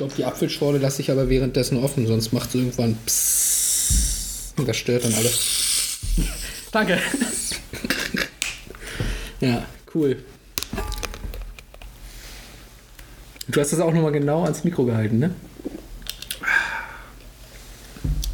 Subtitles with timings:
[0.00, 4.58] glaube, die Apfelschorle lasse ich aber währenddessen offen, sonst macht es irgendwann Psst.
[4.58, 5.30] Und das stört dann alle.
[6.72, 6.98] Danke.
[9.40, 10.24] ja, cool.
[13.48, 15.34] Du hast das auch nochmal genau ans Mikro gehalten, ne?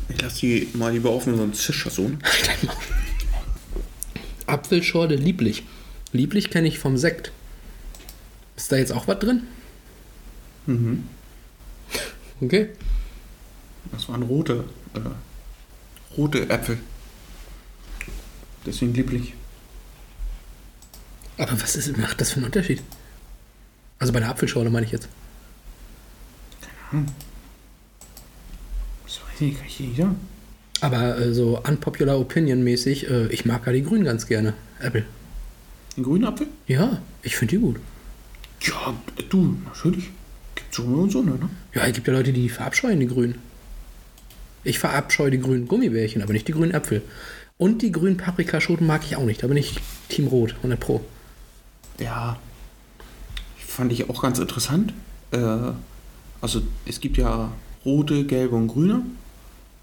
[0.09, 2.09] Ich lasse die mal lieber offen, sonst zischt das so.
[2.09, 2.19] ne?
[4.47, 5.65] Apfelschorle lieblich.
[6.13, 7.33] Lieblich kenne ich vom Sekt.
[8.57, 9.49] Ist da jetzt auch was drin?
[10.67, 11.09] Mhm.
[12.41, 12.69] Okay.
[13.93, 16.79] Das waren rote, äh, rote Äpfel.
[18.65, 19.35] Deswegen lieblich.
[21.39, 22.83] Aber was ist, macht das für einen Unterschied?
[23.99, 25.09] Also bei der Apfelschorle meine ich jetzt.
[29.05, 30.17] Das weiß ich nicht, kann ich nicht sagen.
[30.81, 34.55] Aber äh, so unpopular opinion mäßig, äh, ich mag ja die Grünen ganz gerne.
[34.81, 35.05] Apple.
[35.97, 36.49] Den grünen Apfel?
[36.67, 37.77] Ja, ich finde die gut.
[38.61, 38.95] Ja,
[39.31, 40.11] du, natürlich.
[40.71, 41.39] So und so, ne?
[41.75, 43.37] Ja, es gibt ja Leute, die verabscheuen die Grünen.
[44.65, 47.03] Ich verabscheue die grünen Gummibärchen, aber nicht die grünen Äpfel.
[47.59, 49.43] Und die grünen Paprikaschoten mag ich auch nicht.
[49.43, 49.77] Da bin ich
[50.09, 51.01] Team Rot, 100 Pro.
[51.99, 52.39] Ja.
[53.57, 54.93] Fand ich auch ganz interessant.
[55.31, 55.73] Äh,
[56.41, 57.53] also, es gibt ja
[57.85, 59.03] rote, gelbe und grüne.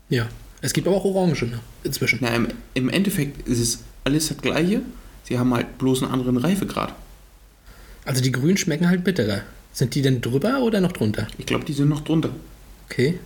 [0.10, 0.28] Ja.
[0.62, 1.60] Es gibt aber auch Orange ne?
[1.84, 2.20] inzwischen.
[2.22, 4.82] Na, im, im Endeffekt ist es alles das Gleiche.
[5.24, 6.94] Sie haben halt bloß einen anderen Reifegrad.
[8.06, 9.42] Also die Grünen schmecken halt bitterer.
[9.74, 11.28] Sind die denn drüber oder noch drunter?
[11.38, 12.30] Ich glaube, die sind noch drunter.
[12.90, 13.20] Okay.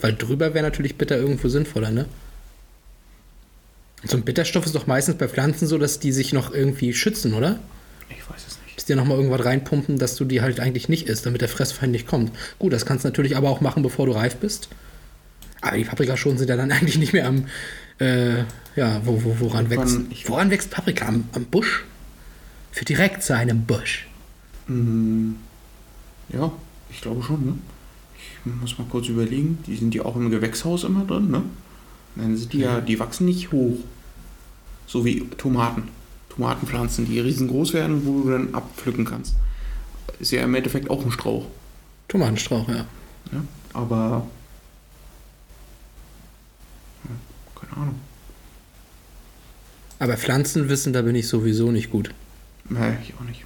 [0.00, 2.06] Weil drüber wäre natürlich bitter irgendwo sinnvoller, ne?
[4.04, 7.32] So ein Bitterstoff ist doch meistens bei Pflanzen so, dass die sich noch irgendwie schützen,
[7.32, 7.58] oder?
[8.10, 8.76] Ich weiß es nicht.
[8.76, 11.92] Dass die nochmal irgendwas reinpumpen, dass du die halt eigentlich nicht isst, damit der Fressfeind
[11.92, 12.32] nicht kommt.
[12.58, 14.68] Gut, das kannst du natürlich aber auch machen, bevor du reif bist.
[15.62, 17.46] Aber die Paprikaschoten sind ja dann eigentlich nicht mehr am,
[17.98, 18.40] äh,
[18.76, 21.06] ja, wo, wo, woran wächst, woran wächst Paprika?
[21.06, 21.84] Am, am Busch?
[22.72, 24.06] Für direkt zu einem Busch.
[24.66, 25.34] Mm,
[26.28, 26.52] ja,
[26.90, 27.58] ich glaube schon, ne?
[28.16, 29.58] Ich muss mal kurz überlegen.
[29.66, 31.42] Die sind ja auch im Gewächshaus immer drin, ne?
[32.16, 33.78] Dann sind die ja, die wachsen nicht hoch.
[34.86, 35.88] So wie Tomaten.
[36.30, 39.34] Tomatenpflanzen, die riesengroß werden, wo du dann abpflücken kannst.
[40.18, 41.46] Ist ja im Endeffekt auch ein Strauch.
[42.08, 42.86] Tomatenstrauch, ja.
[43.32, 43.44] Ja?
[43.72, 44.26] Aber.
[47.04, 48.00] Ja, keine Ahnung.
[49.98, 52.10] Aber Pflanzenwissen, da bin ich sowieso nicht gut.
[52.68, 53.44] Nee, ich auch nicht.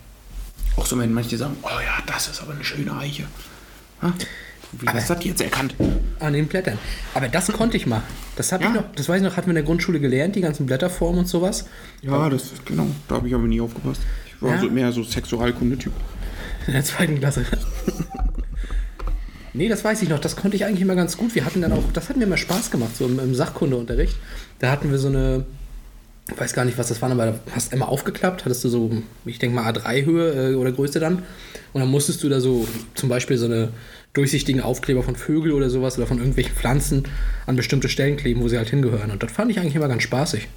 [0.78, 3.24] Auch so, wenn manche sagen, oh ja, das ist aber eine schöne Eiche.
[4.00, 4.12] Ha?
[4.72, 5.74] Wie Aber- hast du das jetzt erkannt?
[6.20, 6.78] An den Blättern.
[7.14, 8.02] Aber das konnte ich mal.
[8.36, 8.70] Das habe Ja.
[8.70, 11.20] ich noch, das weiß ich noch, hatten wir in der Grundschule gelernt, die ganzen Blätterformen
[11.20, 11.64] und sowas.
[12.02, 12.86] Ja, das ist genau.
[13.08, 14.00] Da habe ich aber nie aufgepasst.
[14.36, 14.60] Ich war Ja?
[14.60, 15.92] so mehr so Sexualkunde-Typ.
[16.68, 17.44] In der zweiten Klasse.
[19.54, 20.20] nee, das weiß ich noch.
[20.20, 21.34] Das konnte ich eigentlich immer ganz gut.
[21.34, 24.16] Wir hatten dann auch, das hat mir immer Spaß gemacht, so im, im Sachkundeunterricht.
[24.60, 25.44] Da hatten wir so eine,
[26.30, 29.02] ich weiß gar nicht, was das war, aber da hast immer aufgeklappt, hattest du so,
[29.24, 31.22] ich denke mal A3-Höhe äh, oder Größe dann.
[31.72, 33.70] Und dann musstest du da so zum Beispiel so eine
[34.12, 37.04] durchsichtigen Aufkleber von Vögel oder sowas oder von irgendwelchen Pflanzen
[37.46, 39.10] an bestimmte Stellen kleben, wo sie halt hingehören.
[39.10, 40.48] Und das fand ich eigentlich immer ganz spaßig.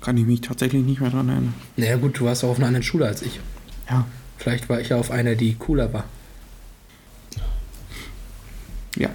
[0.00, 1.54] Kann ich mich tatsächlich nicht mehr dran erinnern.
[1.76, 3.40] Naja gut, du warst auch auf einer anderen Schule als ich.
[3.88, 4.06] Ja.
[4.38, 6.04] Vielleicht war ich ja auf einer, die cooler war.
[8.96, 9.10] Ja.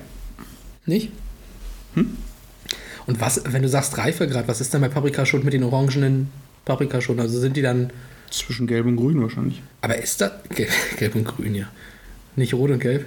[0.85, 1.11] Nicht?
[3.09, 6.29] Und was, wenn du sagst Reifegrad, was ist denn bei Paprikaschoten mit den orangenen
[6.65, 7.19] Paprikaschoten?
[7.19, 7.89] Also sind die dann.
[8.29, 9.63] Zwischen Gelb und Grün wahrscheinlich.
[9.81, 10.31] Aber ist das.
[10.53, 11.65] Gelb, gelb und grün, ja.
[12.35, 13.05] Nicht rot und gelb?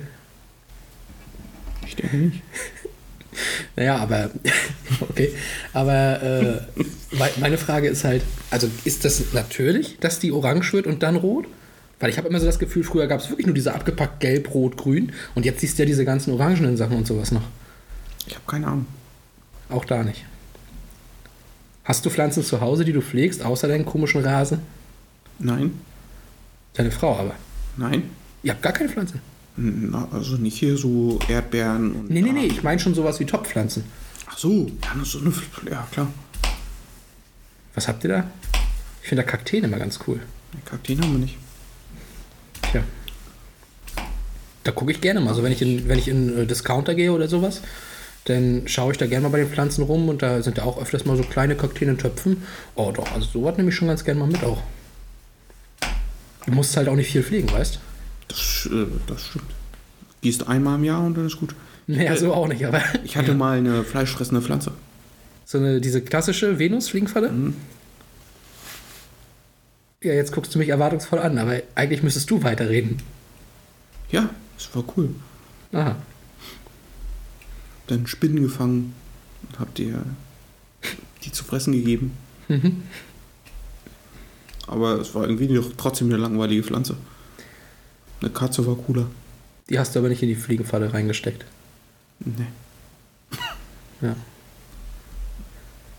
[1.87, 2.43] Ich denke nicht.
[3.77, 4.31] Naja, aber.
[5.09, 5.33] Okay.
[5.73, 10.87] Aber äh, mei- meine Frage ist halt: Also ist das natürlich, dass die orange wird
[10.89, 11.47] und dann rot?
[12.01, 14.53] Weil ich habe immer so das Gefühl, früher gab es wirklich nur diese abgepackt gelb,
[14.53, 15.13] rot, grün.
[15.37, 17.45] Und jetzt siehst du ja diese ganzen orangenen Sachen und sowas noch.
[18.27, 18.87] Ich habe keine Ahnung.
[19.73, 20.25] Auch da nicht.
[21.85, 24.61] Hast du Pflanzen zu Hause, die du pflegst, außer deinen komischen Rasen?
[25.39, 25.79] Nein.
[26.75, 27.35] Deine Frau aber.
[27.77, 28.11] Nein.
[28.43, 29.21] Ihr habt gar keine Pflanzen.
[29.57, 32.11] Na, also nicht hier so Erdbeeren und.
[32.11, 33.85] Nee, nee, nee, ich meine schon sowas wie Topfpflanzen.
[34.27, 35.33] Ach so, ja, das ist so eine.
[35.71, 36.09] Ja, klar.
[37.75, 38.31] Was habt ihr da?
[39.03, 40.21] Ich finde da Kakteen immer ganz cool.
[40.53, 41.37] Nee, Kakteen haben wir nicht.
[42.71, 42.83] Tja.
[44.65, 45.35] Da gucke ich gerne mal.
[45.35, 47.63] So, wenn ich in, wenn ich in äh, Discounter gehe oder sowas,
[48.25, 50.81] dann schaue ich da gerne mal bei den Pflanzen rum und da sind ja auch
[50.81, 52.43] öfters mal so kleine Kakteen in Töpfen.
[52.77, 54.63] Oh doch, also sowas nehme ich schon ganz gerne mal mit auch.
[56.47, 57.81] Du musst halt auch nicht viel pflegen, weißt
[58.29, 59.51] Das, äh, das stimmt.
[60.21, 61.55] Gießt einmal im Jahr und dann ist gut.
[61.89, 62.81] Naja, so auch nicht, aber.
[63.05, 64.71] Ich hatte mal eine fleischfressende Pflanze.
[65.45, 67.31] So eine, diese klassische Venus-Fliegenfalle?
[67.31, 67.57] Mhm.
[70.01, 72.99] Ja, jetzt guckst du mich erwartungsvoll an, aber eigentlich müsstest du weiterreden.
[74.11, 75.11] Ja, das war cool.
[75.73, 75.97] Aha.
[77.93, 78.95] Dann Spinnen gefangen
[79.49, 80.03] und hab dir
[81.25, 82.13] die zu fressen gegeben.
[82.49, 82.83] Mhm.
[84.67, 86.97] Aber es war irgendwie doch trotzdem eine langweilige Pflanze.
[88.23, 89.07] Eine Katze war cooler.
[89.69, 91.45] Die hast du aber nicht in die Fliegenfalle reingesteckt.
[92.21, 92.47] Nee.
[94.01, 94.17] Ja.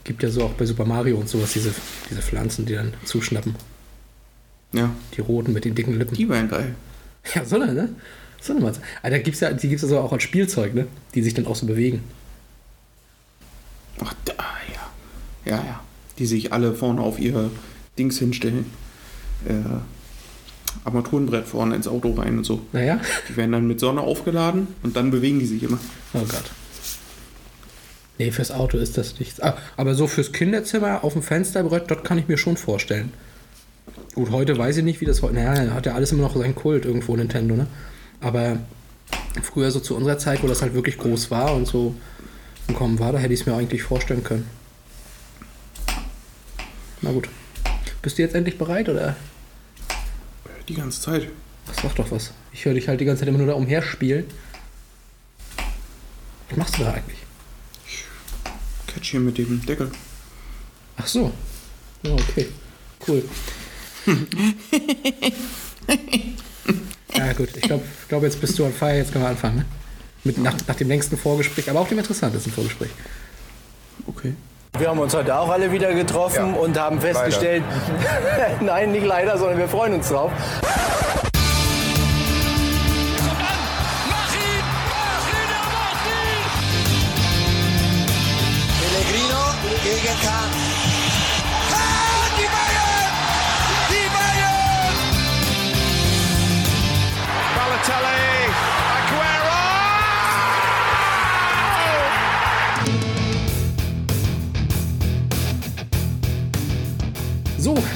[0.04, 1.74] Gibt ja so auch bei Super Mario und sowas diese,
[2.10, 3.56] diese Pflanzen, die dann zuschnappen.
[4.74, 6.16] Ja, Die roten mit den dicken Lippen.
[6.16, 6.74] die wären geil.
[7.36, 7.90] Ja, so eine, ne?
[8.50, 8.82] Matze.
[9.02, 10.88] Alter, gibt's ja, die gibt es ja so auch als Spielzeug, ne?
[11.16, 12.04] Die sich dann auch so bewegen.
[14.04, 14.34] Ach, da,
[14.74, 15.52] ja.
[15.52, 15.80] Ja, ja.
[16.20, 17.50] Die sich alle vorne auf ihr
[17.98, 18.66] Dings hinstellen.
[19.48, 19.54] Äh,
[20.86, 22.62] Armaturenbrett vorne ins Auto rein und so.
[22.72, 23.00] Naja.
[23.30, 25.80] Die werden dann mit Sonne aufgeladen und dann bewegen die sich immer.
[26.14, 26.52] Oh Gott.
[28.18, 29.42] Nee, fürs Auto ist das nichts.
[29.42, 33.12] Ah, Aber so fürs Kinderzimmer auf dem Fensterbrett, das kann ich mir schon vorstellen.
[34.14, 35.36] Gut, heute weiß ich nicht, wie das heute.
[35.36, 37.68] Naja, hat ja alles immer noch seinen Kult irgendwo, Nintendo, ne?
[38.24, 38.58] Aber
[39.44, 41.94] früher so zu unserer Zeit, wo das halt wirklich groß war und so
[42.70, 44.50] im Kommen war, da hätte ich es mir eigentlich vorstellen können.
[47.02, 47.28] Na gut.
[48.02, 49.18] Bist du jetzt endlich bereit oder?
[50.70, 51.28] Die ganze Zeit.
[51.66, 52.32] Was sag doch was?
[52.54, 54.26] Ich höre dich halt die ganze Zeit immer nur da umherspielen.
[56.50, 57.20] Was machst du da eigentlich?
[58.88, 59.92] Catch hier mit dem Deckel.
[60.96, 61.34] Ach so.
[62.04, 62.48] Ja, okay.
[63.06, 63.24] Cool.
[67.18, 67.50] ja, gut.
[67.56, 68.96] Ich glaube, glaub, jetzt bist du on fire.
[68.96, 69.58] Jetzt können wir anfangen.
[69.58, 69.66] Ne?
[70.24, 72.90] Mit, nach, nach dem längsten Vorgespräch, aber auch dem interessantesten Vorgespräch.
[74.08, 74.34] Okay.
[74.78, 76.60] Wir haben uns heute auch alle wieder getroffen Ja.
[76.60, 77.64] und haben festgestellt,
[78.62, 80.32] nein, nicht leider, sondern wir freuen uns drauf.
[88.80, 89.42] Pellegrino
[89.84, 90.73] gegen Kahn.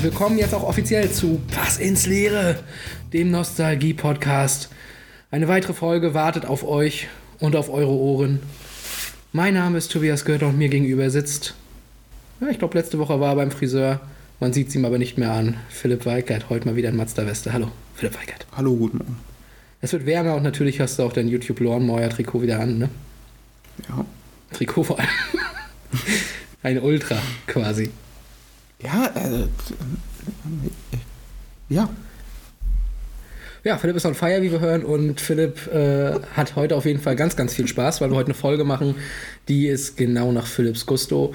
[0.02, 2.60] Wir kommen jetzt auch offiziell zu Pass ins Leere,
[3.14, 4.70] dem Nostalgie-Podcast.
[5.32, 7.08] Eine weitere Folge wartet auf euch
[7.40, 8.40] und auf eure Ohren.
[9.32, 11.56] Mein Name ist Tobias Götter und mir gegenüber sitzt,
[12.40, 14.00] ja, ich glaube, letzte Woche war er beim Friseur.
[14.40, 15.58] Man sieht es ihm aber nicht mehr an.
[15.70, 17.52] Philipp Weigert, heute mal wieder in Mazda-Weste.
[17.52, 18.46] Hallo, Philipp Weigert.
[18.56, 19.18] Hallo, guten Morgen.
[19.82, 22.90] Es wird wärmer und natürlich hast du auch dein YouTube Lawnmower Trikot wieder an, ne?
[23.90, 24.06] Ja.
[24.54, 25.10] Trikot vor allem.
[26.64, 27.18] Ein Ultra
[27.48, 27.90] quasi.
[28.83, 29.47] Ja, äh,
[31.69, 31.89] ja.
[33.63, 37.01] Ja, Philipp ist on fire, wie wir hören, und Philipp äh, hat heute auf jeden
[37.01, 38.95] Fall ganz, ganz viel Spaß, weil wir heute eine Folge machen,
[39.50, 41.33] die ist genau nach Philipps Gusto.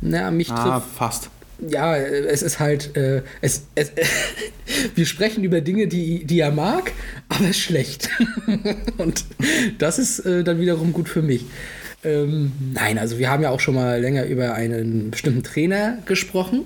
[0.00, 0.96] Na, mich Ah, trifft.
[0.96, 1.30] fast.
[1.68, 3.90] Ja, es ist halt, äh, es, es,
[4.94, 6.92] wir sprechen über Dinge, die, die er mag,
[7.28, 8.08] aber schlecht.
[8.98, 9.24] und
[9.78, 11.44] das ist äh, dann wiederum gut für mich.
[12.06, 16.64] Ähm, nein, also wir haben ja auch schon mal länger über einen bestimmten Trainer gesprochen,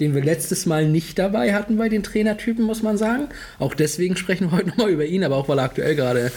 [0.00, 3.28] den wir letztes Mal nicht dabei hatten bei den Trainertypen, muss man sagen.
[3.58, 6.32] Auch deswegen sprechen wir heute nochmal über ihn, aber auch weil er aktuell gerade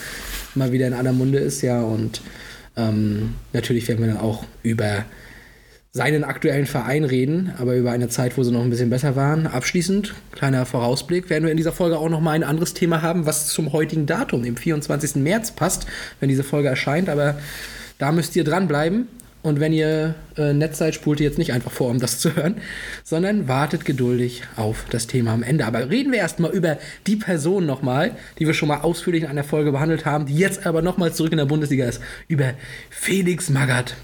[0.54, 1.82] mal wieder in aller Munde ist, ja.
[1.82, 2.22] Und
[2.76, 5.06] ähm, natürlich werden wir dann auch über
[5.94, 9.48] seinen aktuellen Verein reden, aber über eine Zeit, wo sie noch ein bisschen besser waren.
[9.48, 13.26] Abschließend, kleiner Vorausblick, werden wir in dieser Folge auch noch mal ein anderes Thema haben,
[13.26, 15.16] was zum heutigen Datum, dem 24.
[15.24, 15.88] März passt,
[16.20, 17.38] wenn diese Folge erscheint, aber
[17.97, 19.07] da müsst ihr dranbleiben.
[19.45, 22.36] Und wenn ihr äh, nett seid, spult ihr jetzt nicht einfach vor, um das zu
[22.36, 22.56] hören,
[23.03, 25.68] sondern wartet geduldig auf das Thema am Ende.
[25.68, 29.44] Aber reden wir erstmal über die Person nochmal, die wir schon mal ausführlich in einer
[29.44, 32.01] Folge behandelt haben, die jetzt aber nochmal zurück in der Bundesliga ist.
[32.27, 32.56] Über
[32.89, 33.96] Felix Magath,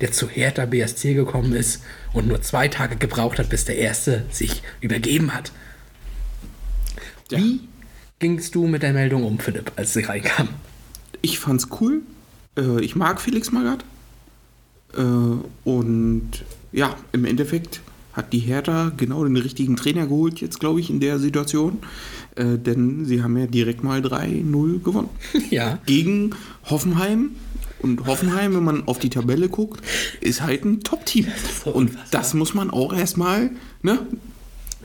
[0.00, 4.22] der zu Hertha BSC gekommen ist und nur zwei Tage gebraucht hat, bis der Erste
[4.30, 5.50] sich übergeben hat.
[7.32, 7.38] Ja.
[7.38, 7.62] Wie
[8.20, 10.50] gingst du mit der Meldung um, Philipp, als sie reinkam?
[11.20, 12.02] Ich fand's cool.
[12.56, 13.84] Äh, ich mag Felix Magath.
[14.96, 15.00] Äh,
[15.64, 16.30] und
[16.72, 17.80] ja, im Endeffekt
[18.12, 21.78] hat die Hertha genau den richtigen Trainer geholt, jetzt glaube ich, in der Situation.
[22.36, 25.10] Äh, denn sie haben ja direkt mal 3-0 gewonnen.
[25.50, 25.78] ja.
[25.86, 26.30] Gegen
[26.64, 27.30] Hoffenheim.
[27.80, 29.84] Und Hoffenheim, wenn man auf die Tabelle guckt,
[30.20, 31.26] ist halt ein Top-Team.
[31.64, 33.50] Und das muss man auch erstmal,
[33.82, 34.06] ne?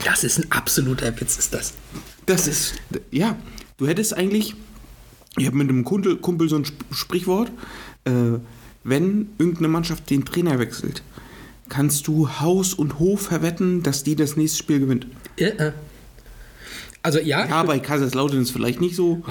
[0.04, 1.74] Das ist ein absoluter Witz, ist das.
[2.26, 2.74] Das ist,
[3.10, 3.36] ja,
[3.78, 4.54] du hättest eigentlich,
[5.40, 7.50] ich habe mit einem Kumpel, Kumpel so ein Sp- Sprichwort,
[8.04, 8.10] äh,
[8.84, 11.02] wenn irgendeine Mannschaft den Trainer wechselt,
[11.68, 15.06] kannst du Haus und Hof verwetten, dass die das nächste Spiel gewinnt.
[15.36, 15.72] Äh, äh.
[17.02, 19.22] Also ja, Ja, bei Kaiserslautern ist es vielleicht nicht so,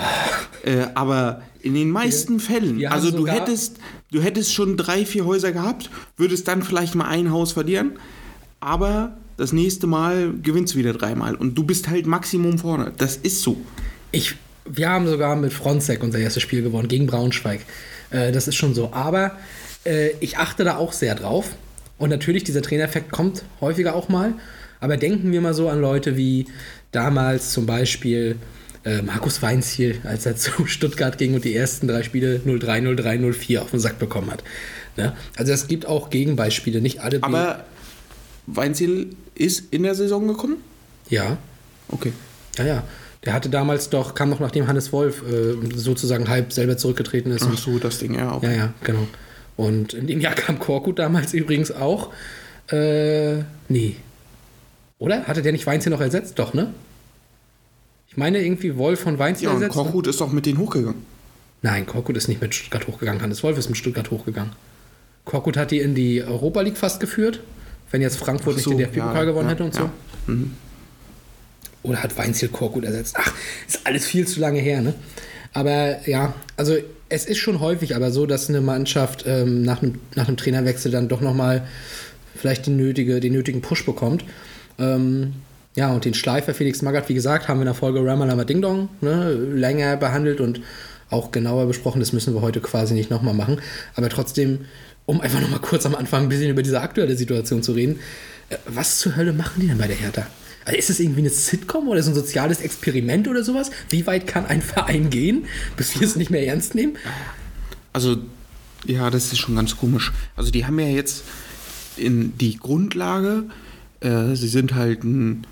[0.63, 3.77] äh, aber in den meisten Fällen, wir also du hättest,
[4.11, 7.91] du hättest schon drei, vier Häuser gehabt, würdest dann vielleicht mal ein Haus verlieren,
[8.59, 12.91] aber das nächste Mal gewinnst du wieder dreimal und du bist halt Maximum vorne.
[12.97, 13.57] Das ist so.
[14.11, 14.35] Ich,
[14.69, 17.61] wir haben sogar mit Fronzek unser erstes Spiel gewonnen gegen Braunschweig.
[18.11, 18.93] Äh, das ist schon so.
[18.93, 19.37] Aber
[19.85, 21.55] äh, ich achte da auch sehr drauf.
[21.97, 24.33] Und natürlich, dieser Trainereffekt kommt häufiger auch mal.
[24.79, 26.45] Aber denken wir mal so an Leute wie
[26.91, 28.37] damals zum Beispiel
[28.85, 33.19] äh, Markus Weinziel, als er zu Stuttgart ging und die ersten drei Spiele 0-3, 0-3,
[33.19, 34.43] 0-4 auf den Sack bekommen hat.
[34.95, 35.15] Ne?
[35.35, 37.21] Also es gibt auch Gegenbeispiele, nicht alle.
[37.21, 37.65] Aber
[38.47, 40.57] Weinziel ist in der Saison gekommen?
[41.09, 41.37] ja,
[41.91, 42.13] Okay.
[42.59, 42.83] ja, ja.
[43.25, 47.43] Der hatte damals doch, kam noch nachdem Hannes Wolf äh, sozusagen halb selber zurückgetreten ist.
[47.43, 48.33] Ach Und, so, das Ding, ja.
[48.35, 48.45] Okay.
[48.47, 49.07] ja, ja, genau.
[49.57, 52.11] Und in dem Jahr kam Korkut damals übrigens auch.
[52.71, 53.97] Äh, nee.
[54.99, 55.23] Oder?
[55.25, 56.39] Hatte der nicht Weinziel noch ersetzt?
[56.39, 56.73] Doch, ne?
[58.07, 59.75] Ich meine irgendwie Wolf von Weinziel Ja, und ersetzt.
[59.77, 59.83] ne?
[59.83, 61.03] Korkut ist doch mit denen hochgegangen.
[61.61, 63.21] Nein, Korkut ist nicht mit Stuttgart hochgegangen.
[63.21, 64.53] Hannes Wolf ist mit Stuttgart hochgegangen.
[65.25, 67.41] Korkut hat die in die Europa League fast geführt,
[67.91, 69.81] wenn jetzt Frankfurt so, nicht den DFB-Pokal ja, gewonnen ja, hätte und so.
[70.27, 70.33] ja.
[71.83, 73.15] Oder hat Weinziel Korkut ersetzt?
[73.17, 73.33] Ach,
[73.67, 74.93] ist alles viel zu lange her, ne?
[75.53, 76.77] Aber ja, also
[77.09, 80.91] es ist schon häufig aber so, dass eine Mannschaft ähm, nach, einem, nach einem Trainerwechsel
[80.91, 81.67] dann doch nochmal
[82.35, 84.23] vielleicht die nötige, den nötigen Push bekommt.
[84.77, 85.33] Ähm,
[85.75, 88.61] ja, und den Schleifer Felix Magath, wie gesagt, haben wir in der Folge Ramalama Ding
[88.61, 90.61] Dong ne, länger behandelt und
[91.09, 91.99] auch genauer besprochen.
[91.99, 93.59] Das müssen wir heute quasi nicht nochmal machen.
[93.95, 94.65] Aber trotzdem,
[95.05, 97.99] um einfach nochmal kurz am Anfang ein bisschen über diese aktuelle Situation zu reden,
[98.49, 100.27] äh, was zur Hölle machen die denn bei der Hertha?
[100.65, 103.71] Also ist es irgendwie eine Sitcom oder so ein soziales Experiment oder sowas?
[103.89, 105.45] Wie weit kann ein Verein gehen,
[105.77, 106.97] bis wir es nicht mehr ernst nehmen?
[107.93, 108.17] Also,
[108.85, 110.11] ja, das ist schon ganz komisch.
[110.35, 111.23] Also, die haben ja jetzt
[111.97, 113.45] in die Grundlage,
[114.01, 115.45] äh, sie sind halt ein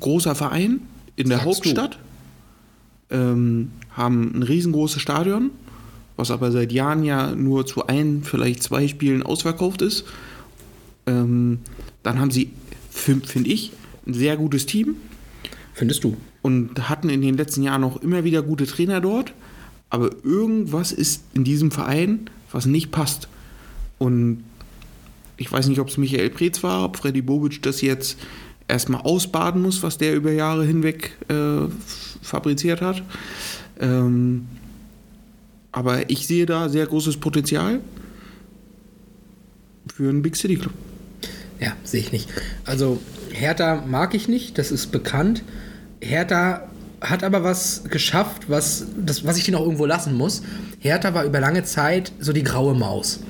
[0.00, 0.80] großer Verein
[1.16, 1.46] in der Sagst.
[1.48, 1.98] Hauptstadt,
[3.10, 5.50] ähm, haben ein riesengroßes Stadion,
[6.16, 10.04] was aber seit Jahren ja nur zu ein, vielleicht zwei Spielen ausverkauft ist.
[11.06, 11.60] Ähm,
[12.02, 12.50] dann haben sie,
[12.90, 13.72] finde ich,
[14.08, 14.96] ein sehr gutes Team
[15.74, 16.16] Findest du?
[16.42, 19.32] und hatten in den letzten Jahren auch immer wieder gute Trainer dort.
[19.90, 23.28] Aber irgendwas ist in diesem Verein, was nicht passt.
[23.98, 24.44] Und
[25.36, 28.18] ich weiß nicht, ob es Michael Preetz war, ob Freddy Bobic das jetzt
[28.66, 31.68] erstmal ausbaden muss, was der über Jahre hinweg äh,
[32.22, 33.02] fabriziert hat.
[33.80, 34.46] Ähm,
[35.72, 37.80] aber ich sehe da sehr großes Potenzial
[39.92, 40.72] für einen Big City Club.
[41.60, 42.28] Ja, sehe ich nicht.
[42.64, 43.00] Also
[43.38, 45.42] Hertha mag ich nicht, das ist bekannt.
[46.00, 46.68] Hertha
[47.00, 50.42] hat aber was geschafft, was, das, was ich denen auch irgendwo lassen muss.
[50.80, 53.20] Hertha war über lange Zeit so die graue Maus,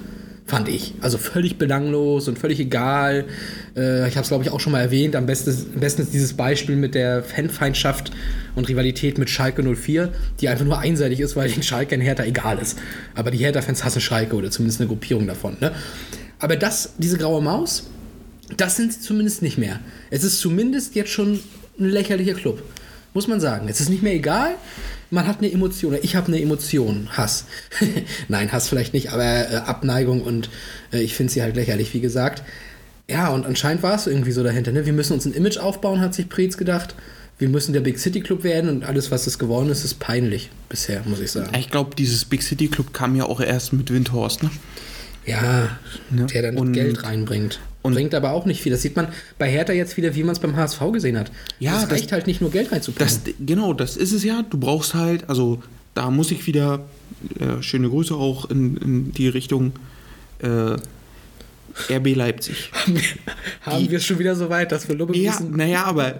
[0.46, 0.94] fand ich.
[1.02, 3.26] Also völlig belanglos und völlig egal.
[3.76, 5.14] Äh, ich habe es, glaube ich, auch schon mal erwähnt.
[5.14, 8.10] Am besten, am besten ist dieses Beispiel mit der Fanfeindschaft
[8.54, 10.10] und Rivalität mit Schalke 04,
[10.40, 12.78] die einfach nur einseitig ist, weil den Schalke in Hertha egal ist.
[13.14, 15.58] Aber die Hertha-Fans hassen Schalke oder zumindest eine Gruppierung davon.
[15.60, 15.72] Ne?
[16.38, 17.90] Aber das, diese graue Maus,
[18.56, 19.80] das sind sie zumindest nicht mehr.
[20.10, 21.40] Es ist zumindest jetzt schon
[21.78, 22.62] ein lächerlicher Club.
[23.14, 23.68] Muss man sagen.
[23.68, 24.54] Es ist nicht mehr egal.
[25.10, 25.92] Man hat eine Emotion.
[25.94, 27.08] Oder ich habe eine Emotion.
[27.12, 27.46] Hass.
[28.28, 30.50] Nein, Hass vielleicht nicht, aber äh, Abneigung und
[30.92, 32.42] äh, ich finde sie halt lächerlich, wie gesagt.
[33.10, 34.70] Ja, und anscheinend war es irgendwie so dahinter.
[34.72, 34.84] Ne?
[34.84, 36.94] Wir müssen uns ein Image aufbauen, hat sich Preetz gedacht.
[37.38, 40.50] Wir müssen der Big City Club werden und alles, was es geworden ist, ist peinlich
[40.68, 41.56] bisher, muss ich sagen.
[41.58, 44.42] Ich glaube, dieses Big City Club kam ja auch erst mit Windhorst.
[44.42, 44.50] Ne?
[45.24, 45.78] Ja,
[46.10, 46.26] Ne?
[46.26, 47.60] der dann Und- Geld reinbringt.
[47.88, 48.72] Und- Bringt aber auch nicht viel.
[48.72, 51.30] Das sieht man bei Hertha jetzt wieder, wie man es beim HSV gesehen hat.
[51.58, 53.08] Ja, das- reicht halt nicht nur Geld reinzubringen.
[53.24, 54.42] Das, genau, das ist es ja.
[54.48, 55.62] Du brauchst halt, also
[55.94, 56.84] da muss ich wieder,
[57.40, 59.72] äh, schöne Grüße auch in, in die Richtung
[60.40, 60.76] äh,
[61.92, 62.70] RB Leipzig.
[63.62, 65.56] Haben die- wir es schon wieder so weit, dass wir Lubbe Ja, müssen?
[65.56, 66.16] naja, aber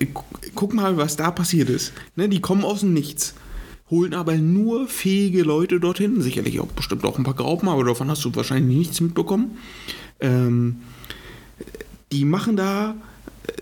[0.00, 0.22] äh, gu-
[0.54, 1.92] guck mal, was da passiert ist.
[2.16, 3.34] Ne, die kommen aus dem Nichts,
[3.90, 6.20] holen aber nur fähige Leute dorthin.
[6.22, 9.58] Sicherlich auch bestimmt auch ein paar Graupen, aber davon hast du wahrscheinlich nichts mitbekommen.
[10.20, 10.76] Ähm,
[12.12, 12.94] die machen da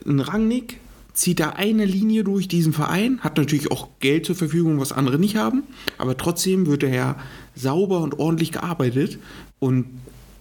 [0.06, 0.80] einen Rangnick,
[1.12, 5.18] zieht da eine Linie durch diesen Verein, hat natürlich auch Geld zur Verfügung, was andere
[5.18, 5.62] nicht haben,
[5.98, 7.16] aber trotzdem wird daher
[7.54, 9.18] sauber und ordentlich gearbeitet
[9.60, 9.86] und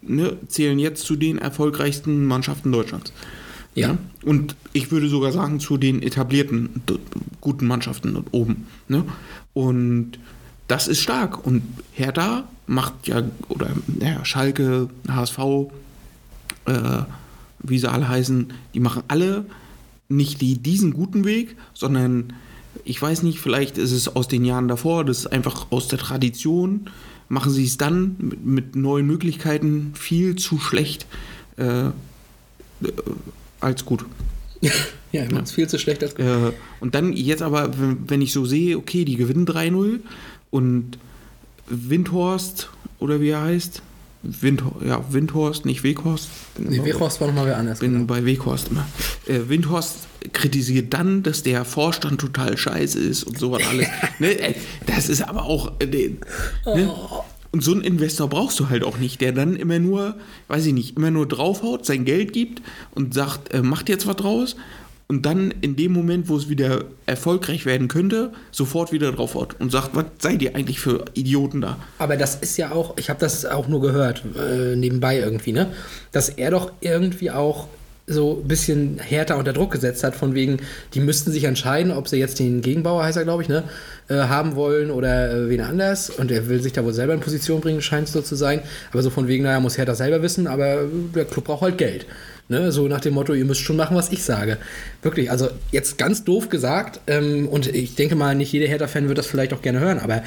[0.01, 3.13] ne, zählen jetzt zu den erfolgreichsten Mannschaften Deutschlands.
[3.75, 3.89] Ja.
[3.89, 3.97] Ne?
[4.23, 6.69] Und ich würde sogar sagen, zu den etablierten
[7.41, 8.67] guten Mannschaften dort oben.
[8.87, 9.03] Ne?
[9.53, 10.13] Und
[10.67, 11.45] das ist stark.
[11.45, 13.69] Und Hertha macht ja, oder
[13.99, 15.39] ja, Schalke, HSV,
[16.65, 17.01] äh,
[17.63, 19.45] wie sie alle heißen, die machen alle
[20.09, 22.33] nicht die, diesen guten Weg, sondern
[22.85, 25.99] ich weiß nicht, vielleicht ist es aus den Jahren davor, das ist einfach aus der
[25.99, 26.89] Tradition,
[27.29, 31.05] machen sie es dann mit, mit neuen Möglichkeiten viel zu schlecht
[31.57, 31.89] äh,
[33.59, 34.05] als gut.
[35.11, 35.39] Ja, ja.
[35.41, 37.71] ist viel zu schlecht als Äh, und dann jetzt aber,
[38.07, 39.99] wenn ich so sehe, okay, die gewinnen 3-0
[40.49, 40.97] und
[41.67, 43.83] Windhorst oder wie er heißt,
[44.23, 46.29] Wind, ja, Windhorst, nicht Weghorst.
[46.55, 47.79] Bin Nee, Weghorst war nochmal wer anders.
[47.79, 48.05] bin genau.
[48.05, 48.87] bei Weghorst immer.
[49.27, 53.87] Äh, Windhorst kritisiert dann, dass der Vorstand total scheiße ist und sowas alles.
[54.19, 55.73] ne, äh, das ist aber auch.
[55.79, 56.17] Äh, ne,
[56.65, 56.93] ne?
[57.51, 60.15] Und so einen Investor brauchst du halt auch nicht, der dann immer nur,
[60.47, 62.63] weiß ich nicht, immer nur draufhaut, sein Geld gibt
[62.95, 64.55] und sagt, äh, macht jetzt was draus.
[65.13, 69.55] Und dann in dem Moment, wo es wieder erfolgreich werden könnte, sofort wieder drauf haut
[69.59, 71.77] und sagt, was seid ihr eigentlich für Idioten da?
[71.99, 75.67] Aber das ist ja auch, ich habe das auch nur gehört, äh, nebenbei irgendwie, ne?
[76.11, 77.67] Dass er doch irgendwie auch
[78.07, 80.57] so ein bisschen härter unter Druck gesetzt hat, von wegen,
[80.95, 83.65] die müssten sich entscheiden, ob sie jetzt den Gegenbauer, heißt er, glaube ich, ne,
[84.09, 86.09] äh, haben wollen oder äh, wen anders.
[86.09, 88.61] Und er will sich da wohl selber in Position bringen, scheint es so zu sein.
[88.91, 92.07] Aber so von wegen, naja, muss Hertha selber wissen, aber der Club braucht halt Geld.
[92.53, 92.71] Ne?
[92.71, 94.57] So nach dem Motto, ihr müsst schon machen, was ich sage.
[95.01, 99.17] Wirklich, also jetzt ganz doof gesagt, ähm, und ich denke mal, nicht jeder Hertha-Fan wird
[99.17, 100.21] das vielleicht auch gerne hören, aber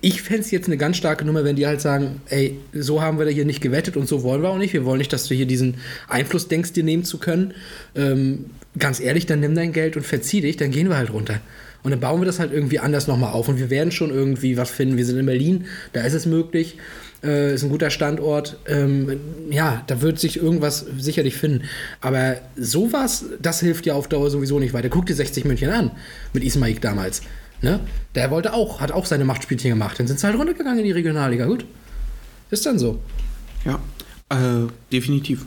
[0.00, 3.18] ich fände es jetzt eine ganz starke Nummer, wenn die halt sagen, ey, so haben
[3.18, 4.72] wir da hier nicht gewettet und so wollen wir auch nicht.
[4.72, 5.76] Wir wollen nicht, dass du hier diesen
[6.08, 7.54] Einfluss denkst, dir nehmen zu können.
[7.94, 8.46] Ähm,
[8.76, 11.40] ganz ehrlich, dann nimm dein Geld und verzieh dich, dann gehen wir halt runter.
[11.84, 13.48] Und dann bauen wir das halt irgendwie anders nochmal auf.
[13.48, 14.96] Und wir werden schon irgendwie was finden.
[14.96, 16.78] Wir sind in Berlin, da ist es möglich.
[17.24, 18.58] Äh, ist ein guter Standort.
[18.66, 19.18] Ähm,
[19.50, 21.64] ja, da wird sich irgendwas sicherlich finden.
[22.00, 24.90] Aber sowas, das hilft ja auf Dauer sowieso nicht weiter.
[24.90, 25.90] Guck dir 60 München an
[26.32, 27.22] mit Ismaik damals.
[27.62, 27.80] Ne?
[28.14, 29.98] Der wollte auch, hat auch seine Machtspielchen gemacht.
[29.98, 31.46] Dann sind sie halt runtergegangen in die Regionalliga.
[31.46, 31.64] Gut.
[32.50, 33.00] Ist dann so.
[33.64, 33.80] Ja,
[34.28, 35.46] äh, definitiv.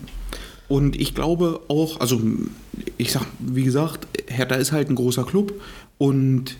[0.66, 2.20] Und ich glaube auch, also
[2.96, 5.54] ich sag, wie gesagt, Hertha ist halt ein großer Club
[5.96, 6.56] und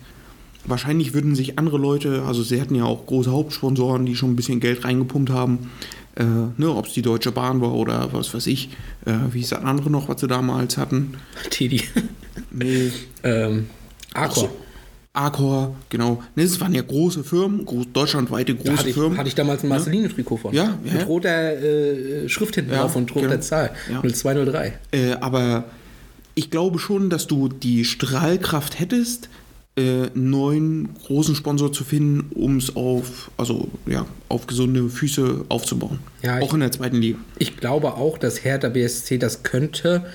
[0.65, 4.35] wahrscheinlich würden sich andere Leute, also sie hatten ja auch große Hauptsponsoren, die schon ein
[4.35, 5.71] bisschen Geld reingepumpt haben,
[6.15, 8.69] äh, ne, ob es die Deutsche Bahn war oder was weiß ich,
[9.05, 11.13] äh, wie ist das andere noch, was sie damals hatten?
[11.49, 11.83] Teddy.
[12.51, 12.91] Nee,
[13.23, 13.67] ähm,
[14.13, 14.43] Arcor.
[14.43, 14.49] so.
[15.11, 16.21] Accor, genau.
[16.35, 19.17] Ne, das waren ja große Firmen, groß, deutschlandweite große Da hatte ich, Firmen.
[19.17, 20.53] hatte ich damals ein Marceline-Trikot von.
[20.53, 23.41] Ja, ja, Mit roter äh, Schrift hinten Ja, drauf und roter genau.
[23.41, 23.71] Zahl.
[23.91, 24.01] Ja.
[24.01, 24.73] 0203.
[24.91, 25.65] Äh, aber
[26.35, 29.29] ich glaube schon, dass du die Strahlkraft hättest,
[29.79, 35.45] äh, einen neuen großen Sponsor zu finden, um es auf, also, ja, auf gesunde Füße
[35.49, 35.99] aufzubauen.
[36.21, 37.17] Ja, ich- auch in der zweiten Liga.
[37.37, 40.05] Ich glaube auch, dass Hertha BSC das könnte,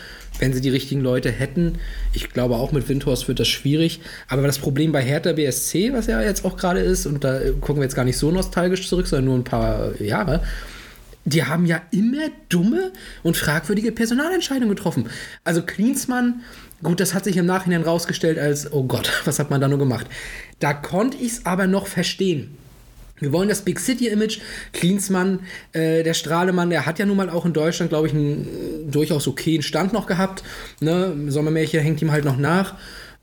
[0.40, 1.74] wenn sie die richtigen Leute hätten.
[2.12, 4.00] Ich glaube auch mit Windhorst wird das schwierig.
[4.28, 7.52] Aber das Problem bei Hertha BSC, was ja jetzt auch gerade ist, und da äh,
[7.52, 10.42] gucken wir jetzt gar nicht so nostalgisch zurück, sondern nur ein paar Jahre,
[11.24, 15.08] die haben ja immer dumme und fragwürdige Personalentscheidungen getroffen.
[15.42, 16.42] Also Klinsmann,
[16.82, 19.78] gut, das hat sich im Nachhinein rausgestellt als, oh Gott, was hat man da nur
[19.78, 20.06] gemacht?
[20.60, 22.56] Da konnte ich es aber noch verstehen.
[23.20, 24.40] Wir wollen das Big City Image.
[24.72, 25.40] Klinsmann,
[25.72, 29.28] äh, der Strahlemann, der hat ja nun mal auch in Deutschland, glaube ich, einen durchaus
[29.28, 30.42] okayen Stand noch gehabt.
[30.80, 31.14] Ne?
[31.28, 32.74] Sommermärchen hängt ihm halt noch nach.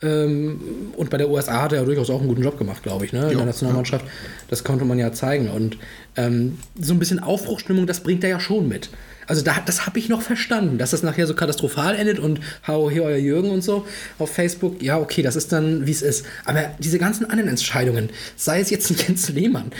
[0.03, 0.59] Ähm,
[0.97, 3.13] und bei der USA hat er ja durchaus auch einen guten Job gemacht, glaube ich,
[3.13, 3.23] ne?
[3.25, 4.05] in Ja, der Nationalmannschaft.
[4.49, 5.49] Das konnte man ja zeigen.
[5.49, 5.77] Und
[6.15, 8.89] ähm, so ein bisschen Aufbruchstimmung, das bringt er ja schon mit.
[9.27, 12.89] Also da, das habe ich noch verstanden, dass das nachher so katastrophal endet und hau
[12.89, 13.85] hier euer Jürgen und so
[14.19, 14.81] auf Facebook.
[14.81, 16.25] Ja, okay, das ist dann, wie es ist.
[16.43, 19.71] Aber diese ganzen anderen Entscheidungen, sei es jetzt ein Jens Lehmann,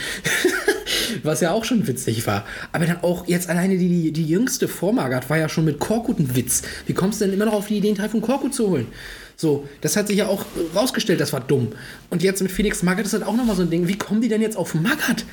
[1.22, 4.68] was ja auch schon witzig war, aber dann auch jetzt alleine die, die, die jüngste
[4.68, 6.62] Vormagert war ja schon mit Korkut ein Witz.
[6.86, 8.86] Wie kommst du denn immer noch auf die Idee, einen Teil von Korkut zu holen?
[9.42, 11.72] So, das hat sich ja auch rausgestellt, das war dumm.
[12.10, 13.88] Und jetzt mit Felix Magath ist halt auch nochmal so ein Ding.
[13.88, 15.24] Wie kommen die denn jetzt auf Magath?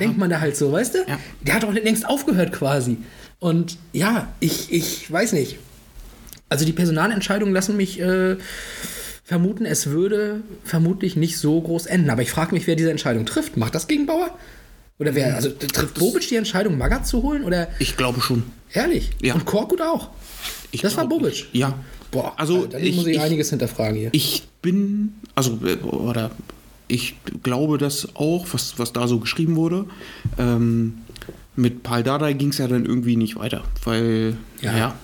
[0.00, 0.98] Denkt man da halt so, weißt du?
[1.06, 1.18] Ja.
[1.42, 2.96] Der hat doch längst aufgehört quasi.
[3.40, 5.58] Und ja, ich, ich weiß nicht.
[6.48, 8.36] Also die Personalentscheidungen lassen mich äh,
[9.22, 12.08] vermuten, es würde vermutlich nicht so groß enden.
[12.08, 13.58] Aber ich frage mich, wer diese Entscheidung trifft.
[13.58, 14.30] Macht das Gegenbauer?
[14.98, 15.34] Oder wer?
[15.36, 17.44] Also trifft Bobic die Entscheidung, Magath zu holen?
[17.44, 18.44] Oder Ich glaube schon.
[18.72, 19.10] ehrlich?
[19.20, 19.34] Ja.
[19.34, 20.08] Und Korkut auch.
[20.70, 21.48] Ich Das war Bobic?
[21.52, 21.74] Ja.
[22.12, 24.10] Boah, also dann ich, muss ich, ich, einiges hinterfragen hier.
[24.12, 26.30] ich bin, also, äh, oder
[26.86, 29.86] ich glaube das auch, was, was da so geschrieben wurde.
[30.38, 30.98] Ähm,
[31.56, 34.76] mit Paul Dardai ging es ja dann irgendwie nicht weiter, weil, Ja.
[34.76, 34.94] ja,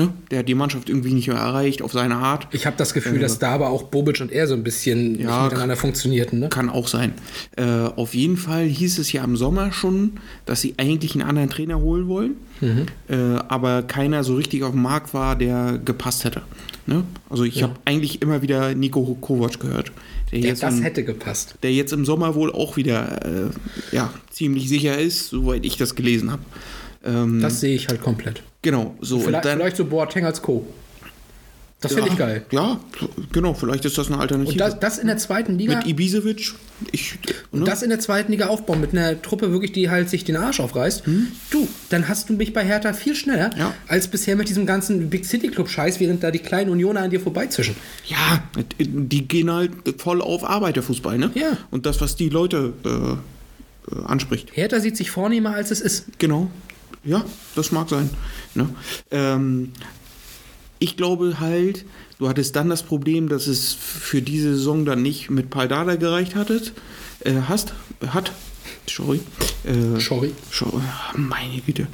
[0.00, 2.48] ne, der hat die Mannschaft irgendwie nicht mehr erreicht auf seine Art.
[2.52, 5.44] Ich habe das Gefühl, dass da aber auch Bobic und er so ein bisschen Ja,
[5.44, 6.38] miteinander funktionierten.
[6.40, 6.48] Ne?
[6.48, 7.12] Kann auch sein.
[7.56, 10.12] Äh, auf jeden Fall hieß es ja im Sommer schon,
[10.46, 12.86] dass sie eigentlich einen anderen Trainer holen wollen, Mhm.
[13.08, 13.16] äh,
[13.48, 16.42] aber keiner so richtig auf dem Markt war, der gepasst hätte.
[16.86, 17.04] Ne?
[17.28, 19.92] Also ich habe eigentlich immer wieder Nico Kovac gehört,
[20.32, 21.54] der Ja, jetzt, das im, hätte gepasst.
[21.62, 23.50] der jetzt im Sommer wohl auch wieder äh,
[23.96, 26.42] ja, ziemlich sicher ist, soweit ich das gelesen habe.
[27.04, 28.42] Ähm, Das sehe ich halt komplett.
[28.62, 30.66] Genau, so Vielleicht, und dann, vielleicht so Boateng als Co.
[31.82, 32.44] Das finde ich geil.
[32.50, 32.78] Ja,
[33.32, 34.52] genau, vielleicht ist das eine Alternative.
[34.52, 35.78] Und das, das in der zweiten Liga.
[35.78, 36.52] Mit Ibisevic,
[36.92, 37.18] ich,
[37.52, 37.64] Und ne?
[37.64, 40.60] das in der zweiten Liga aufbauen, mit einer Truppe wirklich, die halt sich den Arsch
[40.60, 41.04] aufreißt.
[41.48, 43.72] Du, dann hast du mich bei Hertha viel schneller Ja.
[43.88, 47.08] als bisher mit diesem ganzen Big City Club Scheiß, während da die kleinen Unioner an
[47.10, 47.74] dir vorbeizischen.
[48.04, 48.42] Ja,
[48.78, 51.30] die gehen halt voll auf Arbeiterfußball, ne?
[51.34, 51.56] Ja.
[51.70, 54.50] Und das, was die Leute äh, äh, anspricht.
[54.52, 56.18] Hertha sieht sich vornehmer, als es ist.
[56.18, 56.50] Genau.
[57.04, 58.10] Ja, das mag sein.
[58.54, 58.68] Ne?
[59.10, 59.72] Ähm,
[60.78, 61.84] ich glaube halt,
[62.18, 66.34] du hattest dann das Problem, dass es für diese Saison dann nicht mit Paldada gereicht
[66.34, 66.72] hattet,
[67.24, 67.72] äh, hast,
[68.06, 68.32] hat,
[68.88, 69.20] sorry.
[69.64, 70.32] Äh, Sorry.
[70.50, 70.80] Schau-
[71.16, 71.86] Meine Güte.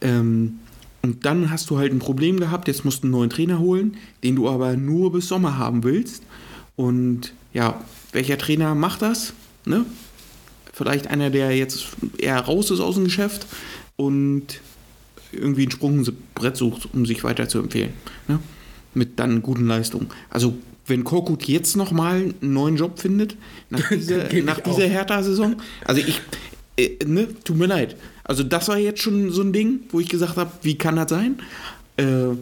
[0.00, 0.58] Ähm,
[1.00, 3.96] Und dann hast du halt ein Problem gehabt, jetzt musst du einen neuen Trainer holen,
[4.24, 6.22] den du aber nur bis Sommer haben willst.
[6.74, 7.80] Und ja,
[8.12, 9.32] welcher Trainer macht das?
[9.64, 9.86] Ne?
[10.72, 11.86] Vielleicht einer, der jetzt
[12.18, 13.46] eher raus ist aus dem Geschäft
[13.98, 14.60] und
[15.32, 17.92] irgendwie ein Sprungbrett sucht, um sich weiter zu empfehlen.
[18.28, 18.38] Ne?
[18.94, 20.08] Mit dann guten Leistungen.
[20.30, 20.56] Also
[20.86, 23.36] wenn Korkut jetzt nochmal einen neuen Job findet,
[23.68, 26.22] nach dieser, nach dieser Hertha-Saison, also ich,
[26.78, 27.96] äh, ne, tut mir leid.
[28.24, 31.10] Also das war jetzt schon so ein Ding, wo ich gesagt habe, wie kann das
[31.10, 31.40] sein?
[31.96, 32.36] Äh,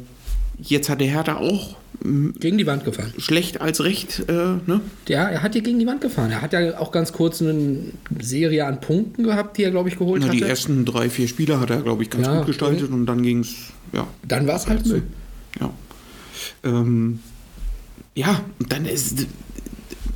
[0.60, 3.12] jetzt hat der Hertha auch Gegen die Wand gefahren.
[3.18, 4.80] schlecht als recht, äh, ne?
[5.09, 6.30] Ja, er hat hier gegen die Wand gefahren.
[6.30, 7.78] Er hat ja auch ganz kurz eine
[8.20, 10.32] Serie an Punkten gehabt, die er, glaube ich, geholt hatte.
[10.37, 13.22] die ersten drei, vier Spiele hat er, glaube ich, ganz Ja, gut gestaltet und dann
[13.22, 13.54] ging es,
[13.92, 14.06] ja.
[14.26, 15.02] Dann war es halt Müll.
[15.61, 15.70] Ja.
[16.64, 17.20] Ähm,
[18.14, 19.26] ja, und dann ist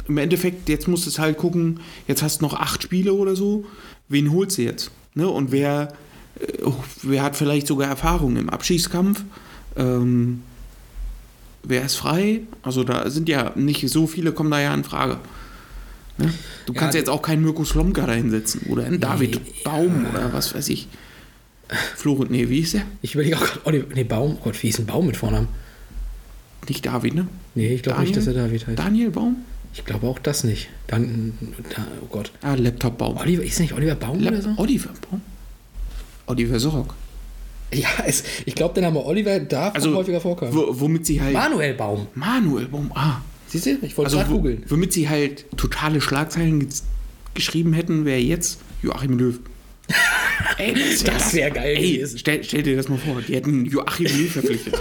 [0.08, 3.36] im Endeffekt, jetzt musst du es halt gucken, jetzt hast du noch acht Spiele oder
[3.36, 3.64] so,
[4.08, 4.90] wen holst du jetzt?
[5.14, 5.28] Ne?
[5.28, 5.92] Und wer,
[6.40, 6.46] äh,
[7.02, 9.24] wer hat vielleicht sogar Erfahrung im Abschießkampf?
[9.76, 10.42] Ähm,
[11.62, 12.40] wer ist frei?
[12.62, 15.18] Also da sind ja nicht so viele, kommen da ja in Frage.
[16.18, 16.32] Ne?
[16.66, 20.32] Du kannst Ja, jetzt auch keinen Mirko Slomka da hinsetzen oder einen David Baum oder
[20.32, 20.88] was weiß ich.
[21.96, 22.82] Florent, nee, wie ist der?
[23.00, 25.48] Ich überlege auch gerade, Oliver, nee, Baum, oh Gott, wie ist ein Baum mit Vornamen?
[26.68, 27.26] Nicht David, ne?
[27.54, 28.78] Nee, ich glaube nicht, dass er David heißt.
[28.78, 29.36] Daniel Baum?
[29.72, 30.68] Ich glaube auch das nicht.
[30.88, 31.32] Dann,
[31.74, 32.32] da, oh Gott.
[32.42, 33.16] Ah, Laptop Baum.
[33.16, 34.54] Oliver, ist nicht Oliver Baum oder Lap so?
[34.56, 35.20] Oliver Baum?
[36.26, 36.94] Oliver Sorok.
[37.72, 40.52] Ja, es, ich glaube, der Name Oliver darf Also, häufiger vorkommen.
[40.54, 41.32] wo, womit sie halt.
[41.32, 42.06] Manuel Baum.
[42.14, 43.20] Manuel Baum, ah.
[43.46, 43.78] Siehst du?
[43.82, 44.64] Ich wollte Also, gerade googeln.
[44.68, 46.68] womit sie halt totale Schlagzeilen ge
[47.34, 49.38] geschrieben hätten, wäre jetzt Joachim Löw.
[50.58, 52.18] Ey, Das wär geil Ey, gewesen.
[52.18, 54.74] stell, stell dir das mal vor, die hätten Joachim Löw verpflichtet.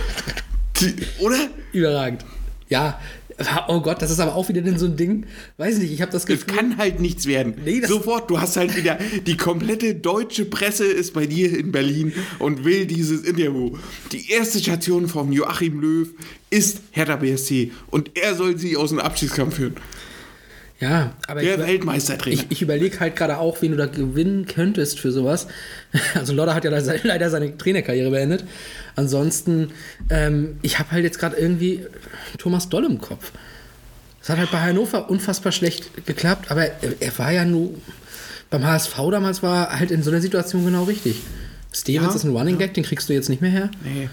[1.20, 1.50] Oder?
[1.74, 2.26] Überragend.
[2.70, 3.00] Ja,
[3.68, 5.26] oh Gott, das ist aber auch wieder denn so ein Ding.
[5.58, 6.56] Weiß nicht, ich habe das Es Gefühl.
[6.56, 7.54] kann halt nichts werden.
[7.64, 12.14] Nee, Sofort, du hast halt wieder, die komplette deutsche Presse ist bei dir in Berlin
[12.40, 13.78] und will dieses Interview.
[14.12, 16.10] Die erste Station von Joachim Löw
[16.50, 19.76] ist Hertha BSC und er soll sie aus dem Abschiedskampf führen.
[20.80, 22.36] Ja, aber Der ich, Weltmeistertrainer.
[22.36, 25.48] ich, ich überlege halt gerade auch, wen du da gewinnen könntest für sowas.
[26.16, 26.72] Also Lodder hat ja
[27.04, 28.46] leider seine Trainerkarriere beendet.
[28.96, 29.72] Ansonsten,
[30.10, 31.86] ähm, ich habe halt jetzt gerade irgendwie
[32.38, 33.32] Thomas Doll im Kopf.
[34.20, 37.74] Das hat halt bei Hannover unfassbar schlecht geklappt, aber er, war ja nur
[38.50, 41.18] beim HSV damals war halt in so einer Situation genau richtig.
[41.74, 43.72] Stevens Ja, ist ein Running Gag, den kriegst du jetzt nicht mehr her.
[43.84, 44.10] Nee.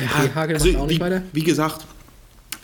[0.00, 1.22] Ja, Hagel macht auch nicht wie, weiter.
[1.32, 1.84] wie gesagt,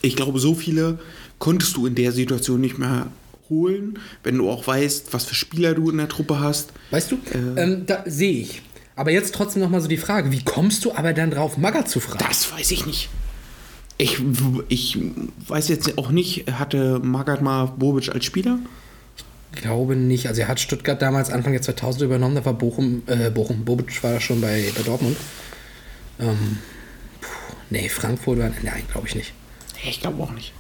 [0.01, 0.99] ich glaube, so viele
[1.39, 3.07] konntest du in der Situation nicht mehr
[3.53, 6.73] holen, wenn du auch weißt, was für Spieler du in der Truppe hast.
[6.91, 7.63] Weißt du, Äh.
[7.63, 8.63] ähm, da sehe ich.
[8.97, 11.85] Aber jetzt trotzdem noch mal so die Frage, wie kommst du aber dann drauf, Magger
[11.87, 12.25] zu fragen?
[12.29, 13.09] Das weiß ich nicht.
[13.99, 14.19] Ich,
[14.69, 14.99] ich
[15.49, 18.59] weiß jetzt auch nicht, hatte Magath mal Bobic als Spieler?
[19.55, 20.29] glaube nicht.
[20.29, 24.03] Also er hat Stuttgart damals Anfang der 2000 übernommen, da war Bochum, äh, Bochum, Bobic
[24.03, 25.15] war schon bei, bei Dortmund.
[26.19, 26.59] Ähm,
[27.21, 27.29] puh,
[27.69, 29.35] nee, Frankfurt war, nein, glaube ich nicht.
[29.87, 30.53] Ich glaube auch nicht.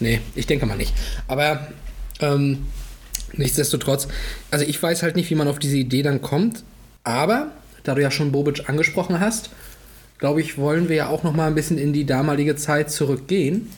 [0.00, 0.92] Nee, ich denke mal nicht.
[1.28, 1.68] Aber
[2.20, 2.66] ähm,
[3.34, 4.08] nichtsdestotrotz,
[4.50, 6.62] also ich weiß halt nicht, wie man auf diese Idee dann kommt.
[7.04, 7.52] Aber,
[7.82, 9.50] da du ja schon Bobic angesprochen hast,
[10.18, 13.70] glaube ich, wollen wir ja auch noch mal ein bisschen in die damalige Zeit zurückgehen.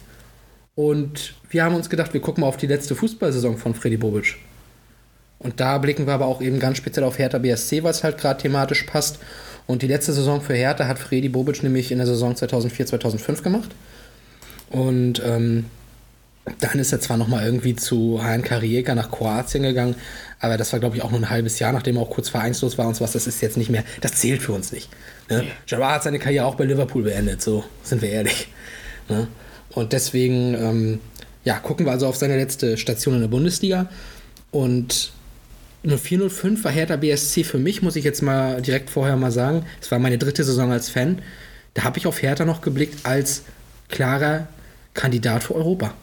[0.74, 4.37] Und wir haben uns gedacht, wir gucken mal auf die letzte Fußballsaison von Freddy Bobic.
[5.38, 8.40] Und da blicken wir aber auch eben ganz speziell auf Hertha BSC, was halt gerade
[8.40, 9.18] thematisch passt.
[9.66, 13.70] Und die letzte Saison für Hertha hat Freddy Bobic nämlich in der Saison 2004-2005 gemacht.
[14.70, 15.66] Und ähm,
[16.61, 19.94] dann ist er zwar nochmal irgendwie zu HNK Rijeka nach Kroatien gegangen,
[20.40, 22.76] aber das war, glaube ich, auch nur ein halbes Jahr, nachdem er auch kurz vereinslos
[22.76, 23.12] war und sowas.
[23.12, 24.90] Das ist jetzt nicht mehr, das zählt für uns nicht.
[25.30, 25.46] Ne?
[25.66, 28.48] Gerrard hat seine Karriere auch bei Liverpool beendet, so sind wir ehrlich.
[29.09, 29.28] Ne?
[29.70, 31.00] Und deswegen, ähm,
[31.44, 33.88] ja, gucken wir also auf seine letzte Station in der Bundesliga.
[34.50, 35.12] Und
[35.85, 39.66] 0405 war Hertha BSC für mich, muss ich jetzt mal direkt vorher mal sagen.
[39.80, 41.20] Es war meine dritte Saison als Fan.
[41.74, 43.42] Da habe ich auf Hertha noch geblickt als
[43.88, 44.48] klarer
[44.94, 45.94] Kandidat für Europa.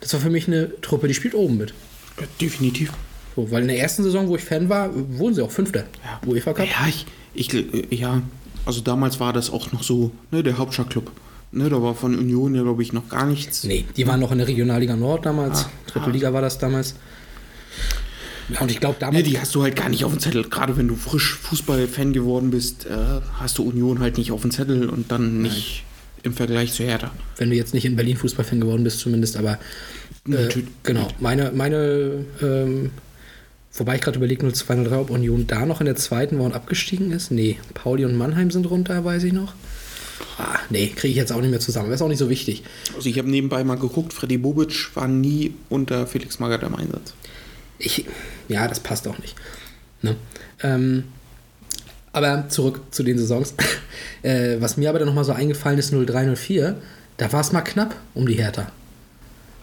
[0.00, 1.74] Das war für mich eine Truppe, die spielt oben mit.
[2.18, 2.92] Ja, definitiv.
[3.36, 5.84] So, weil in der ersten Saison, wo ich Fan war, wurden sie auch Fünfter.
[6.26, 6.66] UEFA Cup.
[6.66, 8.22] Ja, ich, ich, ja,
[8.66, 11.10] also damals war das auch noch so, ne, der Hauptstadtclub.
[11.52, 13.64] Ne, da war von Union ja, glaube ich, noch gar nichts.
[13.64, 15.64] Nee, die waren noch in der Regionalliga Nord damals.
[15.64, 16.94] Ah, Dritte Liga war das damals.
[18.48, 19.24] Ja, und ich glaube Ne, damals.
[19.24, 20.44] die hast du halt gar nicht auf dem Zettel.
[20.48, 24.50] Gerade wenn du frisch Fußballfan geworden bist, äh, hast du Union halt nicht auf dem
[24.50, 25.84] Zettel und dann nicht
[26.22, 27.10] im Vergleich zu Hertha.
[27.36, 29.58] wenn du jetzt nicht in Berlin Fußballfan geworden bist, zumindest, aber
[30.28, 30.48] äh,
[30.82, 32.90] genau, meine, meine ähm,
[33.72, 36.54] wobei ich gerade überlege, 02, 03, ob Union da noch in der zweiten war und
[36.54, 37.30] abgestiegen ist.
[37.30, 39.54] Nee, Pauli und Mannheim sind runter, weiß ich noch.
[40.38, 41.90] Ah, nee, kriege ich jetzt auch nicht mehr zusammen.
[41.90, 42.62] Das ist auch nicht so wichtig.
[42.94, 47.14] Also ich habe nebenbei mal geguckt, Freddy Bobic war nie unter Felix Magath im Einsatz.
[47.78, 48.04] Ich,
[48.48, 49.34] ja, das passt auch nicht.
[50.02, 50.16] Ne?
[50.62, 51.04] Ähm,
[52.12, 53.54] Aber zurück zu den Saisons.
[54.22, 56.74] äh, was mir aber dann nochmal so eingefallen ist, 03-04,
[57.16, 58.66] da war es mal knapp um die Hertha.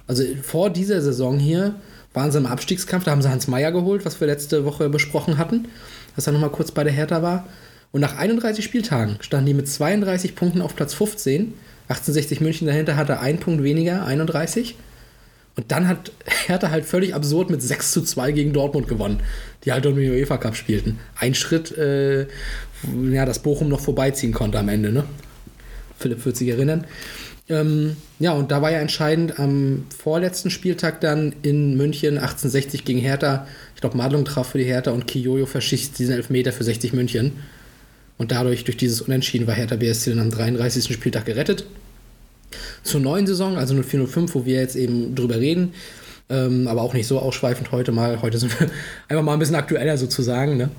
[0.08, 1.76] Also vor dieser Saison hier
[2.14, 5.38] waren sie im Abstiegskampf, da haben sie Hans Meyer geholt, was wir letzte Woche besprochen
[5.38, 5.68] hatten,
[6.16, 7.46] dass er nochmal kurz bei der Hertha war.
[7.92, 11.54] Und nach 31 Spieltagen standen die mit 32 Punkten auf Platz 15.
[11.90, 14.76] 1860 München dahinter hatte ein Punkt weniger, 31.
[15.58, 16.12] Und dann hat
[16.46, 19.22] Hertha halt völlig absurd mit 6 zu 2 gegen Dortmund gewonnen,
[19.66, 21.00] die halt um den UEFA Cup spielten.
[21.20, 22.28] Ein Schritt, äh,
[23.12, 25.04] ja, dass Bochum noch vorbeiziehen konnte am Ende, ne?
[25.98, 26.86] Philipp wird sich erinnern.
[27.50, 33.00] Ähm, ja, und da war ja entscheidend am vorletzten Spieltag dann in München 1860 gegen
[33.00, 33.48] Hertha.
[33.74, 37.32] Ich glaube, Madlung traf für die Hertha und Kiyoyo verschießt diesen Elfmeter für 60 München.
[38.20, 40.94] Und dadurch, durch dieses Unentschieden, war Hertha BSC dann am 33.
[40.94, 41.66] Spieltag gerettet.
[42.84, 45.74] Zur neuen Saison, also 0405, wo wir jetzt eben drüber reden,
[46.30, 48.22] ähm, aber auch nicht so ausschweifend heute mal.
[48.22, 48.70] Heute sind wir
[49.08, 50.58] einfach mal ein bisschen aktueller sozusagen.
[50.58, 50.70] Ne?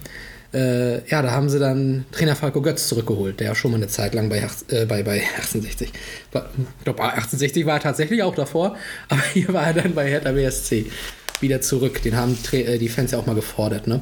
[0.53, 4.15] Äh, ja, da haben sie dann Trainer Falco Götz zurückgeholt, der schon mal eine Zeit
[4.15, 5.89] lang bei, äh, bei, bei 1860.
[5.89, 8.77] Ich glaube, 1860 war er tatsächlich auch davor,
[9.09, 10.87] aber hier war er dann bei Hertha BSC
[11.41, 12.03] wieder zurück.
[12.03, 14.01] Den haben äh, die Fans ja auch mal gefordert, ne?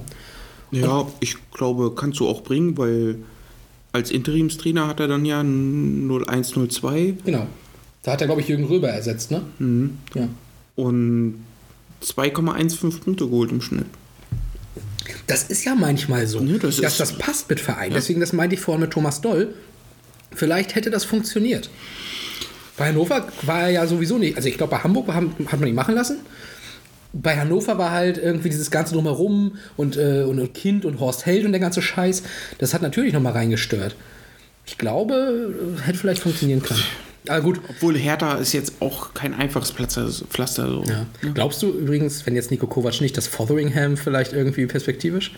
[0.70, 3.16] Ja, ich glaube, kannst du auch bringen, weil
[3.96, 7.14] als Interimstrainer hat er dann ja 0102.
[7.24, 7.46] Genau.
[8.02, 9.42] Da hat er, glaube ich, Jürgen Röber ersetzt, ne?
[9.58, 9.98] Mhm.
[10.14, 10.28] Ja.
[10.76, 11.36] Und
[12.04, 13.86] 2,15 Punkte geholt im Schnitt.
[15.26, 17.92] Das ist ja manchmal so, Nee, das dass ist- das passt mit Verein.
[17.94, 19.54] Deswegen, das meinte ich vorhin mit Thomas Doll.
[20.32, 21.70] Vielleicht hätte das funktioniert.
[22.76, 24.36] Bei Hannover war er ja sowieso nicht.
[24.36, 26.18] Also ich glaube, bei Hamburg hat man ihn machen lassen.
[27.18, 31.44] Bei Hannover war halt irgendwie dieses ganze Drumherum und, äh, und, Kind und Horst Held
[31.44, 32.22] und der ganze Scheiß.
[32.58, 33.96] Das hat natürlich nochmal reingestört.
[34.66, 36.82] Ich glaube, äh, hätte vielleicht funktionieren können.
[37.28, 40.08] Aber gut, Obwohl Hertha ist jetzt auch kein einfaches Pflaster.
[40.08, 40.84] Pflaster so.
[40.84, 41.06] ja.
[41.34, 45.32] Glaubst du übrigens, wenn jetzt Nico Kovac nicht, dass Fotheringham vielleicht irgendwie perspektivisch?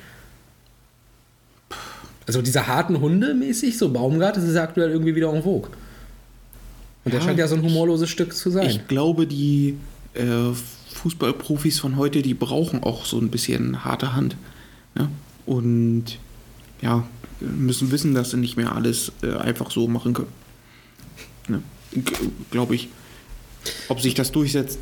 [2.27, 5.71] Also diese harten Hunde mäßig, so Baumgart, das ist ja aktuell irgendwie wieder en vogue.
[7.05, 8.69] Und der Ja, scheint ja so ein humorloses Stück zu sein.
[8.69, 9.79] Ich glaube, die
[10.13, 10.53] äh,
[10.99, 14.37] Fußballprofis von heute, die brauchen auch so ein bisschen harte Hand.
[14.95, 15.09] Ne?
[15.47, 16.19] Und
[16.83, 17.07] ja,
[17.41, 20.33] müssen wissen, dass sie nicht mehr alles äh, einfach so machen können.
[21.49, 21.63] Ne?
[22.51, 22.89] Glaube ich.
[23.89, 24.79] Ob sich das durchsetzt,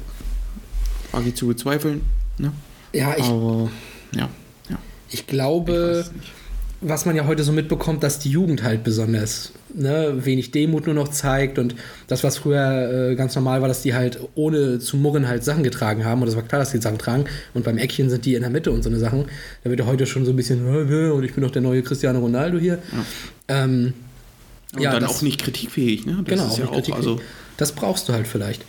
[1.13, 2.03] wage ich zu bezweifeln.
[2.39, 2.53] Ne?
[2.93, 3.71] ja, ich, Aber
[4.13, 4.29] ja,
[4.69, 4.79] ja.
[5.09, 6.33] ich Ich glaube, nicht.
[6.81, 10.95] Was man ja heute so mitbekommt, dass die Jugend halt besonders ne, wenig Demut nur
[10.95, 11.75] noch zeigt und
[12.07, 15.63] das, was früher äh, ganz normal war, dass die halt ohne zu murren halt Sachen
[15.63, 18.35] getragen haben und es war klar, dass die Sachen tragen und beim Eckchen sind die
[18.35, 19.25] in der Mitte und so eine Sachen.
[19.65, 21.63] Da wird ja heute schon so ein bisschen "Äh, äh, und ich bin doch der
[21.63, 22.79] neue Cristiano Ronaldo hier.
[23.49, 23.95] Ähm,
[24.75, 26.05] Und Ja, dann das- auch nicht kritikfähig.
[26.07, 26.17] Ne?
[26.25, 26.95] Das genau, ist ja nicht auch, Kritik.
[26.95, 27.21] also,
[27.57, 28.65] das brauchst du halt vielleicht.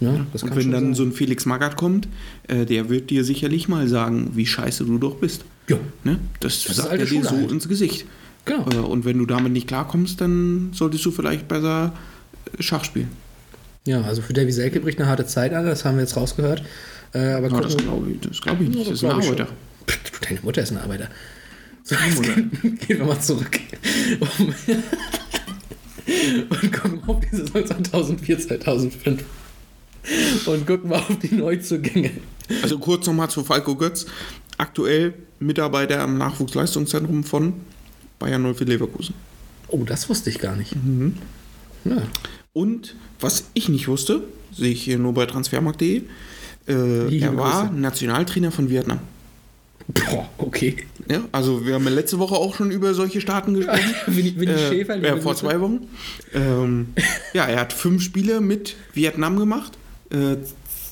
[0.00, 0.26] Ne?
[0.32, 0.94] Das Und wenn dann sein.
[0.94, 2.08] so ein Felix Magath kommt,
[2.48, 5.44] äh, der wird dir sicherlich mal sagen, wie scheiße du doch bist.
[5.68, 5.76] Ja.
[6.04, 6.18] Ne?
[6.40, 7.50] Das, ist sagt er dir so halt.
[7.52, 8.06] ins Gesicht.
[8.44, 8.66] Genau.
[8.72, 11.92] Äh, und wenn du damit nicht klarkommst, dann solltest du vielleicht besser
[12.58, 13.08] äh, Schach spielen.
[13.84, 16.62] Ja, also für Davy Selke bricht eine harte Zeit an, das haben wir jetzt rausgehört.
[17.14, 18.78] Äh, aber Ja, das glaube ich, das glaub ich nicht.
[18.78, 19.48] Ja, Das ist ein Arbeiter.
[19.88, 21.08] Pff, Deine Mutter ist ein Arbeiter.
[21.84, 22.34] So, jetzt Mutter.
[22.34, 23.60] gehen, gehen wir mal zurück.
[26.48, 29.24] Und gucken auf die Saison 2004, 2005.
[30.46, 32.10] Und gucken mal auf die Neuzugänge.
[32.62, 34.06] Also kurz nochmal zu Falco Götz.
[34.56, 37.54] Aktuell Mitarbeiter am Nachwuchsleistungszentrum von
[38.18, 39.14] Bayern 04 Leverkusen.
[39.68, 40.74] Oh, das wusste ich gar nicht.
[40.74, 41.14] Mhm.
[41.84, 42.02] Ja.
[42.52, 44.22] Und was ich nicht wusste,
[44.52, 46.02] sehe ich hier nur bei transfermarkt.de,
[46.66, 47.70] äh, er war.
[47.70, 49.00] Nationaltrainer von Vietnam.
[49.88, 50.76] Boah, okay.
[51.10, 53.94] Ja, also wir haben ja letzte Woche auch schon über solche Staaten gesprochen.
[54.06, 55.88] Winnie, Winnie Äh, Schäfer, äh, vor zwei Wochen.
[56.34, 56.88] Ähm,
[57.32, 59.72] ja, er hat fünf Spiele mit Vietnam gemacht.
[60.10, 60.36] Äh,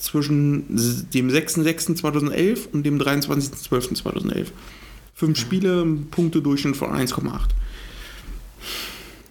[0.00, 0.66] zwischen
[1.12, 4.46] dem 6.6.2011 und dem 23.12.2011.
[5.14, 7.40] Fünf Spiele, Punktedurchschnitt von 1,8.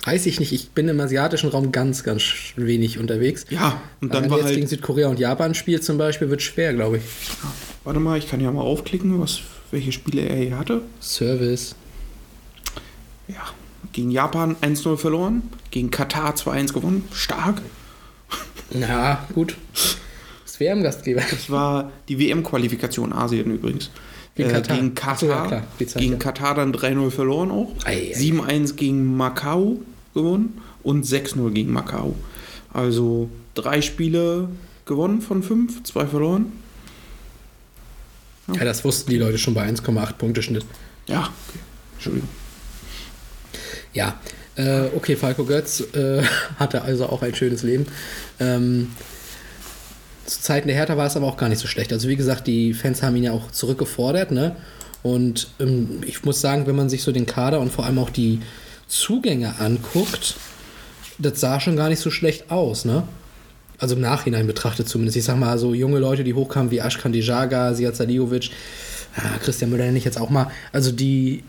[0.06, 2.24] Weiß ich nicht, ich bin im asiatischen Raum ganz, ganz
[2.56, 3.46] wenig unterwegs.
[3.50, 4.70] Ja, und Aber dann wenn war du jetzt gegen halt.
[4.70, 7.04] Südkorea und Japan spielt zum Beispiel, wird schwer, glaube ich.
[7.84, 9.40] Warte mal, ich kann ja mal aufklicken, was,
[9.72, 10.82] welche Spiele er hier hatte.
[11.02, 11.76] Service.
[13.28, 13.42] Ja,
[13.94, 17.06] gegen Japan 1-0 verloren, gegen Katar 2-1 gewonnen.
[17.12, 17.64] Stark.
[18.72, 19.56] Ja, gut.
[20.56, 21.22] Das wäre im Gastgeber.
[21.30, 23.90] Das war die WM-Qualifikation Asien übrigens.
[24.36, 24.78] Gegen Äh, Katar.
[24.78, 25.64] Gegen so, ja, Katar, klar,
[25.98, 26.18] gegen ja.
[26.18, 27.74] Katar dann 3-0 verloren auch.
[27.84, 28.18] Ei, ei.
[28.18, 29.80] 7-1 gegen Macau
[30.14, 32.16] gewonnen und 6-0 gegen Macau.
[32.72, 34.48] Also drei Spiele
[34.86, 36.54] gewonnen von fünf, zwei verloren.
[38.54, 40.66] Ja, das wussten die Leute schon bei 1,8 Punkte Schnitt.
[41.08, 41.60] Ja, okay.
[41.96, 42.30] Entschuldigung.
[43.92, 44.18] Ja,
[44.56, 46.24] äh, okay, Falco Götz äh,
[46.56, 47.88] hatte also auch ein schönes Leben.
[48.40, 48.92] Ähm,
[50.26, 51.94] zu Zeiten der Hertha war es aber auch gar nicht so schlecht.
[51.94, 54.56] Also wie gesagt, die Fans haben ihn ja auch zurückgefordert, ne?
[55.04, 58.10] Und ähm, ich muss sagen, wenn man sich so den Kader und vor allem auch
[58.10, 58.40] die
[58.88, 60.36] Zugänge anguckt,
[61.20, 63.04] das sah schon gar nicht so schlecht aus, ne?
[63.78, 65.18] Also im Nachhinein betrachtet zumindest.
[65.18, 68.50] Ich sag mal, so junge Leute, die hochkamen wie Ashkan Dijaga, Siad Saliovic,
[69.18, 70.50] ja, Christian Müller nenne ich jetzt auch mal.
[70.72, 71.44] Also die,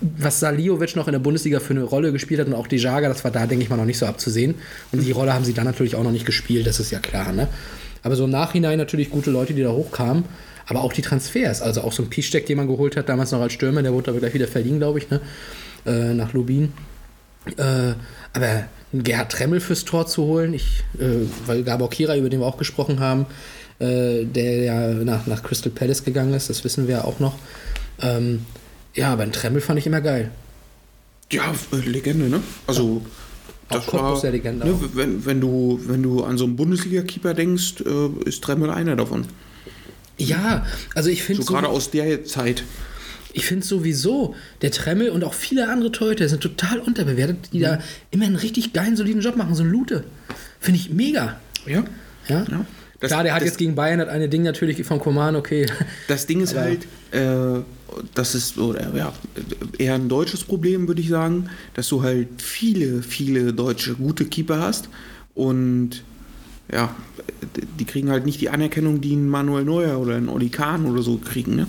[0.00, 3.24] was Saliovic noch in der Bundesliga für eine Rolle gespielt hat und auch Dijaga, das
[3.24, 4.54] war da, denke ich mal, noch nicht so abzusehen.
[4.92, 7.32] Und die Rolle haben sie dann natürlich auch noch nicht gespielt, das ist ja klar,
[7.32, 7.48] ne?
[8.02, 10.24] Aber so im Nachhinein natürlich gute Leute, die da hochkamen.
[10.66, 13.40] Aber auch die Transfers, also auch so ein Piszczek, den man geholt hat, damals noch
[13.40, 15.20] als Stürmer, der wurde aber gleich wieder verliehen, glaube ich, ne?
[15.86, 16.72] Äh, nach Lubin.
[17.56, 17.94] Äh,
[18.34, 22.46] aber Gerhard Tremmel fürs Tor zu holen, ich, äh, weil Gabor Kira, über den wir
[22.46, 23.26] auch gesprochen haben,
[23.78, 27.38] äh, der ja nach, nach Crystal Palace gegangen ist, das wissen wir ja auch noch.
[28.02, 28.44] Ähm,
[28.94, 30.30] ja, aber ein Tremmel fand ich immer geil.
[31.30, 32.42] Ja, Legende, ne?
[32.66, 33.02] Also,
[33.70, 37.82] Auch Cottbus der Legende Ne, wenn, wenn, du, wenn du an so einen Bundesliga-Keeper denkst,
[37.84, 39.26] äh, ist Tremmel einer davon.
[40.16, 42.64] Ja, also ich finde So gerade aus der Zeit.
[43.34, 47.78] Ich finde sowieso, der Tremmel und auch viele andere Torhüter sind total unterbewertet, die da
[48.10, 49.54] immer einen richtig geilen, soliden Job machen.
[49.54, 50.04] So ein Lute.
[50.58, 51.38] Finde ich mega.
[51.66, 51.84] Ja.
[52.28, 52.44] Ja?
[52.50, 52.66] Ja.
[53.00, 55.66] Das- Klar, der hat das- jetzt gegen Bayern hat eine Ding natürlich von Koman, okay.
[56.08, 57.62] Das Ding ist Aber- halt, äh,
[58.14, 59.12] das ist oder, ja,
[59.78, 64.60] eher ein deutsches Problem, würde ich sagen, dass du halt viele, viele deutsche gute Keeper
[64.60, 64.88] hast
[65.34, 66.02] und
[66.70, 66.94] ja,
[67.78, 71.02] die kriegen halt nicht die Anerkennung, die ein Manuel Neuer oder ein Oli Kahn oder
[71.02, 71.56] so kriegen.
[71.56, 71.66] Ne?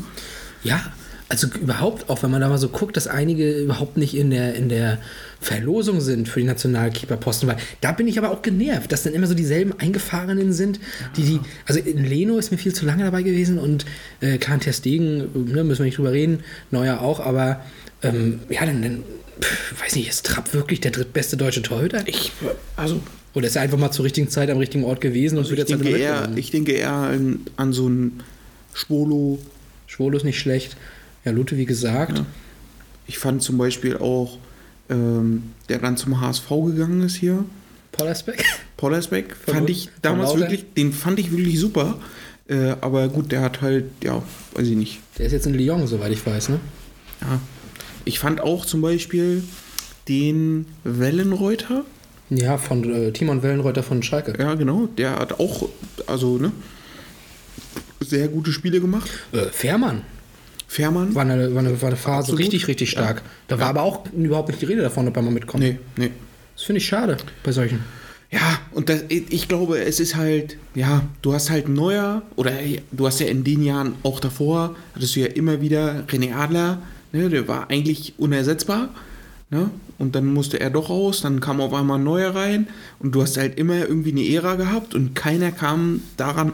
[0.63, 0.81] Ja,
[1.29, 4.55] also überhaupt auch, wenn man da mal so guckt, dass einige überhaupt nicht in der,
[4.55, 4.97] in der
[5.39, 9.27] Verlosung sind für die Nationalkeeperposten, weil da bin ich aber auch genervt, dass dann immer
[9.27, 10.79] so dieselben Eingefahrenen sind,
[11.15, 13.85] die die, also in Leno ist mir viel zu lange dabei gewesen und
[14.21, 16.39] äh, klar, Ter Stegen, ne, müssen wir nicht drüber reden,
[16.71, 17.63] Neuer auch, aber
[18.01, 19.03] ähm, ja, dann, dann
[19.39, 22.01] pff, weiß nicht, ist Trapp wirklich der drittbeste deutsche Torhüter?
[22.07, 22.31] Ich,
[22.75, 22.99] also,
[23.35, 25.69] Oder ist er einfach mal zur richtigen Zeit am richtigen Ort gewesen und wird ich
[25.69, 28.23] jetzt denke, eher, ich denke eher an, an so einen
[28.73, 29.39] Schwolo.
[29.87, 30.75] Schwolo ist nicht schlecht.
[31.25, 32.17] Ja, Lute, wie gesagt.
[32.17, 32.25] Ja.
[33.07, 34.37] Ich fand zum Beispiel auch,
[34.89, 37.43] ähm, der dann zum HSV gegangen ist hier,
[37.91, 38.43] Pollersbeck.
[38.77, 41.97] Pollersbeck, Von fand Lut- ich damals wirklich, den fand ich wirklich super.
[42.47, 44.21] Äh, aber gut, der hat halt, ja,
[44.53, 44.99] weiß ich nicht.
[45.17, 46.59] Der ist jetzt in Lyon, soweit ich weiß, ne?
[47.21, 47.39] Ja.
[48.05, 49.43] Ich fand auch zum Beispiel
[50.07, 51.83] den Wellenreuter,
[52.29, 54.33] Ja, von äh, Timon Wellenreuter von Schalke.
[54.39, 55.67] ja genau, der hat auch,
[56.07, 56.51] also, ne,
[57.99, 59.09] sehr gute Spiele gemacht.
[59.31, 60.01] Äh, Fährmann
[60.69, 61.15] Fährmann.
[61.15, 62.39] war eine, war eine, war eine Phase Absolut.
[62.41, 63.23] richtig, richtig stark.
[63.47, 65.63] Da war aber auch überhaupt nicht die Rede davon, ob er mal mitkommt.
[65.63, 66.11] Nee, nee.
[66.55, 67.83] Das finde ich schade bei solchen.
[68.31, 72.51] Ja, und das, ich glaube, es ist halt, ja, du hast halt neuer, oder
[72.91, 76.83] du hast ja in den Jahren auch davor, hattest du ja immer wieder René Adler,
[77.11, 78.89] ne, der war eigentlich unersetzbar,
[79.49, 82.67] ne, und dann musste er doch raus, dann kam auf einmal ein neuer rein
[82.99, 86.51] und du hast halt immer irgendwie eine Ära gehabt und keiner kam daran,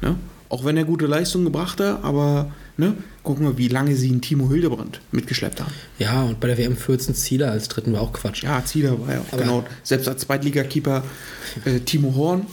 [0.00, 0.16] ne,
[0.48, 2.94] auch wenn er gute Leistung gebracht hat, aber, ne,
[3.28, 5.70] gucken wir, wie lange sie einen Timo Hildebrand mitgeschleppt haben.
[5.98, 8.42] Ja, und bei der WM 14 Zieler als dritten war auch Quatsch.
[8.42, 11.04] Ja, Zieler war ja auch, Aber- genau, selbst als Zweitligakeeper
[11.66, 12.46] äh, Timo Horn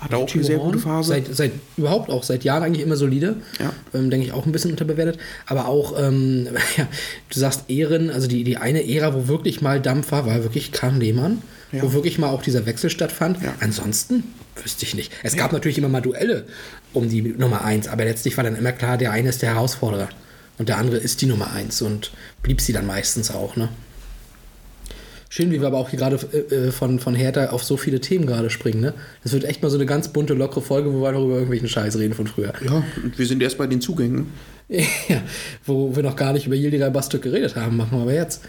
[0.00, 1.08] hat auch Timo eine sehr Horn, gute Phase.
[1.10, 3.36] Seit, seit überhaupt auch seit Jahren eigentlich immer solide.
[3.60, 3.74] Ja.
[3.92, 5.18] Ähm, Denke ich auch ein bisschen unterbewertet.
[5.44, 6.88] Aber auch, ähm, ja,
[7.28, 10.72] du sagst Ehren, also die, die eine Ära, wo wirklich mal Dampf war, war wirklich
[10.72, 11.42] Kahn Lehmann.
[11.70, 11.82] Ja.
[11.82, 13.42] Wo wirklich mal auch dieser Wechsel stattfand.
[13.42, 13.52] Ja.
[13.60, 14.24] Ansonsten
[14.62, 15.12] wüsste ich nicht.
[15.22, 16.46] Es gab natürlich immer mal Duelle
[16.92, 20.08] um die Nummer 1, aber letztlich war dann immer klar, der eine ist der Herausforderer.
[20.58, 22.12] Und der andere ist die Nummer 1 und
[22.42, 23.68] blieb sie dann meistens auch, ne?
[25.28, 28.00] Schön, wie wir aber auch hier gerade äh, äh, von, von Hertha auf so viele
[28.00, 28.94] Themen gerade springen, ne?
[29.24, 31.68] Das wird echt mal so eine ganz bunte, lockere Folge, wo wir noch über irgendwelchen
[31.68, 32.52] Scheiß reden von früher.
[32.64, 34.28] Ja, und wir sind erst bei den Zugängen.
[35.08, 35.20] Ja,
[35.66, 38.42] wo wir noch gar nicht über Yildiray Bastuk geredet haben, machen wir aber jetzt.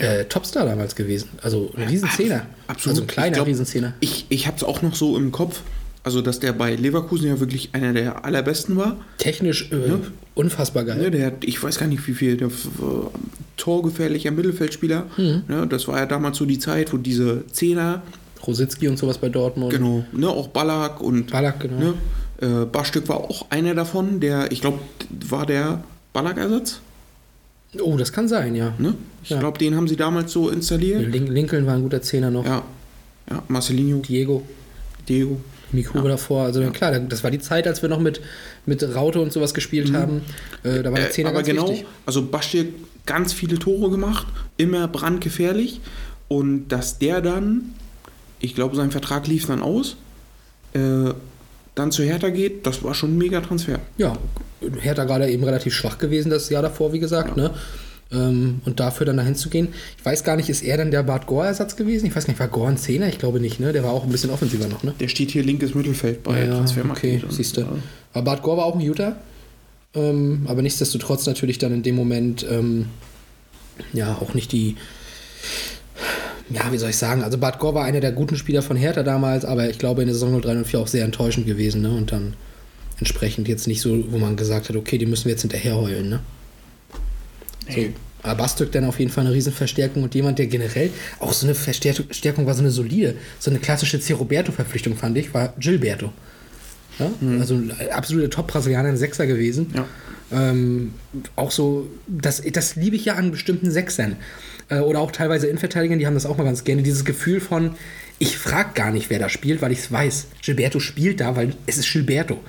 [0.00, 1.28] Äh, Topstar damals gewesen.
[1.42, 2.46] Also ein Riesenzehner.
[2.66, 2.96] Absolut.
[2.96, 3.94] Also ein kleiner Ich glaub, Riesenzehner.
[4.00, 5.60] Ich, ich habe es auch noch so im Kopf,
[6.02, 8.96] also dass der bei Leverkusen ja wirklich einer der allerbesten war.
[9.18, 9.98] Technisch äh,
[10.34, 10.98] unfassbar geil.
[10.98, 12.50] Ne, der hat, ich weiß gar nicht wie viel, der äh,
[13.58, 15.06] torgefährlicher Mittelfeldspieler.
[15.18, 15.42] Mhm.
[15.48, 18.02] Ne, das war ja damals so die Zeit, wo diese Zehner,
[18.46, 19.70] Rositzky und sowas bei Dortmund.
[19.72, 21.78] genau, ne, auch Ballack und Ballack, genau.
[21.78, 21.94] ne,
[22.40, 24.78] äh, Barstück war auch einer davon, der, ich glaube,
[25.28, 25.84] war der
[26.14, 26.80] Ballack-Ersatz.
[27.80, 28.74] Oh, das kann sein, ja.
[28.78, 28.94] Ne?
[29.22, 29.38] Ich Ja.
[29.38, 31.02] glaube, den haben sie damals so installiert.
[31.06, 32.44] Lin Lincoln war ein guter Zehner noch.
[32.44, 32.64] Ja,
[33.30, 34.42] ja Marcelinho, Diego,
[35.08, 35.40] Diego.
[35.72, 36.42] Mikro davor.
[36.46, 38.20] Also klar, das war die Zeit, als wir noch mit,
[38.66, 40.22] mit Raute und sowas gespielt haben.
[40.64, 41.86] Äh, da war der Äh, Zehner aber ganz genau, wichtig.
[42.06, 42.66] also Bastir
[43.06, 45.80] ganz viele Tore gemacht, immer brandgefährlich.
[46.26, 47.74] Und dass der dann,
[48.40, 49.94] ich glaube, sein Vertrag lief dann aus,
[50.74, 51.10] äh,
[51.74, 53.78] dann zu Hertha geht, das war schon ein mega Transfer.
[53.96, 54.16] Ja,
[54.80, 57.50] Hertha gerade eben relativ schwach gewesen das Jahr davor, wie gesagt, ne?
[58.12, 59.68] Ähm, und dafür dann dahin zu gehen.
[59.96, 62.06] Ich weiß gar nicht, ist er dann der Bart Gore-Ersatz gewesen?
[62.06, 63.06] Ich weiß nicht, war Gore ein Zehner?
[63.08, 63.72] Ich glaube nicht, ne?
[63.72, 64.94] Der war auch ein bisschen offensiver noch, ne?
[64.98, 66.98] Der steht hier linkes Mittelfeld bei Transfermarkt.
[66.98, 67.64] okay, Und, siehst du.
[68.12, 69.14] Aber Bart Gore war auch ein Utah?
[69.94, 72.86] Ähm, aber nichtsdestotrotz natürlich dann in dem Moment ähm,
[73.92, 74.76] ja auch nicht die.
[76.50, 77.22] Ja, wie soll ich sagen?
[77.22, 80.08] Also Bad Gore war einer der guten Spieler von Hertha damals, aber ich glaube in
[80.08, 81.82] der Saison 0304 auch sehr enttäuschend gewesen.
[81.82, 81.90] Ne?
[81.90, 82.34] Und dann
[82.98, 86.08] entsprechend jetzt nicht so, wo man gesagt hat, okay, die müssen wir jetzt hinterher heulen.
[86.08, 86.20] Ne?
[87.68, 87.80] So.
[88.22, 90.90] Aber Bastük dann auf jeden Fall eine Riesenverstärkung und jemand, der generell
[91.20, 94.12] auch so eine Verstärkung war, so eine solide, so eine klassische C.
[94.12, 96.12] Roberto-Verpflichtung, fand ich, war Gilberto.
[96.98, 97.10] Ja?
[97.38, 99.72] Also ein absoluter Top-Brasilianer, ein Sechser gewesen.
[99.74, 99.86] Ja.
[100.32, 100.92] Ähm,
[101.34, 104.16] auch so, das, das liebe ich ja an bestimmten Sechsern.
[104.70, 106.82] Äh, oder auch teilweise Innenverteidigern, die haben das auch mal ganz gerne.
[106.82, 107.74] Dieses Gefühl von,
[108.18, 110.28] ich frage gar nicht, wer da spielt, weil ich es weiß.
[110.42, 112.40] Gilberto spielt da, weil es ist Gilberto.